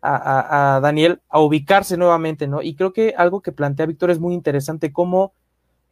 a, 0.02 0.80
Daniel 0.82 1.20
a 1.28 1.40
ubicarse 1.40 1.96
nuevamente, 1.96 2.46
¿no? 2.46 2.62
Y 2.62 2.74
creo 2.74 2.92
que 2.92 3.14
algo 3.16 3.42
que 3.42 3.52
plantea 3.52 3.86
Víctor 3.86 4.10
es 4.10 4.18
muy 4.18 4.34
interesante, 4.34 4.92
cómo 4.92 5.32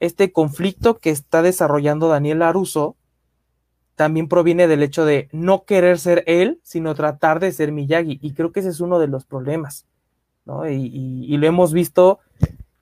este 0.01 0.33
conflicto 0.33 0.99
que 0.99 1.11
está 1.11 1.43
desarrollando 1.43 2.09
Daniel 2.09 2.43
Aruso 2.43 2.97
también 3.97 4.29
proviene 4.29 4.69
del 4.69 4.83
hecho 4.83 5.05
de 5.05 5.29
no 5.33 5.65
querer 5.65 5.99
ser 5.99 6.23
él, 6.27 6.61
sino 6.63 6.95
tratar 6.95 7.41
de 7.41 7.51
ser 7.51 7.73
Miyagi. 7.73 8.19
Y 8.23 8.33
creo 8.33 8.53
que 8.53 8.61
ese 8.61 8.69
es 8.69 8.81
uno 8.81 9.01
de 9.01 9.09
los 9.09 9.25
problemas 9.25 9.87
y, 10.71 11.37
lo 11.37 11.47
hemos 11.47 11.73
visto 11.73 12.21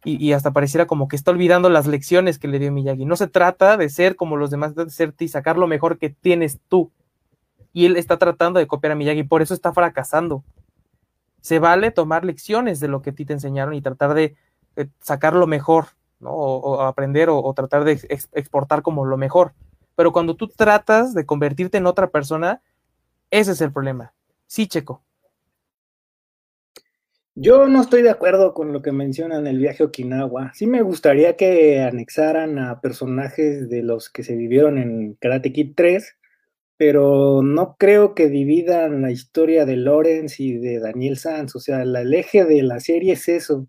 y, 0.04 0.32
hasta 0.32 0.52
pareciera 0.52 0.86
como 0.86 1.08
que 1.08 1.16
está 1.16 1.32
olvidando 1.32 1.68
las 1.68 1.86
lecciones 1.86 2.38
que 2.38 2.46
le 2.48 2.60
dio 2.60 2.70
Miyagi. 2.70 3.04
No 3.04 3.16
se 3.16 3.26
trata 3.26 3.76
de 3.76 3.88
ser 3.88 4.14
como 4.14 4.36
los 4.36 4.50
demás, 4.50 4.74
de 4.74 4.88
ser 4.90 5.14
y 5.18 5.28
sacar 5.28 5.58
lo 5.58 5.66
mejor 5.66 5.98
que 5.98 6.10
tienes 6.10 6.60
tú. 6.68 6.92
Y 7.72 7.86
él 7.86 7.96
está 7.96 8.16
tratando 8.16 8.60
de 8.60 8.68
copiar 8.68 8.92
a 8.92 8.94
Miyagi, 8.94 9.24
por 9.24 9.42
eso 9.42 9.52
está 9.52 9.72
fracasando. 9.72 10.44
Se 11.46 11.60
vale 11.60 11.92
tomar 11.92 12.24
lecciones 12.24 12.80
de 12.80 12.88
lo 12.88 13.02
que 13.02 13.10
a 13.10 13.12
ti 13.12 13.24
te 13.24 13.32
enseñaron 13.32 13.72
y 13.74 13.80
tratar 13.80 14.14
de, 14.14 14.34
sacar 14.98 15.32
lo 15.32 15.46
mejor, 15.46 15.84
¿no? 16.18 16.30
O, 16.32 16.80
aprender 16.80 17.28
o, 17.30 17.54
tratar 17.54 17.84
de 17.84 17.92
exportar 18.32 18.82
como 18.82 19.04
lo 19.04 19.16
mejor. 19.16 19.52
Pero 19.94 20.10
cuando 20.10 20.34
tú 20.34 20.48
tratas 20.48 21.14
de 21.14 21.24
convertirte 21.24 21.78
en 21.78 21.86
otra 21.86 22.08
persona, 22.08 22.62
ese 23.30 23.52
es 23.52 23.60
el 23.60 23.70
problema. 23.70 24.12
Sí, 24.48 24.66
Checo. 24.66 25.04
Yo 27.36 27.68
no 27.68 27.80
estoy 27.80 28.02
de 28.02 28.10
acuerdo 28.10 28.52
con 28.52 28.72
lo 28.72 28.82
que 28.82 28.90
mencionan 28.90 29.46
el 29.46 29.58
viaje 29.58 29.84
a 29.84 29.86
Okinawa. 29.86 30.50
Sí 30.52 30.66
me 30.66 30.82
gustaría 30.82 31.36
que 31.36 31.80
anexaran 31.80 32.58
a 32.58 32.80
personajes 32.80 33.70
de 33.70 33.84
los 33.84 34.10
que 34.10 34.24
se 34.24 34.34
vivieron 34.34 34.78
en 34.78 35.14
Karate 35.20 35.52
Kid 35.52 35.74
3, 35.76 36.16
pero 36.76 37.42
no 37.42 37.76
creo 37.78 38.14
que 38.14 38.28
dividan 38.28 39.02
la 39.02 39.10
historia 39.10 39.64
de 39.64 39.76
Lawrence 39.76 40.42
y 40.42 40.58
de 40.58 40.80
Daniel 40.80 41.16
Sanz. 41.16 41.56
O 41.56 41.60
sea, 41.60 41.82
el 41.82 42.14
eje 42.14 42.44
de 42.44 42.62
la 42.62 42.80
serie 42.80 43.14
es 43.14 43.28
eso. 43.28 43.68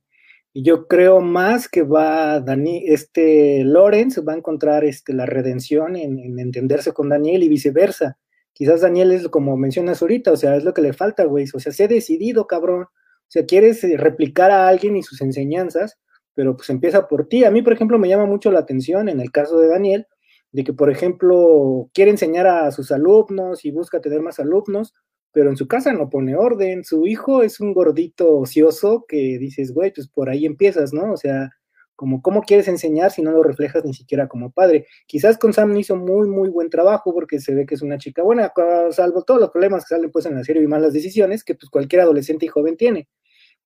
Y 0.53 0.63
yo 0.63 0.87
creo 0.87 1.21
más 1.21 1.69
que 1.69 1.83
va 1.83 2.39
Dani, 2.39 2.83
este 2.87 3.63
Lawrence 3.63 4.21
va 4.21 4.33
a 4.33 4.37
encontrar 4.37 4.83
este, 4.85 5.13
la 5.13 5.25
redención 5.25 5.95
en, 5.95 6.19
en 6.19 6.39
entenderse 6.39 6.93
con 6.93 7.09
Daniel 7.09 7.43
y 7.43 7.49
viceversa. 7.49 8.17
Quizás 8.53 8.81
Daniel 8.81 9.11
es 9.11 9.27
como 9.29 9.55
mencionas 9.55 10.01
ahorita, 10.01 10.31
o 10.31 10.37
sea, 10.37 10.55
es 10.55 10.63
lo 10.63 10.73
que 10.73 10.81
le 10.81 10.93
falta, 10.93 11.25
güey. 11.25 11.45
O 11.53 11.59
sea, 11.59 11.71
se 11.71 11.83
ha 11.83 11.87
decidido, 11.87 12.47
cabrón 12.47 12.87
o 13.27 13.29
sea, 13.29 13.45
quieres 13.45 13.83
eh, 13.83 13.97
replicar 13.97 14.51
a 14.51 14.67
alguien 14.69 14.95
y 14.95 15.03
sus 15.03 15.21
enseñanzas, 15.21 15.99
pero 16.33 16.55
pues 16.55 16.69
empieza 16.69 17.07
por 17.07 17.27
ti. 17.27 17.43
A 17.43 17.51
mí, 17.51 17.61
por 17.61 17.73
ejemplo, 17.73 17.99
me 17.99 18.07
llama 18.07 18.25
mucho 18.25 18.51
la 18.51 18.59
atención 18.59 19.09
en 19.09 19.19
el 19.19 19.31
caso 19.31 19.59
de 19.59 19.67
Daniel, 19.67 20.07
de 20.51 20.63
que, 20.63 20.73
por 20.73 20.89
ejemplo, 20.91 21.89
quiere 21.93 22.11
enseñar 22.11 22.47
a 22.47 22.71
sus 22.71 22.91
alumnos 22.91 23.65
y 23.65 23.71
busca 23.71 24.01
tener 24.01 24.21
más 24.21 24.39
alumnos, 24.39 24.93
pero 25.31 25.49
en 25.49 25.57
su 25.57 25.67
casa 25.67 25.93
no 25.93 26.09
pone 26.09 26.35
orden. 26.35 26.83
Su 26.83 27.05
hijo 27.05 27.43
es 27.43 27.59
un 27.59 27.73
gordito 27.73 28.37
ocioso 28.39 29.05
que 29.07 29.37
dices, 29.39 29.73
güey, 29.73 29.93
pues 29.93 30.07
por 30.07 30.29
ahí 30.29 30.45
empiezas, 30.45 30.93
¿no? 30.93 31.11
O 31.13 31.17
sea, 31.17 31.51
como 31.97 32.21
cómo 32.21 32.43
quieres 32.43 32.67
enseñar 32.67 33.11
si 33.11 33.21
no 33.23 33.31
lo 33.31 33.43
reflejas 33.43 33.83
ni 33.83 33.93
siquiera 33.93 34.27
como 34.27 34.51
padre. 34.51 34.85
Quizás 35.07 35.37
con 35.37 35.51
Sam 35.51 35.75
hizo 35.77 35.95
muy, 35.95 36.27
muy 36.29 36.49
buen 36.49 36.69
trabajo 36.69 37.13
porque 37.13 37.39
se 37.39 37.55
ve 37.55 37.65
que 37.65 37.75
es 37.75 37.81
una 37.81 37.97
chica 37.97 38.23
buena, 38.23 38.53
salvo 38.91 39.23
todos 39.23 39.41
los 39.41 39.49
problemas 39.49 39.83
que 39.83 39.95
salen 39.95 40.11
pues 40.11 40.25
en 40.27 40.35
la 40.35 40.43
serie 40.43 40.63
y 40.63 40.67
malas 40.67 40.93
decisiones 40.93 41.43
que 41.43 41.55
pues 41.55 41.69
cualquier 41.69 42.03
adolescente 42.03 42.45
y 42.45 42.49
joven 42.49 42.77
tiene. 42.77 43.09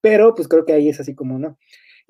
Pero 0.01 0.33
pues 0.33 0.47
creo 0.47 0.65
que 0.65 0.73
ahí 0.73 0.89
es 0.89 0.99
así 0.99 1.13
como 1.13 1.37
no. 1.39 1.57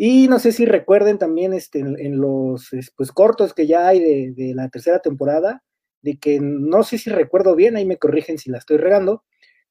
Y 0.03 0.27
no 0.29 0.39
sé 0.39 0.51
si 0.51 0.65
recuerden 0.65 1.19
también 1.19 1.53
este, 1.53 1.77
en, 1.77 2.17
los 2.17 2.69
pues, 2.97 3.11
cortos 3.11 3.53
que 3.53 3.67
ya 3.67 3.87
hay 3.87 3.99
de, 4.33 4.53
la 4.55 4.67
tercera 4.67 4.97
temporada, 4.97 5.61
de 6.01 6.17
que 6.17 6.39
no 6.41 6.81
sé 6.81 6.97
si 6.97 7.11
recuerdo 7.11 7.55
bien, 7.55 7.75
ahí 7.75 7.85
me 7.85 7.97
corrigen 7.97 8.39
si 8.39 8.49
la 8.49 8.57
estoy 8.57 8.77
regando, 8.77 9.23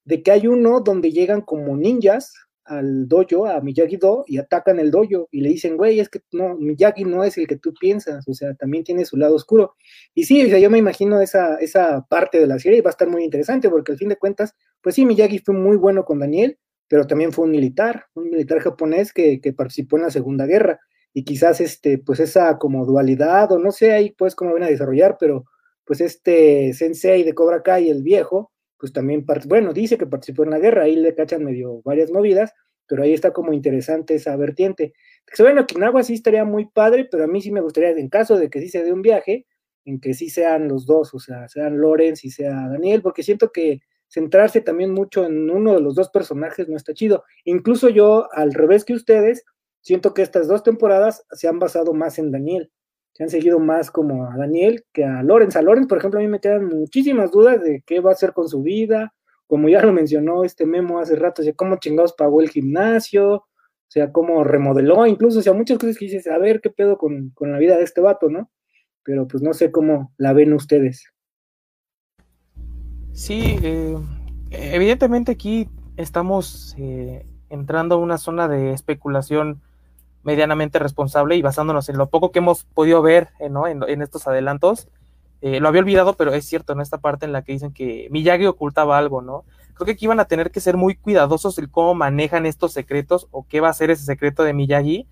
de 0.05 0.23
que 0.23 0.31
hay 0.31 0.47
uno 0.47 0.79
donde 0.79 1.11
llegan 1.11 1.41
como 1.41 1.75
ninjas 1.75 2.33
al 2.63 3.09
dojo, 3.09 3.45
a 3.45 3.59
Miyagi-Do, 3.59 4.23
y 4.25 4.37
atacan 4.37 4.79
el 4.79 4.89
dojo 4.89 5.27
y 5.31 5.41
le 5.41 5.49
dicen, 5.49 5.75
güey, 5.75 5.99
es 5.99 6.07
que 6.07 6.21
no, 6.31 6.55
Miyagi 6.55 7.03
no 7.03 7.25
es 7.25 7.37
el 7.37 7.45
que 7.45 7.57
tú 7.57 7.73
piensas, 7.77 8.25
o 8.25 8.33
sea, 8.33 8.53
también 8.53 8.85
tiene 8.85 9.03
su 9.03 9.17
lado 9.17 9.35
oscuro. 9.35 9.75
Y 10.13 10.23
sí, 10.23 10.45
o 10.45 10.47
sea, 10.47 10.59
yo 10.59 10.69
me 10.69 10.77
imagino 10.77 11.19
esa, 11.19 11.57
esa 11.57 12.07
parte 12.09 12.39
de 12.39 12.47
la 12.47 12.57
serie 12.57 12.77
y 12.77 12.81
va 12.81 12.91
a 12.91 12.95
estar 12.95 13.09
muy 13.09 13.25
interesante 13.25 13.69
porque 13.69 13.91
al 13.91 13.97
fin 13.97 14.07
de 14.07 14.15
cuentas, 14.15 14.55
pues 14.79 14.95
sí, 14.95 15.05
Miyagi 15.05 15.39
fue 15.39 15.55
muy 15.55 15.75
bueno 15.75 16.05
con 16.05 16.19
Daniel, 16.19 16.57
pero 16.91 17.07
también 17.07 17.31
fue 17.31 17.45
un 17.45 17.51
militar, 17.51 18.07
un 18.15 18.29
militar 18.29 18.59
japonés 18.59 19.13
que, 19.13 19.39
que 19.39 19.53
participó 19.53 19.95
en 19.95 20.03
la 20.03 20.09
Segunda 20.09 20.45
Guerra 20.45 20.81
y 21.13 21.23
quizás 21.23 21.61
este, 21.61 21.99
pues 21.99 22.19
esa 22.19 22.57
como 22.57 22.85
dualidad 22.85 23.49
o 23.53 23.59
no 23.59 23.71
sé 23.71 23.93
ahí 23.93 24.13
pues 24.17 24.35
cómo 24.35 24.51
van 24.51 24.63
a 24.63 24.67
desarrollar, 24.67 25.15
pero 25.17 25.45
pues 25.85 26.01
este 26.01 26.73
sensei 26.73 27.23
de 27.23 27.33
Cobra 27.33 27.63
Kai, 27.63 27.89
el 27.89 28.03
viejo, 28.03 28.51
pues 28.77 28.91
también, 28.91 29.25
bueno, 29.47 29.71
dice 29.71 29.97
que 29.97 30.05
participó 30.05 30.43
en 30.43 30.49
la 30.49 30.59
guerra, 30.59 30.83
ahí 30.83 30.97
le 30.97 31.15
cachan 31.15 31.45
medio 31.45 31.81
varias 31.85 32.11
movidas, 32.11 32.51
pero 32.87 33.03
ahí 33.03 33.13
está 33.13 33.31
como 33.31 33.53
interesante 33.53 34.15
esa 34.15 34.35
vertiente. 34.35 34.91
Que 35.25 35.43
bueno, 35.43 35.61
Okinawa 35.61 36.03
sí 36.03 36.15
estaría 36.15 36.43
muy 36.43 36.65
padre, 36.71 37.07
pero 37.09 37.23
a 37.23 37.27
mí 37.27 37.41
sí 37.41 37.53
me 37.53 37.61
gustaría, 37.61 37.91
en 37.91 38.09
caso 38.09 38.37
de 38.37 38.49
que 38.49 38.59
sí 38.59 38.67
se 38.67 38.83
dé 38.83 38.91
un 38.91 39.01
viaje, 39.01 39.45
en 39.85 40.01
que 40.01 40.13
sí 40.13 40.29
sean 40.29 40.67
los 40.67 40.85
dos, 40.85 41.13
o 41.13 41.19
sea, 41.19 41.47
sean 41.47 41.79
Lorenz 41.79 42.25
y 42.25 42.31
sea 42.31 42.67
Daniel, 42.67 43.01
porque 43.01 43.23
siento 43.23 43.49
que 43.53 43.79
centrarse 44.11 44.61
también 44.61 44.93
mucho 44.93 45.25
en 45.25 45.49
uno 45.49 45.73
de 45.73 45.81
los 45.81 45.95
dos 45.95 46.09
personajes 46.09 46.67
no 46.67 46.77
está 46.77 46.93
chido. 46.93 47.23
Incluso 47.45 47.89
yo, 47.89 48.27
al 48.33 48.53
revés 48.53 48.85
que 48.85 48.93
ustedes, 48.93 49.45
siento 49.81 50.13
que 50.13 50.21
estas 50.21 50.47
dos 50.47 50.63
temporadas 50.63 51.25
se 51.31 51.47
han 51.47 51.59
basado 51.59 51.93
más 51.93 52.19
en 52.19 52.31
Daniel 52.31 52.71
se 53.13 53.23
han 53.23 53.29
seguido 53.29 53.59
más 53.59 53.91
como 53.91 54.25
a 54.25 54.37
Daniel 54.37 54.85
que 54.93 55.03
a 55.03 55.21
Lorenz. 55.23 55.55
A 55.55 55.61
Lorenz, 55.61 55.87
por 55.87 55.97
ejemplo, 55.97 56.19
a 56.19 56.23
mí 56.23 56.29
me 56.29 56.39
quedan 56.39 56.65
muchísimas 56.65 57.31
dudas 57.31 57.61
de 57.61 57.83
qué 57.85 57.99
va 57.99 58.11
a 58.11 58.13
hacer 58.13 58.33
con 58.33 58.47
su 58.47 58.61
vida, 58.63 59.13
como 59.47 59.67
ya 59.69 59.81
lo 59.81 59.91
mencionó 59.91 60.43
este 60.43 60.65
memo 60.65 60.99
hace 60.99 61.15
rato, 61.15 61.41
o 61.41 61.45
sea, 61.45 61.53
cómo 61.53 61.77
chingados 61.77 62.13
pagó 62.13 62.41
el 62.41 62.49
gimnasio, 62.49 63.33
o 63.33 63.45
sea, 63.89 64.11
cómo 64.11 64.43
remodeló, 64.43 65.05
incluso, 65.05 65.39
o 65.39 65.41
sea, 65.41 65.53
muchas 65.53 65.77
cosas 65.77 65.97
que 65.97 66.05
dices, 66.05 66.27
a 66.27 66.37
ver 66.37 66.61
qué 66.61 66.69
pedo 66.69 66.97
con, 66.97 67.33
la 67.39 67.57
vida 67.57 67.77
de 67.77 67.83
este 67.83 67.99
vato, 67.99 68.29
¿no? 68.29 68.49
Pero 69.03 69.27
pues 69.27 69.43
no 69.43 69.53
sé 69.53 69.71
cómo 69.71 70.13
la 70.17 70.31
ven 70.33 70.53
ustedes. 70.53 71.10
Sí, 73.13 73.57
eh, 73.61 73.97
evidentemente 74.51 75.33
aquí 75.33 75.69
estamos 75.97 76.75
eh, 76.77 77.25
entrando 77.49 77.95
a 77.95 77.97
una 77.99 78.17
zona 78.17 78.47
de 78.47 78.73
especulación 78.73 79.61
medianamente 80.23 80.79
responsable 80.79 81.35
y 81.35 81.41
basándonos 81.41 81.89
en 81.89 81.97
lo 81.97 82.09
poco 82.09 82.31
que 82.31 82.39
hemos 82.39 82.63
podido 82.63 83.01
ver 83.01 83.29
eh, 83.39 83.49
en, 83.87 84.01
estos 84.01 84.27
adelantos, 84.27 84.87
eh, 85.41 85.59
lo 85.59 85.67
había 85.67 85.81
olvidado, 85.81 86.13
pero 86.13 86.33
es 86.33 86.45
cierto, 86.45 86.73
en 86.73 86.81
esta 86.81 86.99
parte 86.99 87.25
en 87.25 87.31
la 87.31 87.41
que 87.41 87.53
dicen 87.53 87.73
que 87.73 88.07
Miyagi 88.11 88.45
ocultaba 88.45 88.97
algo, 88.97 89.21
¿no? 89.21 89.43
Creo 89.73 89.85
que 89.85 89.93
aquí 89.93 90.05
van 90.05 90.19
a 90.19 90.25
tener 90.25 90.51
que 90.51 90.59
ser 90.59 90.77
muy 90.77 90.95
cuidadosos 90.95 91.57
en 91.57 91.67
cómo 91.67 91.95
manejan 91.95 92.45
estos 92.45 92.73
secretos 92.73 93.27
o 93.31 93.47
qué 93.47 93.61
va 93.61 93.69
a 93.69 93.73
ser 93.73 93.89
ese 93.89 94.05
secreto 94.05 94.43
de 94.43 94.53
Miyagi, 94.53 95.07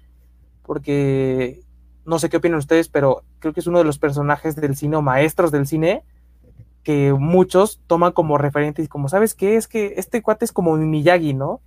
porque 0.64 1.62
no 2.06 2.20
sé 2.20 2.30
qué 2.30 2.38
opinan 2.38 2.60
ustedes, 2.60 2.90
pero 2.90 3.24
creo 3.40 3.54
que 3.54 3.62
es 3.62 3.68
uno 3.68 3.80
de 3.80 3.86
los 3.86 3.98
personajes 3.98 4.56
del 4.56 4.76
cine 4.76 4.98
o 4.98 5.02
maestros 5.02 5.52
del 5.52 5.66
cine 5.66 6.04
que 6.84 7.14
muchos 7.14 7.82
toman 7.88 8.14
como 8.14 8.38
referente 8.38 8.82
y 8.82 8.88
como, 8.88 9.10
¿sabes 9.10 9.34
qué? 9.34 9.56
Es 9.56 9.68
que 9.68 9.94
este 9.98 10.22
cuate 10.22 10.46
es 10.46 10.52
como 10.52 10.76
Miyagi, 10.78 11.34
¿no? 11.34 11.62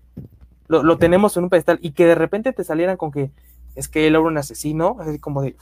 lo, 0.81 0.97
tenemos 0.97 1.37
en 1.37 1.45
un 1.45 1.51
pedestal 1.51 1.79
y 1.83 1.93
que 1.93 2.07
de 2.07 2.15
repente 2.15 2.53
te 2.53 2.65
salieran 2.65 2.97
con 2.97 3.13
que 3.13 3.31
es 3.75 3.89
que 3.89 4.07
él 4.07 4.15
era 4.15 4.21
un 4.21 4.39
asesino, 4.39 4.97
así 5.01 5.19
como 5.19 5.43
de, 5.43 5.57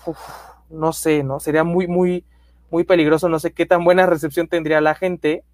no 0.68 0.92
sé, 0.92 1.22
¿no? 1.22 1.40
Sería 1.40 1.64
muy, 1.64 1.86
muy, 1.86 2.24
muy 2.70 2.84
peligroso, 2.84 3.28
no 3.28 3.38
sé 3.38 3.52
qué 3.52 3.66
tan 3.66 3.84
buena 3.84 4.06
recepción 4.06 4.48
tendría 4.48 4.80
la 4.80 4.94
gente, 4.94 5.44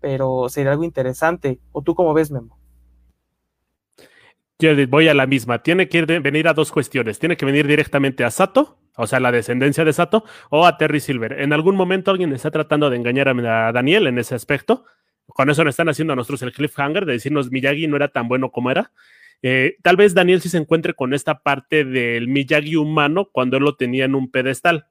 pero 0.00 0.48
sería 0.48 0.72
algo 0.72 0.84
interesante. 0.84 1.58
¿O 1.72 1.82
tú 1.82 1.94
cómo 1.94 2.14
ves, 2.14 2.30
Memo? 2.30 2.58
Yo 4.58 4.70
voy 4.88 5.08
a 5.08 5.14
la 5.14 5.26
misma. 5.26 5.62
Tiene 5.62 5.88
que 5.88 6.02
venir 6.02 6.48
a 6.48 6.54
dos 6.54 6.72
cuestiones. 6.72 7.18
Tiene 7.18 7.36
que 7.36 7.46
venir 7.46 7.66
directamente 7.66 8.24
a 8.24 8.30
Sato, 8.30 8.77
o 8.98 9.06
sea, 9.06 9.20
la 9.20 9.32
descendencia 9.32 9.84
de 9.84 9.94
Sato, 9.94 10.24
o 10.50 10.66
a 10.66 10.76
Terry 10.76 11.00
Silver. 11.00 11.40
En 11.40 11.54
algún 11.54 11.76
momento 11.76 12.10
alguien 12.10 12.32
está 12.34 12.50
tratando 12.50 12.90
de 12.90 12.96
engañar 12.96 13.28
a 13.28 13.72
Daniel 13.72 14.06
en 14.06 14.18
ese 14.18 14.34
aspecto 14.34 14.84
con 15.28 15.50
eso 15.50 15.62
nos 15.62 15.72
están 15.72 15.88
haciendo 15.88 16.12
a 16.12 16.16
nosotros 16.16 16.42
el 16.42 16.52
cliffhanger 16.52 17.04
de 17.04 17.12
decirnos 17.12 17.50
Miyagi 17.50 17.86
no 17.86 17.96
era 17.96 18.08
tan 18.08 18.28
bueno 18.28 18.50
como 18.50 18.70
era. 18.70 18.92
Eh, 19.42 19.76
tal 19.82 19.96
vez 19.96 20.14
Daniel 20.14 20.40
sí 20.40 20.48
se 20.48 20.58
encuentre 20.58 20.94
con 20.94 21.14
esta 21.14 21.42
parte 21.42 21.84
del 21.84 22.28
Miyagi 22.28 22.76
humano 22.76 23.28
cuando 23.30 23.56
él 23.56 23.64
lo 23.64 23.76
tenía 23.76 24.06
en 24.06 24.14
un 24.14 24.30
pedestal. 24.30 24.86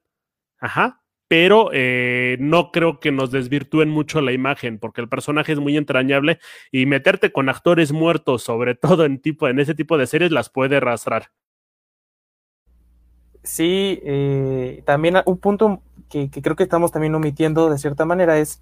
Ajá. 0.60 1.02
Pero 1.28 1.72
eh, 1.74 2.38
no 2.40 2.72
creo 2.72 3.02
que 3.02 3.12
nos 3.12 3.32
desvirtúen 3.32 3.90
mucho 3.90 4.22
la 4.22 4.32
imagen, 4.32 4.80
porque 4.80 5.02
el 5.02 5.10
personaje 5.10 5.52
es 5.52 5.60
muy 5.60 5.76
entrañable 5.76 6.40
y 6.72 6.86
meterte 6.86 7.34
con 7.34 7.50
actores 7.50 7.92
muertos, 7.92 8.44
sobre 8.44 8.76
todo 8.76 9.04
en, 9.04 9.20
tipo, 9.20 9.50
en 9.50 9.60
ese 9.60 9.76
tipo 9.76 9.98
de 9.98 10.08
series, 10.08 10.32
las 10.32 10.50
puede 10.50 10.78
arrastrar. 10.78 11.32
Sí, 13.48 14.02
eh, 14.04 14.84
también 14.86 15.16
un 15.26 15.38
punto 15.38 15.82
que, 16.10 16.30
creo 16.30 16.58
que 16.58 16.64
estamos 16.64 16.92
también 16.92 17.16
omitiendo 17.16 17.70
de 17.70 17.78
cierta 17.78 18.04
manera 18.04 18.38
es, 18.38 18.62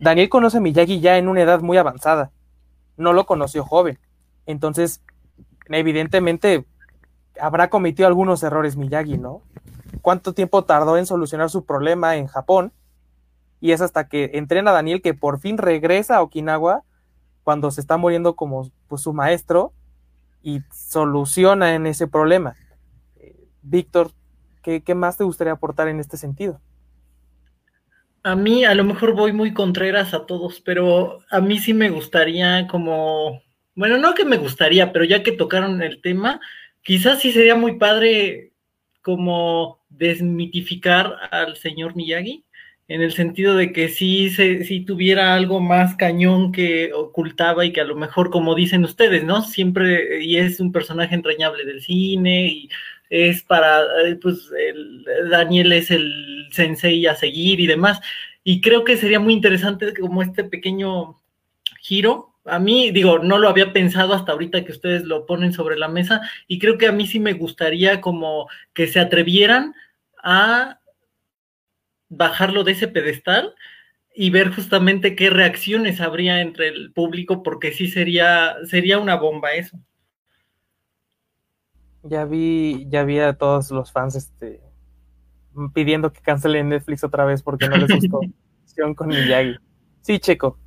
Daniel 0.00 0.28
conoce 0.28 0.56
a 0.56 0.60
Miyagi 0.60 0.98
ya 0.98 1.18
en 1.18 1.28
una 1.28 1.42
edad 1.42 1.60
muy 1.60 1.76
avanzada, 1.76 2.32
no 2.96 3.12
lo 3.12 3.26
conoció 3.26 3.64
joven, 3.64 4.00
entonces 4.44 5.02
evidentemente 5.68 6.64
habrá 7.40 7.70
cometido 7.70 8.08
algunos 8.08 8.42
errores 8.42 8.76
Miyagi, 8.76 9.18
¿no? 9.18 9.42
¿Cuánto 10.00 10.34
tiempo 10.34 10.64
tardó 10.64 10.96
en 10.96 11.06
solucionar 11.06 11.48
su 11.48 11.64
problema 11.64 12.16
en 12.16 12.26
Japón? 12.26 12.72
Y 13.60 13.70
es 13.70 13.80
hasta 13.80 14.08
que 14.08 14.32
entrena 14.34 14.72
a 14.72 14.74
Daniel 14.74 15.00
que 15.00 15.14
por 15.14 15.38
fin 15.38 15.58
regresa 15.58 16.16
a 16.16 16.22
Okinawa 16.22 16.82
cuando 17.44 17.70
se 17.70 17.80
está 17.80 17.98
muriendo 17.98 18.34
como 18.34 18.68
pues, 18.88 19.02
su 19.02 19.12
maestro 19.12 19.72
y 20.42 20.62
soluciona 20.72 21.76
en 21.76 21.86
ese 21.86 22.08
problema. 22.08 22.56
Víctor, 23.62 24.10
¿qué, 24.62 24.94
más 24.94 25.16
te 25.16 25.24
gustaría 25.24 25.52
aportar 25.52 25.88
en 25.88 26.00
este 26.00 26.16
sentido? 26.16 26.60
A 28.22 28.36
mí 28.36 28.64
a 28.64 28.74
lo 28.74 28.84
mejor 28.84 29.14
voy 29.14 29.32
muy 29.32 29.52
contreras 29.52 30.14
a 30.14 30.26
todos, 30.26 30.60
pero 30.60 31.20
a 31.30 31.40
mí 31.40 31.58
sí 31.58 31.74
me 31.74 31.90
gustaría 31.90 32.66
como, 32.68 33.42
bueno, 33.74 33.98
no 33.98 34.14
que 34.14 34.24
me 34.24 34.36
gustaría, 34.36 34.92
pero 34.92 35.04
ya 35.04 35.22
que 35.22 35.32
tocaron 35.32 35.82
el 35.82 36.00
tema, 36.00 36.40
quizás 36.82 37.20
sí 37.20 37.32
sería 37.32 37.56
muy 37.56 37.78
padre 37.78 38.52
como 39.02 39.80
desmitificar 39.88 41.16
al 41.30 41.56
señor 41.56 41.96
Miyagi, 41.96 42.44
en 42.88 43.00
el 43.00 43.12
sentido 43.12 43.56
de 43.56 43.72
que 43.72 43.88
sí, 43.88 44.28
se, 44.30 44.64
si 44.64 44.84
tuviera 44.84 45.34
algo 45.34 45.60
más 45.60 45.96
cañón 45.96 46.52
que 46.52 46.92
ocultaba 46.92 47.64
y 47.64 47.72
que 47.72 47.80
a 47.80 47.84
lo 47.84 47.96
mejor, 47.96 48.30
como 48.30 48.54
dicen 48.54 48.84
ustedes, 48.84 49.24
¿no? 49.24 49.42
Siempre, 49.42 50.22
y 50.22 50.36
es 50.36 50.60
un 50.60 50.72
personaje 50.72 51.14
entrañable 51.14 51.64
del 51.64 51.80
cine 51.80 52.48
y 52.48 52.68
es 53.12 53.42
para, 53.42 53.82
eh, 54.06 54.16
pues 54.16 54.50
el, 54.58 55.04
Daniel 55.30 55.72
es 55.74 55.90
el 55.90 56.48
sensei 56.50 57.06
a 57.06 57.14
seguir 57.14 57.60
y 57.60 57.66
demás. 57.66 58.00
Y 58.42 58.62
creo 58.62 58.84
que 58.84 58.96
sería 58.96 59.20
muy 59.20 59.34
interesante 59.34 59.92
como 59.92 60.22
este 60.22 60.44
pequeño 60.44 61.20
giro. 61.80 62.34
A 62.46 62.58
mí, 62.58 62.90
digo, 62.90 63.18
no 63.18 63.38
lo 63.38 63.50
había 63.50 63.74
pensado 63.74 64.14
hasta 64.14 64.32
ahorita 64.32 64.64
que 64.64 64.72
ustedes 64.72 65.04
lo 65.04 65.26
ponen 65.26 65.52
sobre 65.52 65.76
la 65.78 65.88
mesa 65.88 66.22
y 66.48 66.58
creo 66.58 66.78
que 66.78 66.86
a 66.86 66.92
mí 66.92 67.06
sí 67.06 67.20
me 67.20 67.34
gustaría 67.34 68.00
como 68.00 68.48
que 68.72 68.86
se 68.86 68.98
atrevieran 68.98 69.74
a 70.22 70.80
bajarlo 72.08 72.64
de 72.64 72.72
ese 72.72 72.88
pedestal 72.88 73.54
y 74.14 74.30
ver 74.30 74.50
justamente 74.54 75.14
qué 75.16 75.28
reacciones 75.28 76.00
habría 76.00 76.40
entre 76.40 76.68
el 76.68 76.92
público 76.92 77.42
porque 77.42 77.72
sí 77.72 77.88
sería 77.88 78.56
sería 78.66 78.98
una 78.98 79.16
bomba 79.16 79.52
eso. 79.52 79.78
Ya 82.04 82.24
vi, 82.24 82.86
ya 82.88 83.04
vi 83.04 83.18
a 83.20 83.34
todos 83.34 83.70
los 83.70 83.92
fans 83.92 84.16
este, 84.16 84.60
pidiendo 85.72 86.12
que 86.12 86.20
cancelen 86.20 86.68
Netflix 86.68 87.04
otra 87.04 87.24
vez 87.24 87.42
porque 87.42 87.68
no 87.68 87.76
les 87.76 87.90
gustó 87.94 88.20
con 88.96 89.08
Miyagi. 89.08 89.56
Sí, 90.00 90.18
Checo. 90.18 90.58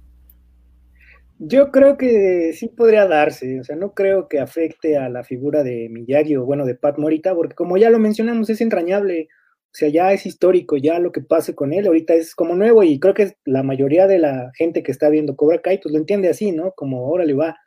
Yo 1.38 1.72
creo 1.72 1.98
que 1.98 2.54
sí 2.54 2.70
podría 2.70 3.08
darse, 3.08 3.60
o 3.60 3.64
sea, 3.64 3.76
no 3.76 3.94
creo 3.94 4.30
que 4.30 4.40
afecte 4.40 4.98
a 4.98 5.10
la 5.10 5.24
figura 5.24 5.64
de 5.64 5.90
Miyagi 5.90 6.38
o 6.38 6.46
bueno, 6.46 6.66
de 6.66 6.76
Pat 6.76 6.98
Morita, 6.98 7.36
porque 7.36 7.56
como 7.56 7.76
ya 7.76 7.90
lo 7.90 8.00
mencionamos, 8.00 8.50
es 8.50 8.62
entrañable, 8.62 9.28
o 9.30 9.74
sea, 9.74 9.90
ya 9.90 10.14
es 10.14 10.26
histórico, 10.26 10.78
ya 10.78 10.98
lo 11.00 11.12
que 11.12 11.20
pase 11.20 11.54
con 11.54 11.74
él 11.74 11.88
ahorita 11.88 12.14
es 12.14 12.36
como 12.36 12.56
nuevo 12.56 12.84
y 12.84 13.00
creo 13.00 13.14
que 13.14 13.34
la 13.44 13.64
mayoría 13.64 14.08
de 14.08 14.20
la 14.20 14.52
gente 14.56 14.82
que 14.82 14.94
está 14.94 15.10
viendo 15.10 15.36
Cobra 15.36 15.62
Kai, 15.62 15.82
pues 15.82 15.92
lo 15.92 16.00
entiende 16.00 16.30
así, 16.30 16.54
¿no? 16.54 16.72
Como, 16.72 17.10
órale, 17.10 17.34
va, 17.34 17.58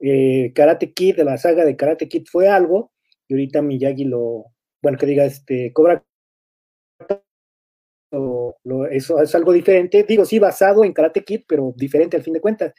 eh, 0.00 0.50
Karate 0.52 0.92
Kid, 0.92 1.16
de 1.16 1.24
la 1.24 1.38
saga 1.38 1.64
de 1.64 1.76
Karate 1.76 2.08
Kid 2.08 2.24
fue 2.28 2.48
algo, 2.48 2.90
y 3.28 3.34
ahorita 3.34 3.62
Miyagi 3.62 4.04
lo, 4.04 4.46
bueno, 4.82 4.98
que 4.98 5.06
diga, 5.06 5.24
este, 5.24 5.72
cobra 5.72 6.04
eso 8.90 9.20
es 9.20 9.34
algo 9.34 9.52
diferente, 9.52 10.04
digo, 10.04 10.24
sí, 10.24 10.38
basado 10.38 10.84
en 10.84 10.92
Karate 10.92 11.24
Kid, 11.24 11.42
pero 11.48 11.72
diferente 11.76 12.16
al 12.16 12.22
fin 12.22 12.34
de 12.34 12.40
cuentas. 12.40 12.74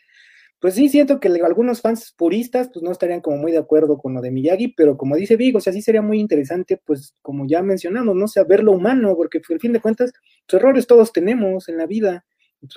Pues 0.60 0.76
sí, 0.76 0.90
siento 0.90 1.20
que 1.20 1.30
algunos 1.30 1.82
fans 1.82 2.14
puristas 2.18 2.70
pues 2.74 2.84
no 2.84 2.92
estarían 2.92 3.22
como 3.22 3.38
muy 3.38 3.52
de 3.52 3.60
acuerdo 3.60 3.98
con 4.00 4.14
lo 4.16 4.22
de 4.22 4.32
Miyagi, 4.32 4.70
pero 4.70 4.98
como 4.98 5.16
dice 5.16 5.38
Vigo, 5.38 5.60
o 5.60 5.62
sea, 5.62 5.74
sí 5.74 5.82
sería 5.84 6.02
muy 6.02 6.20
interesante, 6.20 6.82
pues 6.86 7.16
como 7.22 7.48
ya 7.48 7.64
mencionamos, 7.64 8.16
no 8.16 8.28
sé, 8.28 8.44
ver 8.46 8.64
lo 8.64 8.74
humano, 8.74 9.16
porque 9.18 9.40
pues, 9.40 9.52
al 9.52 9.60
fin 9.62 9.74
de 9.74 9.82
cuentas, 9.82 10.14
los 10.52 10.62
errores 10.62 10.88
todos 10.88 11.14
tenemos 11.14 11.70
en 11.70 11.78
la 11.78 11.88
vida, 11.88 12.26
pues, 12.26 12.27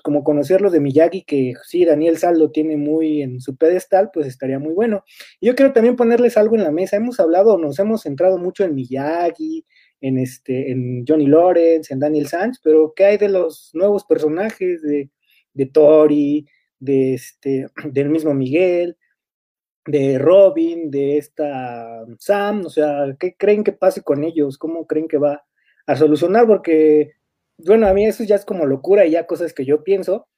como 0.02 0.24
conocerlos 0.24 0.72
de 0.72 0.80
Miyagi, 0.80 1.22
que 1.22 1.54
sí, 1.64 1.84
Daniel 1.84 2.18
Saldo 2.18 2.50
tiene 2.50 2.76
muy 2.76 3.22
en 3.22 3.40
su 3.40 3.56
pedestal, 3.56 4.10
pues 4.12 4.26
estaría 4.26 4.58
muy 4.58 4.74
bueno. 4.74 5.04
Yo 5.40 5.54
quiero 5.54 5.72
también 5.72 5.96
ponerles 5.96 6.36
algo 6.36 6.56
en 6.56 6.64
la 6.64 6.70
mesa. 6.70 6.96
Hemos 6.96 7.20
hablado, 7.20 7.58
nos 7.58 7.78
hemos 7.78 8.02
centrado 8.02 8.38
mucho 8.38 8.64
en 8.64 8.74
Miyagi, 8.74 9.64
en 10.00 10.18
este, 10.18 10.70
en 10.70 11.04
Johnny 11.06 11.26
Lawrence, 11.26 11.92
en 11.92 12.00
Daniel 12.00 12.26
Sanz, 12.26 12.60
pero 12.62 12.92
¿qué 12.94 13.04
hay 13.04 13.18
de 13.18 13.28
los 13.28 13.70
nuevos 13.74 14.04
personajes 14.04 14.82
de, 14.82 15.10
de 15.52 15.66
Tori, 15.66 16.46
de 16.78 17.14
este, 17.14 17.66
del 17.92 18.10
mismo 18.10 18.34
Miguel, 18.34 18.96
de 19.86 20.18
Robin, 20.18 20.90
de 20.90 21.18
esta 21.18 22.04
Sam? 22.18 22.66
O 22.66 22.70
sea, 22.70 23.16
¿qué 23.18 23.34
creen 23.36 23.64
que 23.64 23.72
pase 23.72 24.02
con 24.02 24.24
ellos? 24.24 24.58
¿Cómo 24.58 24.86
creen 24.86 25.08
que 25.08 25.18
va 25.18 25.44
a 25.86 25.96
solucionar? 25.96 26.46
Porque 26.46 27.12
bueno, 27.66 27.86
a 27.86 27.94
mí 27.94 28.06
eso 28.06 28.24
ya 28.24 28.36
es 28.36 28.44
como 28.44 28.66
locura 28.66 29.06
y 29.06 29.12
ya 29.12 29.26
cosas 29.26 29.52
que 29.52 29.64
yo 29.64 29.82
pienso, 29.84 30.28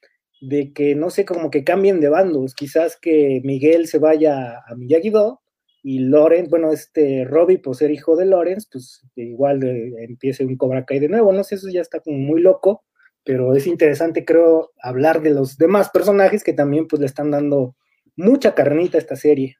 de 0.41 0.73
que 0.73 0.95
no 0.95 1.09
sé, 1.09 1.25
como 1.25 1.49
que 1.49 1.63
cambien 1.63 1.99
de 1.99 2.09
bandos, 2.09 2.53
quizás 2.53 2.97
que 2.99 3.41
Miguel 3.43 3.87
se 3.87 3.99
vaya 3.99 4.57
a 4.57 4.75
Miyagi-Do 4.75 5.41
y 5.83 5.99
Lorenz, 5.99 6.49
bueno, 6.49 6.71
este 6.71 7.25
Robbie, 7.25 7.59
por 7.59 7.75
ser 7.75 7.91
hijo 7.91 8.15
de 8.15 8.25
Lorenz, 8.25 8.67
pues 8.71 9.01
igual 9.15 9.63
empiece 9.63 10.45
un 10.45 10.57
Cobra 10.57 10.85
Kai 10.85 10.99
de 10.99 11.09
nuevo, 11.09 11.31
no 11.31 11.43
sé, 11.43 11.55
eso 11.55 11.69
ya 11.69 11.81
está 11.81 11.99
como 11.99 12.17
muy 12.17 12.41
loco, 12.41 12.83
pero 13.23 13.55
es 13.55 13.67
interesante, 13.67 14.25
creo, 14.25 14.71
hablar 14.81 15.21
de 15.21 15.31
los 15.31 15.57
demás 15.57 15.89
personajes 15.89 16.43
que 16.43 16.53
también 16.53 16.87
pues 16.87 16.99
le 16.99 17.05
están 17.05 17.31
dando 17.31 17.75
mucha 18.15 18.53
carnita 18.53 18.97
a 18.97 19.01
esta 19.01 19.15
serie. 19.15 19.57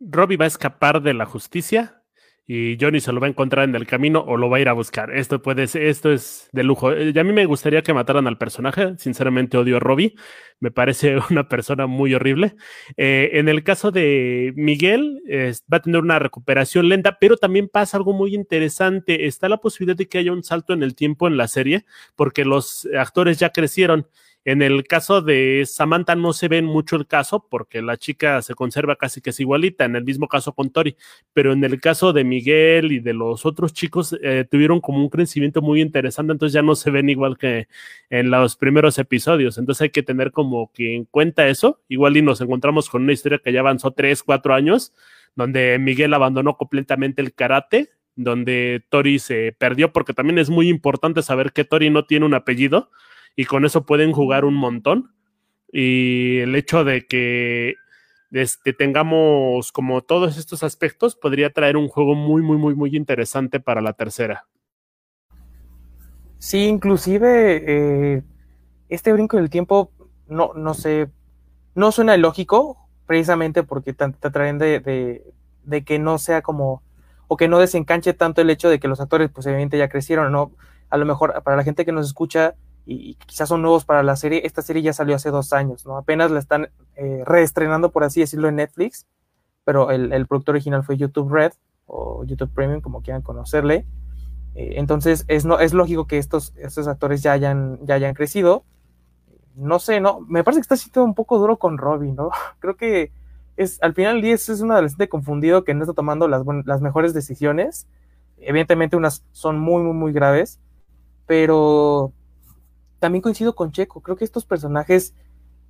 Robbie 0.00 0.36
va 0.36 0.44
a 0.44 0.48
escapar 0.48 1.02
de 1.02 1.14
la 1.14 1.26
justicia 1.26 1.97
y 2.50 2.78
Johnny 2.80 2.98
se 2.98 3.12
lo 3.12 3.20
va 3.20 3.26
a 3.26 3.30
encontrar 3.30 3.68
en 3.68 3.74
el 3.74 3.86
camino 3.86 4.24
o 4.26 4.38
lo 4.38 4.48
va 4.48 4.56
a 4.56 4.60
ir 4.60 4.70
a 4.70 4.72
buscar. 4.72 5.14
Esto 5.14 5.42
puede 5.42 5.66
ser, 5.66 5.82
esto 5.82 6.10
es 6.10 6.48
de 6.52 6.64
lujo. 6.64 6.90
Eh, 6.92 7.12
y 7.14 7.18
a 7.18 7.22
mí 7.22 7.34
me 7.34 7.44
gustaría 7.44 7.82
que 7.82 7.92
mataran 7.92 8.26
al 8.26 8.38
personaje. 8.38 8.94
Sinceramente 8.96 9.58
odio 9.58 9.76
a 9.76 9.80
Robbie. 9.80 10.14
Me 10.58 10.70
parece 10.70 11.18
una 11.30 11.46
persona 11.46 11.86
muy 11.86 12.14
horrible. 12.14 12.56
Eh, 12.96 13.32
en 13.34 13.50
el 13.50 13.62
caso 13.64 13.90
de 13.90 14.54
Miguel, 14.56 15.20
va 15.70 15.76
a 15.76 15.82
tener 15.82 16.00
una 16.00 16.18
recuperación 16.18 16.88
lenta, 16.88 17.18
pero 17.20 17.36
también 17.36 17.68
pasa 17.68 17.98
algo 17.98 18.14
muy 18.14 18.34
interesante. 18.34 19.26
Está 19.26 19.50
la 19.50 19.58
posibilidad 19.58 19.98
de 19.98 20.08
que 20.08 20.16
haya 20.16 20.32
un 20.32 20.42
salto 20.42 20.72
en 20.72 20.82
el 20.82 20.94
tiempo 20.94 21.28
en 21.28 21.36
la 21.36 21.48
serie, 21.48 21.84
porque 22.16 22.46
los 22.46 22.88
actores 22.96 23.38
ya 23.38 23.50
crecieron. 23.50 24.06
En 24.48 24.62
el 24.62 24.84
caso 24.84 25.20
de 25.20 25.64
Samantha 25.66 26.16
no 26.16 26.32
se 26.32 26.48
ve 26.48 26.62
mucho 26.62 26.96
el 26.96 27.06
caso 27.06 27.46
porque 27.50 27.82
la 27.82 27.98
chica 27.98 28.40
se 28.40 28.54
conserva 28.54 28.96
casi 28.96 29.20
que 29.20 29.28
es 29.28 29.40
igualita, 29.40 29.84
en 29.84 29.94
el 29.94 30.04
mismo 30.04 30.26
caso 30.26 30.54
con 30.54 30.70
Tori, 30.70 30.96
pero 31.34 31.52
en 31.52 31.62
el 31.64 31.78
caso 31.82 32.14
de 32.14 32.24
Miguel 32.24 32.90
y 32.92 32.98
de 32.98 33.12
los 33.12 33.44
otros 33.44 33.74
chicos 33.74 34.16
eh, 34.22 34.46
tuvieron 34.50 34.80
como 34.80 35.00
un 35.00 35.10
crecimiento 35.10 35.60
muy 35.60 35.82
interesante, 35.82 36.32
entonces 36.32 36.54
ya 36.54 36.62
no 36.62 36.76
se 36.76 36.90
ven 36.90 37.10
igual 37.10 37.36
que 37.36 37.68
en 38.08 38.30
los 38.30 38.56
primeros 38.56 38.98
episodios, 38.98 39.58
entonces 39.58 39.82
hay 39.82 39.90
que 39.90 40.02
tener 40.02 40.32
como 40.32 40.72
que 40.72 40.94
en 40.94 41.04
cuenta 41.04 41.46
eso, 41.46 41.82
igual 41.86 42.16
y 42.16 42.22
nos 42.22 42.40
encontramos 42.40 42.88
con 42.88 43.02
una 43.02 43.12
historia 43.12 43.40
que 43.44 43.52
ya 43.52 43.60
avanzó 43.60 43.90
tres, 43.90 44.22
cuatro 44.22 44.54
años, 44.54 44.94
donde 45.36 45.78
Miguel 45.78 46.14
abandonó 46.14 46.56
completamente 46.56 47.20
el 47.20 47.34
karate, 47.34 47.90
donde 48.16 48.82
Tori 48.88 49.18
se 49.18 49.54
perdió, 49.58 49.92
porque 49.92 50.14
también 50.14 50.38
es 50.38 50.48
muy 50.48 50.70
importante 50.70 51.20
saber 51.20 51.52
que 51.52 51.66
Tori 51.66 51.90
no 51.90 52.06
tiene 52.06 52.24
un 52.24 52.32
apellido, 52.32 52.90
y 53.38 53.44
con 53.44 53.64
eso 53.64 53.86
pueden 53.86 54.10
jugar 54.10 54.44
un 54.44 54.54
montón. 54.54 55.12
Y 55.70 56.38
el 56.38 56.56
hecho 56.56 56.82
de 56.82 57.06
que 57.06 57.76
este, 58.32 58.72
tengamos 58.72 59.70
como 59.70 60.00
todos 60.02 60.38
estos 60.38 60.64
aspectos 60.64 61.14
podría 61.14 61.52
traer 61.52 61.76
un 61.76 61.86
juego 61.86 62.16
muy, 62.16 62.42
muy, 62.42 62.56
muy, 62.56 62.74
muy 62.74 62.96
interesante 62.96 63.60
para 63.60 63.80
la 63.80 63.92
tercera. 63.92 64.48
Sí, 66.38 66.64
inclusive 66.64 67.62
eh, 67.64 68.22
este 68.88 69.12
brinco 69.12 69.36
del 69.36 69.50
tiempo, 69.50 69.92
no, 70.26 70.52
no 70.54 70.74
sé, 70.74 71.08
no 71.76 71.92
suena 71.92 72.16
lógico, 72.16 72.88
precisamente 73.06 73.62
porque 73.62 73.92
te, 73.92 74.10
traen 74.32 74.58
de, 74.58 75.22
de, 75.62 75.84
que 75.84 76.00
no 76.00 76.18
sea 76.18 76.42
como, 76.42 76.82
o 77.28 77.36
que 77.36 77.46
no 77.46 77.60
desencanche 77.60 78.14
tanto 78.14 78.40
el 78.40 78.50
hecho 78.50 78.68
de 78.68 78.80
que 78.80 78.88
los 78.88 79.00
actores, 79.00 79.30
pues 79.30 79.46
obviamente 79.46 79.78
ya 79.78 79.88
crecieron, 79.88 80.32
¿no? 80.32 80.50
A 80.90 80.96
lo 80.96 81.06
mejor 81.06 81.40
para 81.44 81.56
la 81.56 81.62
gente 81.62 81.84
que 81.84 81.92
nos 81.92 82.04
escucha, 82.04 82.56
y, 82.88 83.14
quizás 83.26 83.50
son 83.50 83.60
nuevos 83.60 83.84
para 83.84 84.02
la 84.02 84.16
serie. 84.16 84.42
Esta 84.44 84.62
serie 84.62 84.82
ya 84.82 84.94
salió 84.94 85.14
hace 85.14 85.30
dos 85.30 85.52
años, 85.52 85.84
¿no? 85.84 85.98
Apenas 85.98 86.30
la 86.30 86.38
están 86.38 86.70
eh, 86.96 87.22
reestrenando, 87.26 87.92
por 87.92 88.02
así 88.02 88.20
decirlo, 88.20 88.48
en 88.48 88.56
Netflix. 88.56 89.06
pero 89.64 89.90
el, 89.90 90.26
productor 90.26 90.54
original 90.54 90.82
fue 90.82 90.96
YouTube 90.96 91.30
Red 91.30 91.52
o 91.86 92.24
YouTube 92.24 92.50
Premium, 92.54 92.80
como 92.80 93.02
quieran 93.02 93.20
conocerle. 93.20 93.86
Eh, 94.54 94.74
entonces 94.76 95.26
es, 95.28 95.44
no, 95.44 95.60
es 95.60 95.74
lógico 95.74 96.06
que 96.06 96.16
estos, 96.16 96.54
estos 96.56 96.88
actores 96.88 97.22
ya 97.22 97.32
hayan, 97.32 97.78
ya 97.84 97.94
hayan 97.94 98.14
crecido. 98.14 98.64
No 99.54 99.78
sé, 99.78 100.00
no, 100.00 100.20
me 100.20 100.42
parece 100.42 100.60
que 100.60 100.62
está 100.62 100.76
siendo 100.76 101.04
un 101.04 101.14
poco 101.14 101.38
duro 101.38 101.58
con 101.58 101.76
Robin, 101.76 102.14
¿no? 102.16 102.30
Creo 102.58 102.76
que 102.76 103.12
es, 103.58 103.82
al 103.82 103.92
final 103.92 104.16
el 104.16 104.22
día 104.22 104.34
es 104.34 104.48
un 104.48 104.72
adolescente 104.72 105.10
confundido 105.10 105.64
que 105.64 105.74
no 105.74 105.82
está 105.82 105.92
tomando 105.92 106.26
las, 106.26 106.42
las 106.64 106.80
mejores 106.80 107.12
decisiones. 107.12 107.86
Evidentemente 108.38 108.96
unas 108.96 109.24
son 109.32 109.58
muy, 109.58 109.82
muy, 109.82 109.92
muy 109.92 110.12
graves, 110.12 110.58
pero 111.26 112.14
también 112.98 113.22
coincido 113.22 113.54
con 113.54 113.72
Checo. 113.72 114.00
Creo 114.00 114.16
que 114.16 114.24
estos 114.24 114.44
personajes 114.44 115.14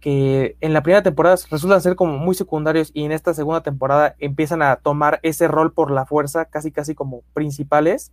que 0.00 0.56
en 0.60 0.72
la 0.72 0.82
primera 0.82 1.02
temporada 1.02 1.36
resultan 1.50 1.80
ser 1.80 1.96
como 1.96 2.18
muy 2.18 2.34
secundarios 2.34 2.90
y 2.94 3.04
en 3.04 3.12
esta 3.12 3.34
segunda 3.34 3.62
temporada 3.62 4.14
empiezan 4.18 4.62
a 4.62 4.76
tomar 4.76 5.18
ese 5.22 5.48
rol 5.48 5.72
por 5.72 5.90
la 5.90 6.06
fuerza, 6.06 6.44
casi 6.44 6.70
casi 6.70 6.94
como 6.94 7.22
principales, 7.34 8.12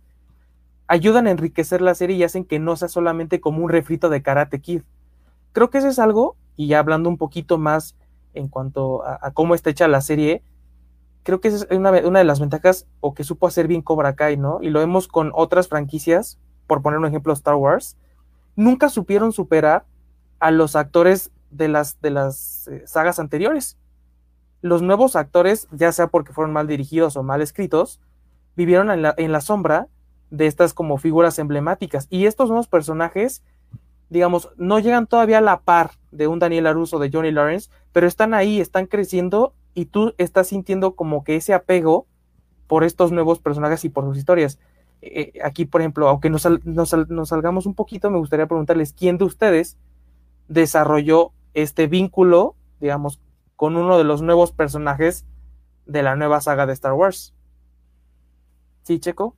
ayudan 0.88 1.26
a 1.26 1.30
enriquecer 1.30 1.80
la 1.80 1.94
serie 1.94 2.16
y 2.16 2.24
hacen 2.24 2.44
que 2.44 2.58
no 2.58 2.76
sea 2.76 2.88
solamente 2.88 3.40
como 3.40 3.62
un 3.62 3.70
refrito 3.70 4.08
de 4.08 4.22
Karate 4.22 4.60
Kid. 4.60 4.82
Creo 5.52 5.70
que 5.70 5.78
eso 5.78 5.88
es 5.88 5.98
algo, 5.98 6.36
y 6.56 6.68
ya 6.68 6.80
hablando 6.80 7.08
un 7.08 7.18
poquito 7.18 7.58
más 7.58 7.96
en 8.34 8.48
cuanto 8.48 9.04
a, 9.04 9.30
cómo 9.32 9.54
está 9.54 9.70
hecha 9.70 9.88
la 9.88 10.00
serie, 10.00 10.42
creo 11.22 11.40
que 11.40 11.48
esa 11.48 11.66
es 11.68 11.76
una, 11.76 11.90
una, 11.90 12.18
de 12.18 12.24
las 12.24 12.40
ventajas 12.40 12.86
o 13.00 13.14
que 13.14 13.24
supo 13.24 13.46
hacer 13.46 13.66
bien 13.66 13.82
Cobra 13.82 14.14
Kai, 14.14 14.36
¿no? 14.36 14.58
Y 14.60 14.70
lo 14.70 14.80
vemos 14.80 15.08
con 15.08 15.32
otras 15.34 15.68
franquicias, 15.68 16.38
por 16.66 16.82
poner 16.82 16.98
un 16.98 17.06
ejemplo, 17.06 17.32
Star 17.32 17.54
Wars, 17.54 17.96
nunca 18.56 18.88
supieron 18.88 19.32
superar 19.32 19.84
a 20.40 20.50
los 20.50 20.74
actores 20.76 21.30
de 21.50 21.68
las, 21.68 22.00
de 22.00 22.10
las 22.10 22.68
eh, 22.68 22.82
sagas 22.86 23.18
anteriores. 23.18 23.76
Los 24.62 24.82
nuevos 24.82 25.16
actores, 25.16 25.68
ya 25.70 25.92
sea 25.92 26.08
porque 26.08 26.32
fueron 26.32 26.52
mal 26.52 26.66
dirigidos 26.66 27.16
o 27.16 27.22
mal 27.22 27.42
escritos, 27.42 28.00
vivieron 28.56 28.90
en 28.90 29.02
la, 29.02 29.14
en 29.16 29.32
la 29.32 29.40
sombra 29.40 29.88
de 30.30 30.46
estas 30.46 30.74
como 30.74 30.98
figuras 30.98 31.38
emblemáticas. 31.38 32.06
Y 32.10 32.26
estos 32.26 32.48
nuevos 32.48 32.66
personajes, 32.66 33.42
digamos, 34.08 34.50
no 34.56 34.78
llegan 34.78 35.06
todavía 35.06 35.38
a 35.38 35.42
la 35.42 35.60
par 35.60 35.92
de 36.10 36.26
un 36.26 36.38
Daniel 36.38 36.66
Aruso, 36.66 36.98
de 36.98 37.10
Johnny 37.12 37.30
Lawrence, 37.30 37.70
pero 37.92 38.06
están 38.06 38.34
ahí, 38.34 38.60
están 38.60 38.86
creciendo 38.86 39.54
y 39.74 39.86
tú 39.86 40.14
estás 40.18 40.48
sintiendo 40.48 40.96
como 40.96 41.22
que 41.22 41.36
ese 41.36 41.54
apego 41.54 42.06
por 42.66 42.82
estos 42.82 43.12
nuevos 43.12 43.38
personajes 43.38 43.84
y 43.84 43.88
por 43.88 44.04
sus 44.04 44.16
historias. 44.18 44.58
Eh, 45.02 45.32
aquí, 45.44 45.66
por 45.66 45.80
ejemplo, 45.80 46.08
aunque 46.08 46.30
nos, 46.30 46.46
nos, 46.64 46.88
salgamos 47.28 47.66
un 47.66 47.74
poquito, 47.74 48.10
me 48.10 48.18
gustaría 48.18 48.46
preguntarles 48.46 48.92
quién 48.92 49.18
de 49.18 49.24
ustedes 49.24 49.76
desarrolló 50.48 51.32
este 51.54 51.86
vínculo, 51.86 52.54
digamos, 52.80 53.20
con 53.56 53.76
uno 53.76 53.98
de 53.98 54.04
los 54.04 54.22
nuevos 54.22 54.52
personajes 54.52 55.24
de 55.86 56.02
la 56.02 56.16
nueva 56.16 56.40
saga 56.40 56.66
de 56.66 56.72
Star 56.72 56.92
Wars. 56.92 57.34
¿Sí, 58.82 58.98
Checo? 58.98 59.36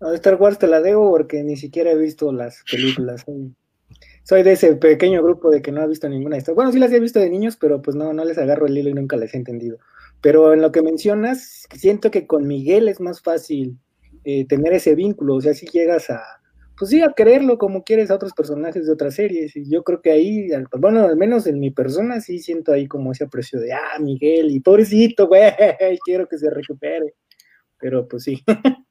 No, 0.00 0.12
Star 0.12 0.34
Wars 0.34 0.58
te 0.58 0.66
la 0.66 0.80
debo 0.80 1.10
porque 1.10 1.42
ni 1.42 1.56
siquiera 1.56 1.90
he 1.90 1.96
visto 1.96 2.32
las 2.32 2.62
películas. 2.70 3.24
Soy, 4.24 4.42
de 4.42 4.52
ese 4.52 4.74
pequeño 4.74 5.22
grupo 5.22 5.50
de 5.50 5.62
que 5.62 5.70
no 5.70 5.80
ha 5.80 5.86
visto 5.86 6.08
ninguna 6.08 6.36
historia. 6.36 6.56
Bueno, 6.56 6.72
sí 6.72 6.78
las 6.78 6.92
he 6.92 7.00
visto 7.00 7.20
de 7.20 7.30
niños, 7.30 7.56
pero 7.56 7.80
pues 7.80 7.96
no, 7.96 8.12
no 8.12 8.24
les 8.24 8.36
agarro 8.38 8.66
el 8.66 8.76
hilo 8.76 8.90
y 8.90 8.94
nunca 8.94 9.16
les 9.16 9.32
he 9.34 9.36
entendido. 9.36 9.78
Pero 10.20 10.52
en 10.52 10.62
lo 10.62 10.72
que 10.72 10.82
mencionas, 10.82 11.66
siento 11.74 12.10
que 12.10 12.26
con 12.26 12.46
Miguel 12.46 12.88
es 12.88 13.00
más 13.00 13.20
fácil 13.20 13.78
eh, 14.24 14.46
tener 14.46 14.72
ese 14.72 14.94
vínculo. 14.94 15.36
O 15.36 15.40
sea, 15.40 15.54
si 15.54 15.66
llegas 15.66 16.10
a, 16.10 16.22
pues 16.78 16.90
sí, 16.90 17.00
a 17.00 17.12
quererlo 17.12 17.58
como 17.58 17.84
quieres 17.84 18.10
a 18.10 18.16
otros 18.16 18.32
personajes 18.32 18.86
de 18.86 18.92
otras 18.92 19.14
series. 19.14 19.54
Y 19.56 19.70
yo 19.70 19.82
creo 19.84 20.02
que 20.02 20.10
ahí, 20.10 20.48
bueno, 20.78 21.04
al 21.04 21.16
menos 21.16 21.46
en 21.46 21.60
mi 21.60 21.70
persona 21.70 22.20
sí 22.20 22.38
siento 22.38 22.72
ahí 22.72 22.86
como 22.88 23.12
ese 23.12 23.24
aprecio 23.24 23.60
de, 23.60 23.72
ah, 23.72 23.98
Miguel, 24.00 24.50
y 24.50 24.60
pobrecito, 24.60 25.28
güey, 25.28 25.52
quiero 26.04 26.28
que 26.28 26.38
se 26.38 26.50
recupere. 26.50 27.14
Pero 27.78 28.08
pues 28.08 28.24
sí. 28.24 28.42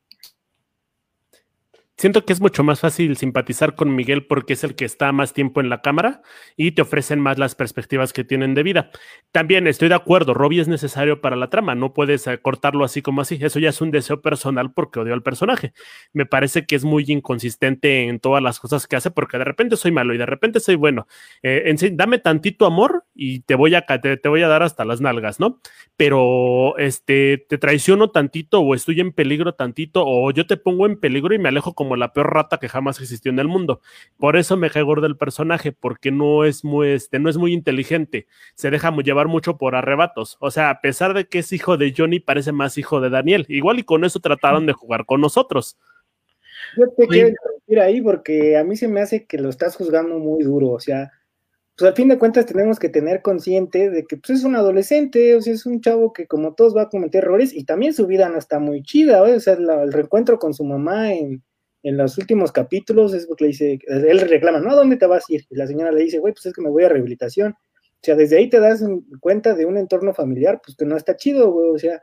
Siento 1.98 2.26
que 2.26 2.34
es 2.34 2.42
mucho 2.42 2.62
más 2.62 2.82
fácil 2.82 3.16
simpatizar 3.16 3.74
con 3.74 3.96
Miguel 3.96 4.26
porque 4.28 4.54
es 4.54 4.66
el 4.66 4.76
que 4.76 4.84
está 4.84 5.14
más 5.14 5.32
tiempo 5.32 5.62
en 5.62 5.70
la 5.70 5.82
cámara 5.82 6.22
y 6.58 6.74
te 6.74 6.82
ofrecen 6.82 7.22
más 7.22 7.38
las 7.38 7.56
perspectivas 7.56 8.12
que 8.12 8.26
tienen 8.26 8.54
de 8.54 8.64
vida. 8.64 8.92
También 9.32 9.66
estoy 9.66 9.88
de 9.88 9.96
acuerdo, 9.96 10.34
Robbie 10.34 10.60
es 10.60 10.68
necesario 10.68 11.22
para 11.22 11.38
la 11.38 11.50
trama, 11.50 11.74
no 11.74 11.94
puedes 11.94 12.28
eh, 12.28 12.38
cortarlo 12.40 12.84
así 12.84 13.02
como 13.02 13.22
así. 13.22 13.38
Eso 13.40 13.60
ya 13.60 13.70
es 13.70 13.80
un 13.80 13.92
deseo 13.92 14.22
personal 14.22 14.74
porque 14.74 15.00
odio 15.00 15.14
al 15.14 15.24
personaje. 15.24 15.72
Me 16.12 16.26
parece 16.26 16.66
que 16.66 16.76
es 16.76 16.84
muy 16.84 17.06
inconsistente 17.08 18.10
en 18.10 18.20
todas 18.20 18.44
las 18.44 18.60
cosas 18.60 18.88
que 18.88 18.98
hace 18.98 19.10
porque 19.10 19.38
de 19.38 19.46
repente 19.46 19.78
soy 19.78 19.92
malo 19.92 20.14
y 20.14 20.18
de 20.18 20.26
repente 20.26 20.60
soy 20.60 20.76
bueno. 20.76 21.08
Eh, 21.44 21.74
dame 21.94 22.20
tantito 22.20 22.66
amor 22.66 23.06
y 23.14 23.40
te 23.42 23.56
voy 23.56 23.74
a 23.74 23.86
te 23.86 24.28
voy 24.28 24.44
a 24.44 24.50
dar 24.50 24.64
hasta 24.64 24.84
las 24.84 25.00
nalgas, 25.00 25.40
¿no? 25.40 25.62
Pero 25.96 26.78
este 26.78 27.46
te 27.48 27.58
traiciono 27.58 28.10
tantito 28.12 28.60
o 28.60 28.76
estoy 28.76 29.00
en 29.00 29.14
peligro 29.14 29.54
tantito 29.54 30.04
o 30.06 30.32
yo 30.32 30.46
te 30.46 30.58
pongo 30.58 30.88
en 30.88 31.00
peligro 31.00 31.34
y 31.34 31.40
me 31.40 31.48
alejo 31.48 31.74
como 31.74 31.85
la 31.96 32.14
peor 32.14 32.34
rata 32.34 32.58
que 32.58 32.70
jamás 32.70 33.00
existió 33.00 33.32
en 33.32 33.40
el 33.40 33.48
mundo. 33.48 33.82
Por 34.18 34.38
eso 34.38 34.58
me 34.58 34.70
cae 34.70 34.84
gordo 34.84 35.06
el 35.06 35.18
personaje, 35.18 35.72
porque 35.72 36.12
no 36.12 36.46
es 36.46 36.64
muy, 36.64 36.90
este, 36.90 37.20
no 37.20 37.30
es 37.30 37.38
muy 37.38 37.54
inteligente. 37.54 38.28
Se 38.56 38.72
deja 38.72 38.92
llevar 39.04 39.28
mucho 39.28 39.58
por 39.58 39.76
arrebatos. 39.76 40.38
O 40.40 40.52
sea, 40.52 40.70
a 40.70 40.82
pesar 40.82 41.14
de 41.14 41.28
que 41.28 41.40
es 41.40 41.52
hijo 41.54 41.78
de 41.78 41.94
Johnny, 41.96 42.20
parece 42.20 42.52
más 42.52 42.78
hijo 42.78 43.00
de 43.02 43.10
Daniel. 43.10 43.46
Igual 43.50 43.80
y 43.80 43.84
con 43.84 44.04
eso 44.04 44.20
trataron 44.20 44.66
de 44.66 44.74
jugar 44.74 45.06
con 45.06 45.22
nosotros. 45.22 45.78
Yo 46.78 46.86
te 46.98 47.08
quiero 47.08 47.30
interrumpir 47.30 47.80
ahí 47.80 48.02
porque 48.02 48.58
a 48.58 48.64
mí 48.64 48.76
se 48.76 48.88
me 48.88 49.02
hace 49.02 49.26
que 49.26 49.38
lo 49.38 49.50
estás 49.50 49.76
juzgando 49.76 50.18
muy 50.18 50.44
duro. 50.44 50.70
O 50.72 50.80
sea, 50.80 51.12
pues 51.78 51.90
al 51.90 51.96
fin 51.96 52.08
de 52.08 52.18
cuentas 52.18 52.46
tenemos 52.46 52.80
que 52.80 52.90
tener 52.90 53.22
consciente 53.22 53.90
de 53.90 54.06
que 54.06 54.18
pues, 54.18 54.40
es 54.40 54.46
un 54.46 54.56
adolescente, 54.56 55.36
o 55.36 55.42
sea, 55.42 55.54
es 55.54 55.66
un 55.66 55.82
chavo 55.82 56.14
que 56.14 56.26
como 56.26 56.54
todos 56.54 56.76
va 56.76 56.84
a 56.84 56.90
cometer 56.90 57.24
errores 57.24 57.54
y 57.54 57.66
también 57.66 57.94
su 57.94 58.08
vida 58.08 58.30
no 58.30 58.38
está 58.38 58.60
muy 58.60 58.82
chida, 58.82 59.22
o 59.22 59.40
sea, 59.40 59.54
el 59.54 59.92
reencuentro 59.92 60.40
con 60.40 60.54
su 60.54 60.64
mamá 60.64 61.14
en, 61.14 61.44
en 61.86 61.98
los 61.98 62.18
últimos 62.18 62.52
capítulos 62.52 63.14
es 63.14 63.28
porque 63.28 63.44
le 63.44 63.50
dice, 63.50 63.80
él 63.88 64.20
reclama, 64.22 64.60
no, 64.60 64.72
¿a 64.72 64.76
dónde 64.76 64.98
te 64.98 65.06
vas 65.06 65.24
a 65.30 65.34
ir? 65.34 65.46
Y 65.52 65.56
la 65.56 65.68
señora 65.68 65.92
le 65.92 66.02
dice, 66.02 66.18
güey, 66.18 66.34
pues 66.34 66.48
es 66.48 66.54
que 66.54 66.62
me 66.62 66.70
voy 66.70 66.84
a 66.84 66.90
rehabilitación. 66.90 67.52
O 67.52 68.02
sea, 68.02 68.16
desde 68.16 68.38
ahí 68.38 68.50
te 68.50 68.60
das 68.60 68.84
cuenta 69.20 69.54
de 69.54 69.68
un 69.68 69.78
entorno 69.78 70.12
familiar, 70.12 70.60
pues 70.66 70.76
que 70.76 70.86
no 70.86 70.98
está 70.98 71.16
chido, 71.16 71.52
güey, 71.52 71.70
o 71.70 71.78
sea, 71.78 72.02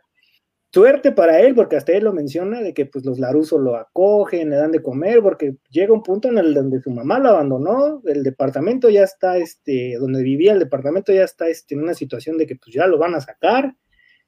suerte 0.72 1.11
para 1.11 1.41
él, 1.41 1.57
porque 1.57 1.76
hasta 1.76 1.93
él 1.93 2.05
lo 2.05 2.12
menciona, 2.12 2.61
de 2.61 2.72
que 2.72 2.87
pues 2.87 3.05
los 3.05 3.18
Laruso 3.18 3.59
lo 3.59 3.74
acogen, 3.74 4.51
le 4.51 4.57
dan 4.57 4.70
de 4.70 4.83
comer, 4.83 5.20
porque 5.20 5.57
llega 5.68 5.93
un 5.93 6.05
punto 6.05 6.28
en 6.28 6.39
el 6.39 6.55
donde 6.55 6.80
su 6.80 6.91
mamá 6.93 7.18
lo 7.18 7.30
abandonó, 7.30 8.03
el 8.05 8.22
departamento 8.22 8.89
ya 8.89 9.03
está, 9.03 9.37
este, 9.37 9.97
donde 9.99 10.22
vivía 10.22 10.53
el 10.53 10.61
departamento 10.61 11.12
ya 11.12 11.24
está 11.24 11.49
este, 11.49 11.74
en 11.74 11.83
una 11.83 11.95
situación 11.95 12.39
de 12.39 12.47
que 12.47 12.55
pues 12.55 12.72
ya 12.72 12.87
lo 12.87 12.99
van 12.99 13.16
a 13.16 13.20
sacar, 13.20 13.74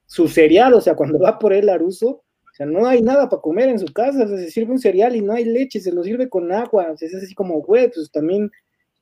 su 0.04 0.26
cereal, 0.26 0.74
o 0.74 0.80
sea, 0.80 0.96
cuando 0.96 1.20
va 1.20 1.38
por 1.38 1.52
él 1.52 1.66
Laruso, 1.66 2.23
o 2.54 2.56
sea, 2.56 2.66
no 2.66 2.86
hay 2.86 3.02
nada 3.02 3.28
para 3.28 3.42
comer 3.42 3.68
en 3.68 3.80
su 3.80 3.92
casa, 3.92 4.28
se 4.28 4.48
sirve 4.48 4.70
un 4.70 4.78
cereal 4.78 5.16
y 5.16 5.20
no 5.20 5.32
hay 5.32 5.44
leche, 5.44 5.80
se 5.80 5.90
lo 5.90 6.04
sirve 6.04 6.28
con 6.28 6.52
agua, 6.52 6.92
o 6.92 6.96
sea, 6.96 7.08
es 7.08 7.14
así 7.16 7.34
como, 7.34 7.60
güey, 7.62 7.90
pues 7.92 8.12
también 8.12 8.48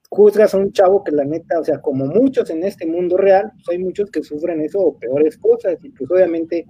juzgas 0.09 0.55
a 0.55 0.57
un 0.57 0.73
chavo 0.73 1.05
que 1.05 1.13
la 1.13 1.27
neta, 1.27 1.61
o 1.61 1.65
sea, 1.65 1.79
como 1.83 2.07
muchos 2.07 2.49
en 2.49 2.65
este 2.65 2.87
mundo 2.87 3.19
real, 3.19 3.53
pues 3.57 3.77
hay 3.77 3.85
muchos 3.85 4.11
que 4.11 4.23
sufren 4.23 4.63
eso 4.63 4.81
o 4.81 4.99
peores 4.99 5.37
cosas, 5.37 5.77
y 5.83 5.91
pues 5.91 6.11
obviamente, 6.11 6.65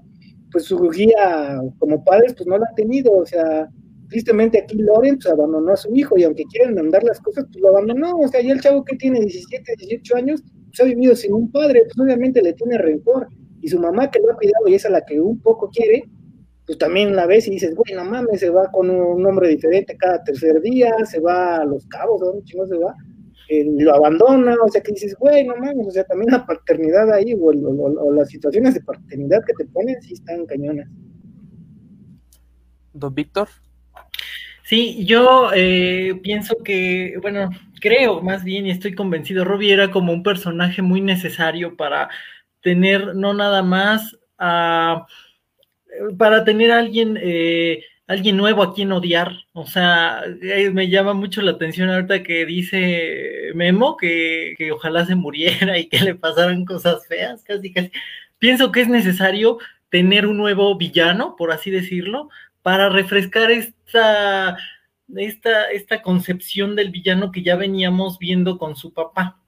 pues 0.51 0.65
su 0.65 0.77
guía 0.91 1.61
como 1.79 2.03
padres, 2.03 2.35
pues 2.35 2.49
no 2.49 2.59
lo 2.59 2.65
han 2.69 2.75
tenido, 2.75 3.13
o 3.13 3.27
sea, 3.27 3.69
tristemente 4.09 4.59
aquí 4.59 4.77
Loren 4.79 5.19
pues, 5.19 5.33
abandonó 5.33 5.75
a 5.75 5.77
su 5.77 5.95
hijo, 5.95 6.19
y 6.19 6.25
aunque 6.25 6.43
quieren 6.51 6.75
mandar 6.75 7.05
las 7.05 7.21
cosas, 7.21 7.45
pues 7.45 7.61
lo 7.63 7.69
abandonó, 7.69 8.19
o 8.19 8.27
sea, 8.27 8.41
y 8.41 8.51
el 8.51 8.61
chavo 8.61 8.85
que 8.85 8.97
tiene 8.97 9.21
17, 9.21 9.77
18 9.79 10.17
años, 10.17 10.43
pues 10.67 10.81
ha 10.81 10.85
vivido 10.85 11.15
sin 11.15 11.33
un 11.33 11.49
padre, 11.53 11.83
pues 11.85 11.97
obviamente 12.01 12.43
le 12.43 12.55
tiene 12.55 12.77
rencor, 12.77 13.29
y 13.61 13.69
su 13.69 13.79
mamá 13.79 14.11
que 14.11 14.19
lo 14.19 14.33
ha 14.33 14.37
cuidado 14.37 14.67
y 14.67 14.75
es 14.75 14.85
a 14.85 14.91
la 14.91 15.05
que 15.05 15.21
un 15.21 15.39
poco 15.39 15.71
quiere, 15.71 16.03
pues 16.67 16.79
también 16.79 17.17
la 17.17 17.27
ves 17.27 17.49
y 17.49 17.53
dices, 17.53 17.75
güey, 17.75 17.95
no 17.95 18.05
mames, 18.05 18.41
se 18.41 18.51
va 18.51 18.71
con 18.71 18.89
un 18.89 19.23
nombre 19.23 19.49
diferente 19.49 19.97
cada 19.97 20.23
tercer 20.23 20.61
día, 20.61 20.93
se 21.05 21.21
va 21.21 21.57
a 21.57 21.65
los 21.65 21.87
cabos, 21.87 22.21
¿dónde 22.21 22.45
chingo 22.45 22.67
se 22.67 22.79
va? 22.79 22.95
Eh, 23.49 23.65
lo 23.79 23.95
abandona, 23.95 24.57
o 24.65 24.69
sea 24.69 24.81
que 24.81 24.93
dices, 24.93 25.17
güey, 25.19 25.45
no 25.45 25.57
mames, 25.57 25.87
o 25.87 25.91
sea, 25.91 26.05
también 26.05 26.31
la 26.31 26.47
paternidad 26.47 27.13
ahí 27.13 27.35
o, 27.39 28.13
las 28.13 28.29
situaciones 28.29 28.75
de 28.75 28.81
paternidad 28.83 29.43
que 29.45 29.55
te 29.55 29.65
ponen 29.67 30.01
sí 30.01 30.15
están 30.15 30.47
cañonas. 30.47 30.89
Don 32.93 33.15
Víctor. 33.15 33.49
Sí, 34.63 35.05
yo 35.05 35.51
eh, 35.55 36.19
pienso 36.23 36.57
que, 36.65 37.19
bueno, 37.21 37.51
creo 37.81 38.23
más 38.23 38.45
bien 38.45 38.67
y 38.67 38.71
estoy 38.71 38.95
convencido, 38.95 39.45
Robbie 39.45 39.73
era 39.73 39.91
como 39.91 40.13
un 40.13 40.23
personaje 40.23 40.81
muy 40.81 41.01
necesario 41.01 41.77
para 41.77 42.09
tener 42.63 43.17
no 43.17 43.35
nada 43.35 43.63
más 43.63 44.17
a 44.39 45.05
para 46.19 46.45
tener 46.45 46.71
alguien, 46.71 47.19
eh, 47.21 47.85
alguien 48.07 48.37
nuevo 48.37 48.63
a 48.63 48.75
quien 48.75 48.93
odiar. 48.93 49.33
O 49.53 49.67
sea, 49.67 50.23
eh, 50.43 50.71
me 50.71 50.89
llama 50.89 51.15
mucho 51.15 51.43
la 51.43 51.53
atención 51.53 51.91
ahorita 51.91 52.23
que 52.23 52.47
dice 52.47 53.53
Memo 53.55 53.97
que, 53.97 54.55
que, 54.59 54.73
ojalá 54.73 55.07
se 55.07 55.15
muriera 55.15 55.79
y 55.79 55.89
que 55.89 56.01
le 56.01 56.15
pasaran 56.15 56.65
cosas 56.65 57.07
feas, 57.07 57.43
casi, 57.45 57.73
casi. 57.73 57.91
Pienso 58.39 58.73
que 58.73 58.83
es 58.83 58.89
necesario 58.89 59.59
tener 59.89 60.27
un 60.27 60.39
nuevo 60.39 60.77
villano, 60.77 61.37
por 61.37 61.53
así 61.53 61.71
decirlo, 61.71 62.29
para 62.63 62.89
refrescar 62.89 63.51
esta, 63.51 64.57
esta, 65.17 65.71
esta 65.71 66.03
concepción 66.03 66.75
del 66.77 66.91
villano 66.91 67.31
que 67.31 67.43
ya 67.43 67.57
veníamos 67.57 68.19
viendo 68.19 68.59
con 68.59 68.77
su 68.77 68.93
papá. 68.93 69.39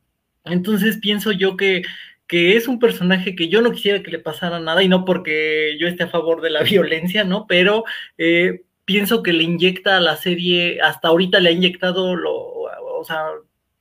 Entonces 0.45 0.99
pienso 0.99 1.33
yo 1.33 1.57
que 1.57 1.83
que 2.27 2.57
es 2.57 2.69
un 2.69 2.79
personaje 2.79 3.35
que 3.37 3.49
yo 3.49 3.61
no 3.63 3.73
quisiera 3.73 4.03
que 4.03 4.11
le 4.11 4.19
pasara 4.19 4.61
nada 4.61 4.83
y 4.83 4.89
no 4.89 5.05
porque 5.05 5.77
yo 5.79 5.87
esté 5.87 6.05
a 6.05 6.09
favor 6.09 6.41
de 6.41 6.51
la 6.51 6.63
violencia, 6.63 7.25
¿no? 7.25 7.47
Pero 7.47 7.85
eh, 8.19 8.63
pienso 8.85 9.23
que 9.23 9.33
le 9.33 9.45
inyecta 9.45 9.97
a 9.97 10.01
la 10.01 10.17
serie, 10.17 10.81
hasta 10.81 11.09
ahorita 11.09 11.41
le 11.41 11.51
ha 11.51 11.53
inyectado 11.53 12.17
lo, 12.17 12.35
o 12.35 13.05
sea, 13.05 13.27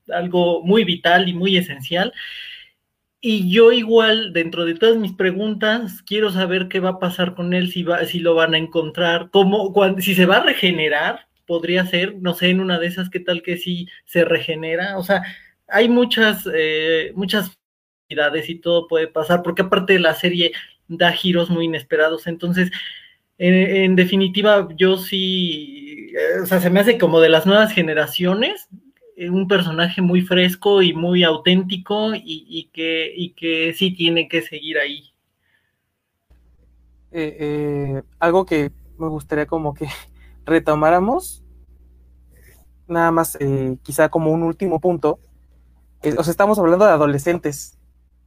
algo 0.09 0.63
muy 0.63 0.83
vital 0.83 1.29
y 1.29 1.33
muy 1.33 1.57
esencial. 1.57 2.13
Y 3.21 3.49
yo 3.49 3.71
igual, 3.71 4.33
dentro 4.33 4.65
de 4.65 4.75
todas 4.75 4.97
mis 4.97 5.13
preguntas, 5.13 6.01
quiero 6.03 6.29
saber 6.31 6.67
qué 6.67 6.81
va 6.81 6.89
a 6.91 6.99
pasar 6.99 7.35
con 7.35 7.53
él, 7.53 7.71
si, 7.71 7.83
va, 7.83 8.03
si 8.05 8.19
lo 8.19 8.35
van 8.35 8.53
a 8.53 8.57
encontrar, 8.57 9.29
cómo, 9.31 9.71
cuando, 9.71 10.01
si 10.01 10.13
se 10.13 10.25
va 10.25 10.37
a 10.37 10.43
regenerar, 10.43 11.27
podría 11.45 11.85
ser, 11.85 12.15
no 12.19 12.33
sé, 12.33 12.49
en 12.49 12.59
una 12.59 12.79
de 12.79 12.87
esas, 12.87 13.09
qué 13.09 13.21
tal 13.21 13.41
que 13.41 13.57
sí 13.57 13.87
se 14.05 14.25
regenera. 14.25 14.97
O 14.97 15.03
sea, 15.03 15.23
hay 15.69 15.87
muchas, 15.87 16.49
eh, 16.53 17.13
muchas 17.15 17.57
y 18.09 18.55
todo 18.59 18.87
puede 18.87 19.07
pasar, 19.07 19.43
porque 19.43 19.63
aparte 19.63 19.93
de 19.93 19.99
la 19.99 20.15
serie 20.15 20.51
da 20.87 21.11
giros 21.11 21.49
muy 21.49 21.65
inesperados. 21.65 22.27
Entonces, 22.27 22.71
en, 23.37 23.95
definitiva, 23.95 24.67
yo 24.75 24.97
sí, 24.97 26.11
eh, 26.15 26.39
o 26.41 26.45
sea, 26.45 26.59
se 26.59 26.69
me 26.69 26.79
hace 26.79 26.97
como 26.97 27.19
de 27.19 27.29
las 27.29 27.45
nuevas 27.45 27.73
generaciones, 27.73 28.67
eh, 29.17 29.29
un 29.29 29.47
personaje 29.47 30.01
muy 30.01 30.21
fresco 30.21 30.81
y 30.81 30.93
muy 30.93 31.23
auténtico 31.23 32.11
y, 32.15 32.69
que, 32.73 33.11
y 33.15 33.31
que 33.31 33.73
sí 33.73 33.91
tiene 33.91 34.27
que 34.27 34.41
seguir 34.41 34.77
ahí. 34.77 35.13
Eh, 37.11 38.01
algo 38.19 38.45
que 38.45 38.71
me 38.97 39.07
gustaría 39.07 39.45
como 39.45 39.73
que 39.73 39.87
retomáramos, 40.45 41.43
nada 42.87 43.11
más 43.11 43.37
quizá 43.81 44.09
como 44.09 44.31
un 44.31 44.43
último 44.43 44.79
punto, 44.79 45.19
o 46.17 46.23
sea, 46.23 46.31
estamos 46.31 46.59
hablando 46.59 46.85
de 46.85 46.91
adolescentes, 46.91 47.79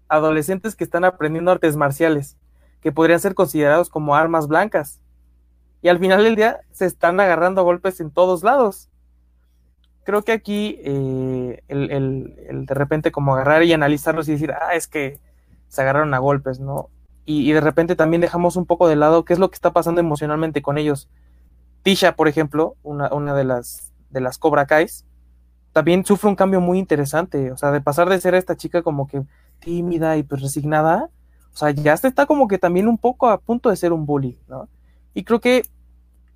adolescentes 0.08 0.76
que 0.76 0.84
están 0.84 1.04
aprendiendo 1.04 1.50
artes 1.50 1.76
marciales, 1.76 2.36
que 2.80 2.92
podrían 2.92 3.20
ser 3.20 3.34
considerados 3.34 3.90
como 3.90 4.14
armas 4.14 4.48
blancas. 4.48 5.00
Y 5.82 5.88
al 5.88 5.98
final 5.98 6.24
del 6.24 6.36
día 6.36 6.60
se 6.72 6.86
están 6.86 7.20
agarrando 7.20 7.62
golpes 7.64 8.00
en 8.00 8.10
todos 8.10 8.42
lados. 8.42 8.88
Creo 10.04 10.22
que 10.22 10.32
aquí 10.32 10.78
eh, 10.84 11.62
el, 11.68 12.66
de 12.66 12.74
repente 12.74 13.12
como 13.12 13.34
agarrar 13.34 13.64
y 13.64 13.72
analizarlos 13.72 14.28
y 14.28 14.32
decir, 14.32 14.52
ah, 14.52 14.74
es 14.74 14.86
que 14.86 15.18
se 15.68 15.82
agarraron 15.82 16.14
a 16.14 16.18
golpes, 16.18 16.60
¿no? 16.60 16.90
Y, 17.28 17.50
de 17.50 17.60
repente 17.60 17.96
también 17.96 18.20
dejamos 18.20 18.54
un 18.54 18.66
poco 18.66 18.86
de 18.86 18.94
lado 18.94 19.24
qué 19.24 19.32
es 19.32 19.40
lo 19.40 19.50
que 19.50 19.56
está 19.56 19.72
pasando 19.72 20.00
emocionalmente 20.00 20.62
con 20.62 20.78
ellos. 20.78 21.08
Tisha, 21.82 22.14
por 22.14 22.28
ejemplo, 22.28 22.76
una, 22.84 23.12
una 23.12 23.34
de 23.34 23.42
las 23.42 23.92
de 24.10 24.20
las 24.20 24.38
Cobra 24.38 24.66
Kais, 24.66 25.04
también 25.72 26.04
sufre 26.04 26.28
un 26.30 26.36
cambio 26.36 26.60
muy 26.60 26.78
interesante. 26.78 27.50
O 27.50 27.56
sea, 27.56 27.72
de 27.72 27.80
pasar 27.80 28.08
de 28.08 28.20
ser 28.20 28.34
esta 28.34 28.56
chica 28.56 28.82
como 28.82 29.08
que 29.08 29.22
tímida 29.66 30.16
y 30.16 30.22
pues 30.22 30.40
resignada, 30.40 31.10
o 31.52 31.56
sea, 31.56 31.72
ya 31.72 31.92
está 31.92 32.24
como 32.24 32.46
que 32.46 32.56
también 32.56 32.86
un 32.86 32.98
poco 32.98 33.28
a 33.28 33.40
punto 33.40 33.68
de 33.68 33.74
ser 33.74 33.92
un 33.92 34.06
bully, 34.06 34.38
¿no? 34.46 34.68
Y 35.12 35.24
creo 35.24 35.40
que 35.40 35.62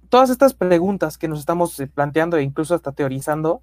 todas 0.09 0.31
estas 0.31 0.53
preguntas 0.53 1.16
que 1.16 1.28
nos 1.28 1.39
estamos 1.39 1.78
eh, 1.78 1.87
planteando 1.87 2.39
e 2.39 2.43
incluso 2.43 2.74
hasta 2.74 2.91
teorizando, 2.91 3.62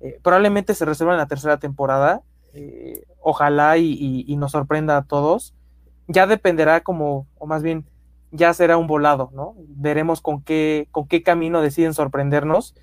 eh, 0.00 0.18
probablemente 0.22 0.74
se 0.74 0.86
resuelvan 0.86 1.16
en 1.16 1.18
la 1.18 1.26
tercera 1.26 1.58
temporada. 1.58 2.22
Eh, 2.54 3.04
ojalá 3.20 3.76
y, 3.76 4.34
nos 4.36 4.52
sorprenda 4.52 4.96
a 4.96 5.02
todos. 5.02 5.54
Ya 6.08 6.26
dependerá 6.26 6.82
como, 6.82 7.26
o 7.36 7.46
más 7.46 7.62
bien, 7.62 7.84
ya 8.30 8.54
será 8.54 8.78
un 8.78 8.86
volado, 8.86 9.30
¿no? 9.34 9.54
Veremos 9.68 10.22
con 10.22 10.40
qué, 10.42 10.88
con 10.92 11.06
qué 11.08 11.22
camino 11.22 11.60
deciden 11.60 11.92
sorprendernos. 11.92 12.74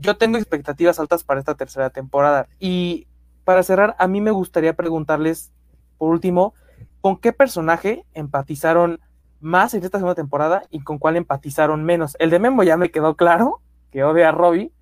Yo 0.00 0.18
tengo 0.18 0.36
expectativas 0.36 1.00
altas 1.00 1.24
para 1.24 1.40
esta 1.40 1.54
tercera 1.54 1.88
temporada. 1.88 2.46
Y 2.58 3.06
para 3.50 3.64
cerrar, 3.64 3.96
a 3.98 4.06
mí 4.06 4.20
me 4.20 4.30
gustaría 4.30 4.76
preguntarles, 4.76 5.50
por 5.98 6.10
último, 6.10 6.54
¿con 7.00 7.16
qué 7.16 7.32
personaje 7.32 8.06
empatizaron 8.14 9.00
más 9.40 9.74
en 9.74 9.82
esta 9.82 9.98
segunda 9.98 10.14
temporada 10.14 10.62
y 10.70 10.84
con 10.84 10.98
cuál 11.00 11.16
empatizaron 11.16 11.82
menos? 11.82 12.16
El 12.20 12.30
de 12.30 12.38
Memo 12.38 12.62
ya 12.62 12.76
me 12.76 12.92
quedó 12.92 13.16
claro, 13.16 13.60
que 13.90 14.04
odia 14.04 14.28
a 14.28 14.30
Robbie, 14.30 14.72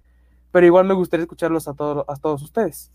pero 0.53 0.67
igual 0.67 0.85
me 0.85 0.93
gustaría 0.93 1.23
escucharlos 1.23 1.67
a, 1.67 1.73
todos 1.73 2.05
a 2.09 2.17
todos 2.17 2.43
ustedes. 2.43 2.93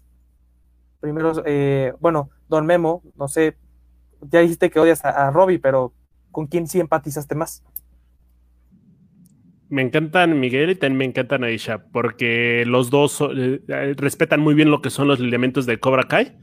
Primero, 1.00 1.42
eh, 1.44 1.96
bueno, 2.00 2.30
Don 2.48 2.68
Memo, 2.68 3.02
no 3.16 3.28
sé, 3.28 3.58
ya 4.22 4.42
dijiste 4.42 4.70
que 4.70 4.80
odias 4.80 5.04
a, 5.04 5.10
a 5.10 5.32
Robbie, 5.32 5.58
pero 5.58 5.92
¿con 6.30 6.46
quién 6.46 6.68
sí 6.68 6.80
empatizaste 6.80 7.34
más? 7.34 7.64
Me 9.74 9.82
encantan 9.82 10.40
Miguel 10.40 10.70
y 10.70 10.76
también 10.76 10.98
me 11.00 11.06
encantan 11.06 11.44
Aisha, 11.44 11.86
porque 11.92 12.64
los 12.68 12.92
dos 12.92 13.20
eh, 13.22 13.60
eh, 13.68 13.96
respetan 13.98 14.40
muy 14.40 14.54
bien 14.54 14.70
lo 14.70 14.84
que 14.84 14.92
son 14.92 15.08
los 15.08 15.20
elementos 15.20 15.66
de 15.66 15.80
Cobra 15.80 16.04
Kai 16.04 16.34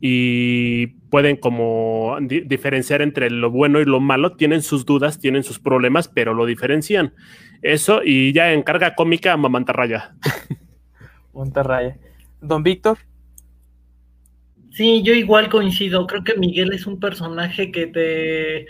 y 0.00 0.88
pueden 1.08 1.36
como 1.36 2.18
diferenciar 2.20 3.00
entre 3.00 3.30
lo 3.30 3.52
bueno 3.52 3.80
y 3.80 3.84
lo 3.84 4.00
malo, 4.00 4.34
tienen 4.34 4.60
sus 4.60 4.84
dudas, 4.84 5.20
tienen 5.20 5.44
sus 5.44 5.60
problemas, 5.60 6.08
pero 6.08 6.34
lo 6.34 6.46
diferencian. 6.46 7.14
Eso 7.62 8.00
y 8.04 8.32
ya 8.32 8.52
en 8.52 8.64
carga 8.64 8.96
cómica, 8.96 9.36
Mamantarraya. 9.36 10.16
Mantarraya. 11.32 11.96
Don 12.40 12.64
Víctor. 12.64 12.98
Sí, 14.72 15.04
yo 15.04 15.14
igual 15.14 15.48
coincido. 15.48 16.08
Creo 16.08 16.24
que 16.24 16.36
Miguel 16.36 16.72
es 16.72 16.88
un 16.88 16.98
personaje 16.98 17.70
que 17.70 17.86
te 17.86 18.66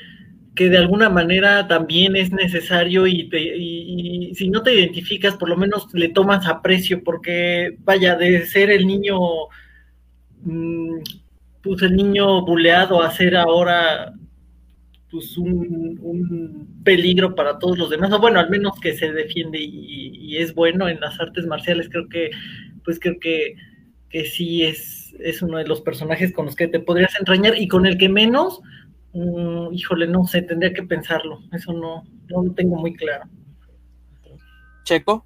que 0.54 0.68
de 0.68 0.78
alguna 0.78 1.08
manera 1.08 1.66
también 1.66 2.14
es 2.16 2.32
necesario 2.32 3.06
y, 3.06 3.28
y, 3.32 4.34
si 4.34 4.48
no 4.50 4.62
te 4.62 4.74
identificas, 4.74 5.36
por 5.36 5.48
lo 5.48 5.56
menos 5.56 5.92
le 5.94 6.08
tomas 6.10 6.46
aprecio, 6.46 7.02
porque 7.02 7.76
vaya, 7.80 8.14
de 8.16 8.46
ser 8.46 8.70
el 8.70 8.86
niño, 8.86 9.18
mm, 10.42 10.98
pues 11.62 11.82
el 11.82 11.96
niño 11.96 12.42
buleado 12.44 13.02
a 13.02 13.10
ser 13.10 13.36
ahora 13.36 14.14
pues 15.10 15.38
un, 15.38 16.82
peligro 16.84 17.34
para 17.34 17.58
todos 17.58 17.78
los 17.78 17.88
demás, 17.90 18.12
o 18.12 18.20
bueno, 18.20 18.38
al 18.40 18.50
menos 18.50 18.78
que 18.80 18.94
se 18.94 19.12
defiende 19.12 19.58
y, 19.60 20.36
es 20.36 20.52
bueno 20.54 20.88
en 20.88 20.98
las 20.98 21.20
artes 21.20 21.46
marciales, 21.46 21.88
creo 21.88 22.08
que, 22.08 22.30
pues 22.84 22.98
creo 22.98 23.20
que, 23.20 23.54
que 24.10 24.24
sí 24.24 24.64
es, 24.64 25.14
es 25.20 25.40
uno 25.42 25.58
de 25.58 25.66
los 25.66 25.80
personajes 25.80 26.32
con 26.32 26.46
los 26.46 26.56
que 26.56 26.66
te 26.66 26.80
podrías 26.80 27.16
entrañar 27.18 27.56
y 27.56 27.68
con 27.68 27.86
el 27.86 27.96
que 27.96 28.08
menos, 28.08 28.60
Mm, 29.14 29.72
híjole, 29.72 30.08
no 30.08 30.26
sé, 30.26 30.42
tendría 30.42 30.72
que 30.72 30.82
pensarlo. 30.82 31.38
Eso 31.52 31.72
no, 31.72 32.02
no 32.28 32.42
lo 32.42 32.52
tengo 32.52 32.76
muy 32.76 32.94
claro. 32.94 33.24
Checo. 34.84 35.24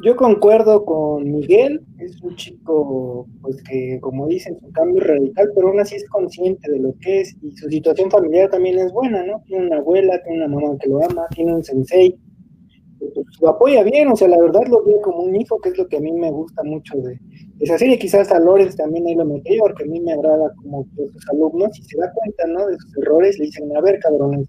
Yo 0.00 0.14
concuerdo 0.14 0.84
con 0.84 1.24
Miguel, 1.24 1.80
es 1.98 2.20
un 2.20 2.36
chico, 2.36 3.26
pues 3.40 3.62
que 3.62 3.98
como 4.02 4.26
dicen, 4.26 4.58
su 4.60 4.70
cambio 4.70 5.02
radical, 5.02 5.50
pero 5.54 5.68
aún 5.68 5.80
así 5.80 5.96
es 5.96 6.06
consciente 6.10 6.70
de 6.70 6.80
lo 6.80 6.94
que 7.00 7.22
es 7.22 7.34
y 7.40 7.56
su 7.56 7.70
situación 7.70 8.10
familiar 8.10 8.50
también 8.50 8.78
es 8.78 8.92
buena, 8.92 9.24
¿no? 9.24 9.42
Tiene 9.46 9.68
una 9.68 9.78
abuela, 9.78 10.22
tiene 10.22 10.44
una 10.44 10.54
mamá 10.54 10.76
que 10.78 10.90
lo 10.90 11.02
ama, 11.02 11.22
tiene 11.34 11.54
un 11.54 11.64
sensei, 11.64 12.14
pues, 13.24 13.40
lo 13.40 13.50
apoya 13.50 13.82
bien, 13.82 14.08
o 14.08 14.16
sea, 14.16 14.28
la 14.28 14.38
verdad 14.38 14.62
lo 14.68 14.84
ve 14.84 15.00
como 15.02 15.22
un 15.22 15.36
hijo, 15.36 15.58
que 15.60 15.70
es 15.70 15.78
lo 15.78 15.86
que 15.88 15.96
a 15.96 16.00
mí 16.00 16.12
me 16.12 16.30
gusta 16.30 16.62
mucho 16.62 16.96
de, 16.98 17.18
esa 17.60 17.78
serie. 17.78 17.98
Quizás 17.98 18.30
a 18.32 18.38
Lorenz 18.38 18.76
también 18.76 19.06
ahí 19.06 19.14
lo 19.14 19.24
metí, 19.24 19.58
porque 19.58 19.84
a 19.84 19.86
mí 19.86 20.00
me 20.00 20.12
agrada 20.12 20.52
como 20.62 20.86
que 20.94 21.06
sus 21.08 21.28
alumnos, 21.30 21.78
y 21.78 21.82
se 21.82 21.98
da 21.98 22.12
cuenta, 22.12 22.46
¿no? 22.46 22.66
De 22.66 22.76
sus 22.78 22.96
errores, 22.98 23.38
le 23.38 23.46
dicen, 23.46 23.76
a 23.76 23.80
ver, 23.80 23.98
cabrones, 24.00 24.48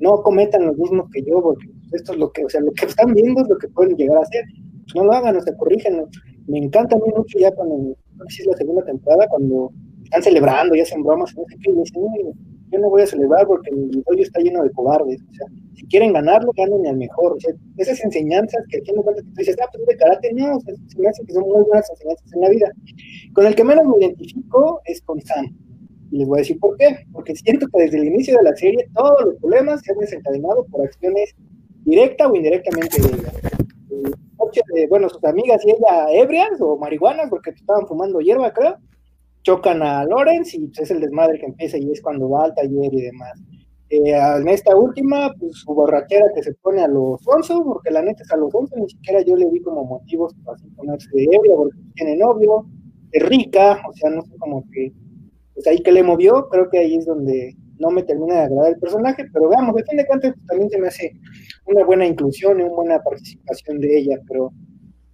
no 0.00 0.22
cometan 0.22 0.66
los 0.66 0.76
mismos 0.76 1.08
que 1.12 1.22
yo, 1.22 1.42
porque 1.42 1.66
esto 1.92 2.12
es 2.12 2.18
lo 2.18 2.30
que, 2.32 2.44
o 2.44 2.48
sea, 2.48 2.60
lo 2.60 2.72
que 2.72 2.86
están 2.86 3.12
viendo 3.12 3.42
es 3.42 3.48
lo 3.48 3.58
que 3.58 3.68
pueden 3.68 3.96
llegar 3.96 4.18
a 4.18 4.22
hacer. 4.22 4.44
Pues 4.84 4.94
no 4.94 5.04
lo 5.04 5.12
hagan, 5.12 5.36
o 5.36 5.40
sea, 5.40 5.56
corrígenlo. 5.56 6.08
Me 6.46 6.58
encanta 6.58 6.96
a 6.96 6.98
mí 6.98 7.04
mucho 7.16 7.38
ya 7.38 7.52
cuando, 7.52 7.76
no 7.76 8.24
sé 8.28 8.36
si 8.36 8.42
es 8.42 8.48
la 8.48 8.56
segunda 8.56 8.84
temporada, 8.84 9.26
cuando 9.28 9.72
están 10.04 10.22
celebrando 10.22 10.74
y 10.74 10.80
hacen 10.80 11.02
bromas, 11.02 11.34
no 11.36 11.44
sé 11.48 11.56
qué, 11.62 11.70
y 11.70 11.74
dicen, 11.74 12.02
yo 12.70 12.78
no 12.78 12.90
voy 12.90 13.02
a 13.02 13.06
celebrar 13.06 13.46
porque 13.46 13.70
mi 13.70 14.02
rollo 14.06 14.22
está 14.22 14.40
lleno 14.40 14.62
de 14.62 14.70
cobardes. 14.72 15.20
O 15.22 15.34
sea, 15.34 15.46
si 15.74 15.86
quieren 15.86 16.12
ganarlo, 16.12 16.52
ganen 16.56 16.86
al 16.86 16.96
mejor. 16.96 17.32
O 17.32 17.40
sea, 17.40 17.54
esas 17.76 18.02
enseñanzas 18.04 18.64
que 18.68 18.78
aquí 18.78 18.92
no 18.94 19.02
cuenta 19.02 19.22
que 19.22 19.28
tú 19.28 19.34
dices, 19.36 19.56
ah, 19.62 19.68
pues 19.72 19.86
de 19.86 19.96
karate, 19.96 20.32
no, 20.32 20.56
o 20.56 20.60
sea, 20.60 20.74
se 20.88 20.98
me 20.98 21.08
hace 21.08 21.24
que 21.24 21.32
son 21.32 21.42
muy 21.44 21.62
buenas 21.64 21.88
enseñanzas 21.90 22.32
en 22.32 22.40
la 22.40 22.50
vida. 22.50 22.72
Con 23.32 23.46
el 23.46 23.54
que 23.54 23.64
menos 23.64 23.86
me 23.86 24.04
identifico 24.04 24.80
es 24.84 25.02
con 25.02 25.20
Sam. 25.20 25.56
Y 26.10 26.18
les 26.18 26.28
voy 26.28 26.38
a 26.38 26.42
decir 26.42 26.58
por 26.58 26.76
qué. 26.76 26.96
Porque 27.12 27.34
siento 27.34 27.66
que 27.68 27.82
desde 27.82 27.98
el 27.98 28.04
inicio 28.08 28.36
de 28.36 28.44
la 28.44 28.56
serie 28.56 28.86
todos 28.94 29.24
los 29.24 29.36
problemas 29.36 29.80
se 29.82 29.92
han 29.92 29.98
desencadenado 29.98 30.66
por 30.66 30.84
acciones 30.84 31.34
directa 31.84 32.28
o 32.28 32.34
indirectamente 32.36 33.00
de 33.00 33.08
ella. 33.08 33.32
De, 34.74 34.86
bueno, 34.88 35.08
sus 35.08 35.24
amigas 35.24 35.64
y 35.64 35.70
ella 35.70 36.10
ebrias 36.10 36.60
o 36.60 36.76
marihuanas 36.76 37.30
porque 37.30 37.50
estaban 37.50 37.86
fumando 37.86 38.20
hierba, 38.20 38.52
creo 38.52 38.76
chocan 39.42 39.82
a 39.82 40.04
Lorenz 40.04 40.54
y 40.54 40.66
pues, 40.68 40.80
es 40.80 40.90
el 40.90 41.00
desmadre 41.00 41.38
que 41.38 41.46
empieza 41.46 41.76
y 41.78 41.90
es 41.90 42.00
cuando 42.00 42.30
va 42.30 42.44
al 42.44 42.54
taller 42.54 42.92
y 42.92 43.02
demás. 43.02 43.40
En 43.94 44.48
esta 44.48 44.74
última, 44.74 45.30
pues 45.38 45.56
su 45.56 45.74
borrachera 45.74 46.26
que 46.34 46.42
se 46.42 46.54
pone 46.54 46.80
a 46.80 46.88
los 46.88 47.20
11, 47.26 47.54
porque 47.62 47.90
la 47.90 48.00
neta 48.00 48.22
es 48.22 48.32
a 48.32 48.38
los 48.38 48.48
11, 48.54 48.80
ni 48.80 48.88
siquiera 48.88 49.20
yo 49.20 49.36
le 49.36 49.50
vi 49.50 49.60
como 49.60 49.84
motivos 49.84 50.34
para 50.44 50.56
ponerse 50.76 51.10
de 51.12 51.24
ebria, 51.24 51.54
porque 51.54 51.78
tiene 51.94 52.16
novio, 52.16 52.66
es 53.10 53.22
rica, 53.22 53.82
o 53.86 53.92
sea, 53.92 54.08
no 54.08 54.22
sé 54.22 54.32
cómo 54.38 54.64
que, 54.72 54.94
pues 55.52 55.66
ahí 55.66 55.82
que 55.82 55.92
le 55.92 56.02
movió, 56.02 56.48
creo 56.48 56.70
que 56.70 56.78
ahí 56.78 56.96
es 56.96 57.04
donde 57.04 57.54
no 57.78 57.90
me 57.90 58.02
termina 58.02 58.34
de 58.34 58.40
agradar 58.40 58.72
el 58.72 58.80
personaje, 58.80 59.26
pero 59.30 59.50
veamos, 59.50 59.74
de 59.74 59.84
fin 59.84 59.98
de 59.98 60.06
cuentas 60.06 60.32
pues, 60.36 60.46
también 60.46 60.70
se 60.70 60.78
me 60.78 60.88
hace 60.88 61.12
una 61.66 61.84
buena 61.84 62.06
inclusión 62.06 62.60
y 62.60 62.62
una 62.62 62.72
buena 62.72 63.02
participación 63.02 63.78
de 63.78 63.98
ella, 63.98 64.18
pero 64.26 64.52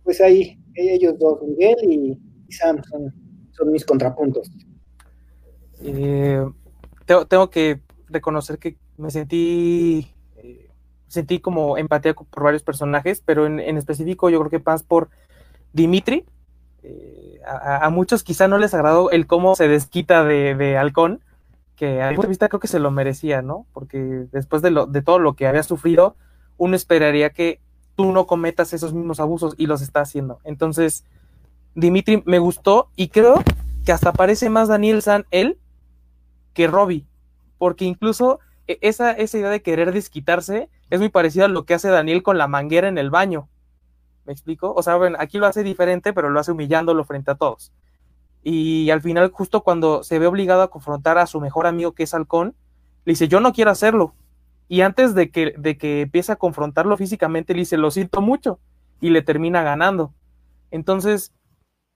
pues 0.05 0.21
ahí 0.21 0.57
ellos 0.77 1.19
dos, 1.19 1.43
Miguel 1.43 1.77
y, 1.83 2.17
y 2.47 2.53
Sam, 2.53 2.81
son 3.51 3.73
mis 3.73 3.85
contrapuntos. 3.85 4.49
Eh, 5.81 6.45
tengo, 7.07 7.51
que 7.51 7.81
reconocer 8.09 8.59
que 8.59 8.77
me 8.97 9.11
sentí, 9.11 10.13
eh, 10.37 10.71
sentí 11.07 11.41
como 11.41 11.79
empatía 11.79 12.15
por 12.15 12.43
varios 12.43 12.63
personajes, 12.63 13.23
pero 13.25 13.47
en, 13.47 13.77
específico 13.77 14.31
yo 14.31 14.39
creo 14.41 14.51
que 14.51 14.65
más 14.65 14.83
por 14.83 15.11
Dimitri. 15.73 16.25
Eh, 16.83 17.41
a, 17.47 17.89
muchos 17.91 18.23
quizá 18.23 18.49
no 18.49 18.59
les 18.59 18.75
agradó 18.75 19.11
el 19.11 19.27
cómo 19.27 19.55
se 19.55 19.69
desquita 19.69 20.25
de, 20.25 20.55
de 20.55 20.77
Halcón, 20.77 21.21
que 21.77 22.03
a 22.03 22.11
mi 22.11 22.17
vista 22.27 22.49
creo 22.49 22.61
que 22.61 22.69
se 22.69 22.81
lo 22.81 22.91
merecía, 22.91 23.41
¿no? 23.41 23.67
Porque 23.73 24.27
después 24.33 24.63
de, 24.63 24.71
lo, 24.71 24.87
de 24.87 25.01
todo 25.03 25.19
lo 25.19 25.35
que 25.35 25.47
había 25.47 25.63
sufrido, 25.63 26.17
uno 26.57 26.77
esperaría 26.77 27.31
que 27.31 27.61
tú 27.95 28.13
no 28.13 28.27
cometas 28.27 28.73
esos 28.73 28.93
mismos 28.93 29.21
abusos 29.21 29.55
y 29.57 29.67
los 29.67 29.83
está 29.83 30.01
haciendo. 30.01 30.41
Entonces, 30.45 31.05
Dimitri 31.75 32.23
me 32.27 32.39
gustó 32.39 32.91
y 32.97 33.09
creo 33.09 33.43
que 33.85 33.93
hasta 33.93 34.13
parece 34.13 34.51
más 34.51 34.69
Daniel 34.69 35.03
San 35.03 35.27
él 35.31 35.59
que 36.53 36.67
Robbie, 36.67 37.07
porque 37.59 37.85
incluso 37.85 38.41
e, 38.67 38.79
esa, 38.83 39.13
esa 39.13 39.39
idea 39.39 39.51
de 39.51 39.63
querer 39.63 39.93
desquitarse 39.93 40.71
es 40.91 41.01
muy 41.01 41.09
parecida 41.09 41.47
a 41.47 41.49
lo 41.49 41.65
que 41.65 41.75
hace 41.75 41.89
Daniel 41.89 42.23
con 42.23 42.39
la 42.39 42.49
manguera 42.49 42.89
en 42.89 42.99
el 42.99 43.11
baño. 43.11 43.49
¿Me 44.25 44.33
explico? 44.33 44.73
O 44.75 44.83
sea, 44.83 44.97
bueno, 44.97 45.17
aquí 45.21 45.39
lo 45.39 45.47
hace 45.47 45.63
diferente, 45.63 46.13
pero 46.13 46.31
lo 46.31 46.39
hace 46.39 46.53
humillándolo 46.53 47.05
frente 47.05 47.31
a 47.31 47.35
todos. 47.35 47.73
Y 48.43 48.91
al 48.91 49.01
final, 49.01 49.31
justo 49.31 49.63
cuando 49.63 50.03
se 50.05 50.19
ve 50.19 50.27
obligado 50.27 50.63
a 50.63 50.71
confrontar 50.71 51.19
a 51.19 51.27
su 51.27 51.41
mejor 51.41 51.67
amigo 51.67 51.93
que 51.93 52.05
es 52.05 52.15
Halcón, 52.15 52.55
le 53.05 53.13
dice, 53.13 53.29
yo 53.29 53.41
no 53.41 53.53
quiero 53.53 53.71
hacerlo. 53.71 54.15
Y 54.69 54.83
antes 54.83 55.15
de 55.15 55.31
que, 55.31 55.55
de 55.57 55.79
que 55.79 56.03
empiece 56.03 56.31
a 56.33 56.37
confrontarlo 56.37 56.97
físicamente, 56.97 57.55
le 57.55 57.61
dice, 57.61 57.79
lo 57.79 57.91
siento 57.91 58.21
mucho. 58.21 58.61
Y 59.01 59.11
le 59.11 59.23
termina 59.23 59.63
ganando. 59.63 60.13
Entonces, 60.71 61.33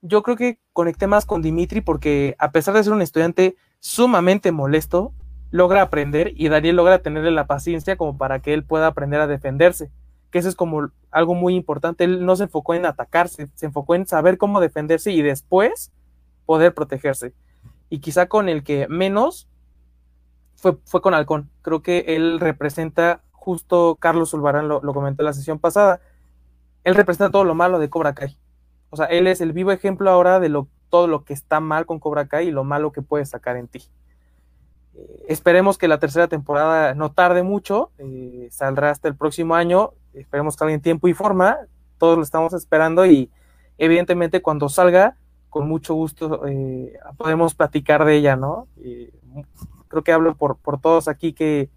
yo 0.00 0.22
creo 0.22 0.36
que 0.36 0.58
conecté 0.72 1.06
más 1.06 1.26
con 1.26 1.42
Dimitri 1.42 1.80
porque 1.80 2.34
a 2.38 2.50
pesar 2.50 2.74
de 2.74 2.84
ser 2.84 2.92
un 2.92 3.02
estudiante 3.02 3.56
sumamente 3.78 4.52
molesto, 4.52 5.12
logra 5.52 5.82
aprender 5.82 6.32
y 6.34 6.48
Daniel 6.48 6.76
logra 6.76 7.00
tenerle 7.00 7.30
la 7.30 7.46
paciencia 7.46 7.96
como 7.96 8.16
para 8.18 8.40
que 8.40 8.54
él 8.54 8.64
pueda 8.64 8.88
aprender 8.88 9.20
a 9.20 9.26
defenderse, 9.28 9.90
que 10.30 10.38
eso 10.38 10.48
es 10.48 10.56
como 10.56 10.88
algo 11.10 11.34
muy 11.34 11.54
importante. 11.54 12.04
Él 12.04 12.24
no 12.24 12.34
se 12.34 12.44
enfocó 12.44 12.74
en 12.74 12.86
atacarse, 12.86 13.48
se 13.54 13.66
enfocó 13.66 13.94
en 13.94 14.06
saber 14.06 14.38
cómo 14.38 14.60
defenderse 14.60 15.12
y 15.12 15.22
después 15.22 15.92
poder 16.46 16.74
protegerse. 16.74 17.34
Y 17.90 18.00
quizá 18.00 18.26
con 18.26 18.48
el 18.48 18.64
que 18.64 18.88
menos 18.88 19.46
fue, 20.56 20.78
fue 20.86 21.02
con 21.02 21.12
Halcón. 21.12 21.50
Creo 21.60 21.82
que 21.82 22.06
él 22.08 22.40
representa, 22.40 23.20
justo 23.30 23.96
Carlos 24.00 24.32
Ulvarán 24.32 24.68
lo, 24.68 24.80
lo 24.82 24.94
comentó 24.94 25.22
en 25.22 25.26
la 25.26 25.32
sesión 25.34 25.58
pasada, 25.58 26.00
él 26.82 26.94
representa 26.94 27.30
todo 27.30 27.44
lo 27.44 27.54
malo 27.54 27.78
de 27.78 27.90
Cobra 27.90 28.14
Kai. 28.14 28.38
O 28.88 28.96
sea, 28.96 29.06
él 29.06 29.26
es 29.26 29.42
el 29.42 29.52
vivo 29.52 29.70
ejemplo 29.70 30.10
ahora 30.10 30.40
de 30.40 30.48
lo, 30.48 30.66
todo 30.88 31.08
lo 31.08 31.24
que 31.24 31.34
está 31.34 31.60
mal 31.60 31.84
con 31.84 32.00
Cobra 32.00 32.26
Kai 32.26 32.48
y 32.48 32.52
lo 32.52 32.64
malo 32.64 32.90
que 32.90 33.02
puede 33.02 33.26
sacar 33.26 33.58
en 33.58 33.68
ti. 33.68 33.82
Eh, 34.94 35.24
esperemos 35.28 35.78
que 35.78 35.88
la 35.88 35.98
tercera 35.98 36.28
temporada 36.28 36.94
no 36.94 37.12
tarde 37.12 37.42
mucho, 37.42 37.90
eh, 37.98 38.48
saldrá 38.50 38.90
hasta 38.90 39.08
el 39.08 39.16
próximo 39.16 39.54
año, 39.54 39.92
esperemos 40.14 40.56
que 40.56 40.64
en 40.64 40.80
tiempo 40.80 41.08
y 41.08 41.14
forma, 41.14 41.56
todos 41.98 42.16
lo 42.16 42.22
estamos 42.22 42.52
esperando 42.52 43.06
y 43.06 43.30
evidentemente 43.78 44.42
cuando 44.42 44.68
salga, 44.68 45.16
con 45.50 45.68
mucho 45.68 45.94
gusto 45.94 46.46
eh, 46.46 46.98
podemos 47.16 47.54
platicar 47.54 48.04
de 48.04 48.16
ella, 48.16 48.36
¿no? 48.36 48.68
creo 49.88 50.02
que 50.02 50.12
hablo 50.12 50.34
por, 50.34 50.56
por 50.56 50.80
todos 50.80 51.06
aquí 51.06 51.34
que 51.34 51.68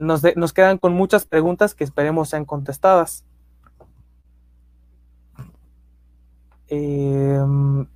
nos, 0.00 0.22
nos 0.36 0.52
quedan 0.52 0.78
con 0.78 0.94
muchas 0.94 1.26
preguntas 1.26 1.74
que 1.74 1.84
esperemos 1.84 2.28
sean 2.28 2.44
contestadas. 2.44 3.24
Em, 6.68 7.86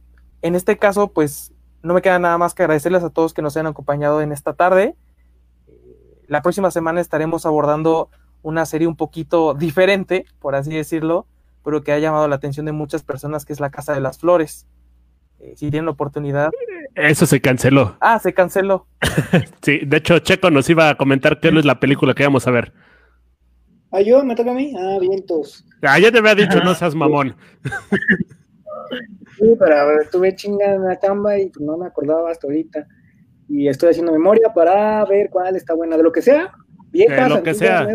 en 0.41 0.55
este 0.55 0.79
caso, 0.79 1.09
pues 1.09 1.53
no 1.83 1.95
me 1.95 2.03
queda 2.03 2.19
nada 2.19 2.39
más 2.39 2.55
que 2.55 2.63
agradecerles 2.63 3.03
a 3.03 3.11
todos 3.11 3.35
que 3.35 3.43
nos 3.43 3.57
hayan 3.57 3.67
acompañado 3.67 4.23
en 4.23 4.33
esta 4.33 4.55
tarde. 4.55 4.95
La 6.29 6.43
próxima 6.43 6.71
semana 6.71 7.01
estaremos 7.01 7.45
abordando 7.47 8.11
una 8.43 8.67
serie 8.67 8.87
un 8.87 8.97
poquito 8.97 9.55
diferente, 9.55 10.27
por 10.41 10.55
así 10.55 10.75
decirlo, 10.75 11.27
pero 11.65 11.83
que 11.83 11.93
ha 11.93 11.99
llamado 11.99 12.29
la 12.29 12.37
atención 12.37 12.67
de 12.67 12.73
muchas 12.73 13.03
personas, 13.03 13.45
que 13.45 13.53
es 13.53 13.61
La 13.61 13.71
Casa 13.71 13.93
de 13.93 14.01
las 14.01 14.19
Flores. 14.19 14.67
Eh, 15.41 15.55
si 15.57 15.71
tienen 15.71 15.87
la 15.87 15.93
oportunidad. 15.93 16.51
Eso 16.95 17.27
se 17.27 17.41
canceló. 17.41 17.97
Ah, 18.01 18.19
se 18.19 18.33
canceló. 18.33 18.87
sí, 19.63 19.81
de 19.85 19.97
hecho, 19.97 20.19
Checo 20.21 20.51
nos 20.51 20.71
iba 20.71 20.89
a 20.89 20.97
comentar 20.97 21.41
qué 21.41 21.49
es 21.49 21.65
la 21.65 21.81
película 21.81 22.15
que 22.15 22.23
íbamos 22.23 22.47
a 22.47 22.51
ver. 22.51 22.73
¿Ah, 23.91 24.01
yo? 24.01 24.25
¿Me 24.25 24.35
toca 24.35 24.53
a 24.53 24.55
mí? 24.55 24.73
Ah, 24.79 24.99
vientos. 25.01 25.65
Ah, 25.83 25.99
ya 25.99 26.11
te 26.11 26.19
había 26.19 26.35
dicho, 26.35 26.63
no 26.63 26.75
seas 26.75 26.95
mamón. 26.95 27.37
Sí, 29.39 29.57
pero 29.59 30.01
estuve 30.01 30.35
chingando 30.35 30.83
en 30.83 30.89
la 30.89 30.99
chamba 30.99 31.39
y 31.39 31.49
pues, 31.49 31.65
no 31.65 31.77
me 31.77 31.87
acordaba 31.87 32.31
hasta 32.31 32.47
ahorita. 32.47 32.87
Y 33.49 33.69
estoy 33.69 33.91
haciendo 33.91 34.13
memoria 34.13 34.53
para 34.55 35.05
ver 35.05 35.29
cuál 35.31 35.57
está 35.57 35.75
buena, 35.75 35.97
de 35.97 36.03
lo 36.03 36.13
que 36.13 36.23
sea. 36.23 36.53
Viejas, 36.91 37.29
lo 37.29 37.43
que 37.43 37.55
sea. 37.55 37.87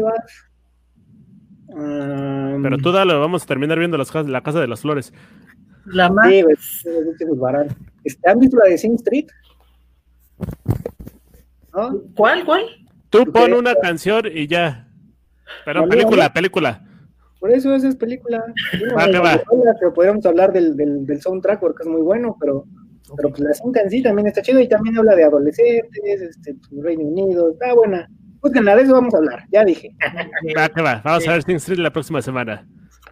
pero 1.67 2.77
tú 2.77 2.91
dale, 2.91 3.13
vamos 3.13 3.43
a 3.43 3.45
terminar 3.45 3.79
viendo 3.79 3.97
las, 3.97 4.13
la 4.27 4.41
Casa 4.41 4.59
de 4.59 4.67
las 4.67 4.81
Flores. 4.81 5.13
La 5.85 6.09
más. 6.09 6.29
Sí, 6.29 6.43
¿Han 8.25 8.39
visto 8.39 8.57
la 8.57 8.69
de 8.69 8.77
Sing 8.77 8.95
Street? 8.95 9.27
¿Cuál, 12.15 12.45
cuál? 12.45 12.63
Tú 13.09 13.31
pon 13.31 13.53
una 13.53 13.75
canción 13.75 14.25
y 14.31 14.47
ya. 14.47 14.87
Pero 15.65 15.87
película, 15.87 16.33
película. 16.33 16.83
Por 17.39 17.51
eso 17.51 17.73
esa 17.75 17.87
es 17.87 17.95
película. 17.95 18.43
podríamos 19.93 20.25
hablar 20.25 20.51
del, 20.51 20.75
del, 20.75 21.21
soundtrack 21.21 21.59
porque 21.59 21.83
es 21.83 21.89
muy 21.89 22.01
bueno, 22.01 22.35
pero, 22.39 22.65
pero 23.15 23.29
pues 23.29 23.41
la 23.41 23.53
cinta 23.53 23.81
en 23.81 23.89
sí 23.89 24.01
también 24.01 24.27
está 24.27 24.41
chido 24.41 24.59
y 24.59 24.67
también 24.67 24.97
habla 24.97 25.15
de 25.15 25.23
adolescentes, 25.23 26.21
este, 26.21 26.55
pues, 26.55 26.83
Reino 26.83 27.03
Unido, 27.03 27.51
está 27.51 27.73
buena. 27.73 28.09
Pues 28.41 28.53
nada, 28.53 28.77
de 28.77 28.83
eso 28.83 28.93
vamos 28.93 29.13
a 29.13 29.17
hablar, 29.17 29.43
ya 29.51 29.63
dije. 29.63 29.95
Va, 30.57 30.69
que 30.69 30.81
va. 30.81 31.01
Vamos 31.03 31.27
a 31.27 31.31
ver 31.31 31.41
Sting 31.41 31.55
Street 31.55 31.79
la 31.79 31.91
próxima 31.91 32.21
semana. 32.21 32.67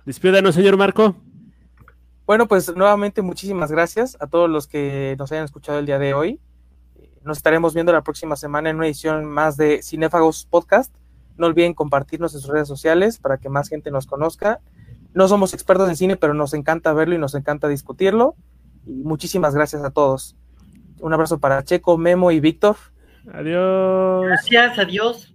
Despídanos, 0.05 0.55
señor 0.55 0.77
Marco. 0.77 1.15
Bueno, 2.25 2.47
pues 2.47 2.75
nuevamente 2.75 3.21
muchísimas 3.21 3.71
gracias 3.71 4.17
a 4.19 4.27
todos 4.27 4.49
los 4.49 4.67
que 4.67 5.15
nos 5.19 5.31
hayan 5.31 5.45
escuchado 5.45 5.77
el 5.79 5.85
día 5.85 5.99
de 5.99 6.13
hoy. 6.13 6.39
Nos 7.23 7.37
estaremos 7.37 7.73
viendo 7.73 7.91
la 7.91 8.03
próxima 8.03 8.35
semana 8.35 8.69
en 8.69 8.77
una 8.77 8.85
edición 8.85 9.25
más 9.25 9.57
de 9.57 9.81
Cinéfagos 9.83 10.45
Podcast. 10.45 10.91
No 11.37 11.47
olviden 11.47 11.73
compartirnos 11.73 12.33
en 12.33 12.41
sus 12.41 12.49
redes 12.49 12.67
sociales 12.67 13.19
para 13.19 13.37
que 13.37 13.49
más 13.49 13.69
gente 13.69 13.91
nos 13.91 14.07
conozca. 14.07 14.59
No 15.13 15.27
somos 15.27 15.53
expertos 15.53 15.89
en 15.89 15.95
cine, 15.95 16.17
pero 16.17 16.33
nos 16.33 16.53
encanta 16.53 16.93
verlo 16.93 17.15
y 17.15 17.17
nos 17.17 17.35
encanta 17.35 17.67
discutirlo. 17.67 18.35
Y 18.85 19.03
muchísimas 19.03 19.55
gracias 19.55 19.83
a 19.83 19.91
todos. 19.91 20.35
Un 20.99 21.13
abrazo 21.13 21.39
para 21.39 21.63
Checo, 21.63 21.97
Memo 21.97 22.31
y 22.31 22.39
Víctor. 22.39 22.77
Adiós. 23.31 24.25
Gracias, 24.25 24.79
adiós. 24.79 25.34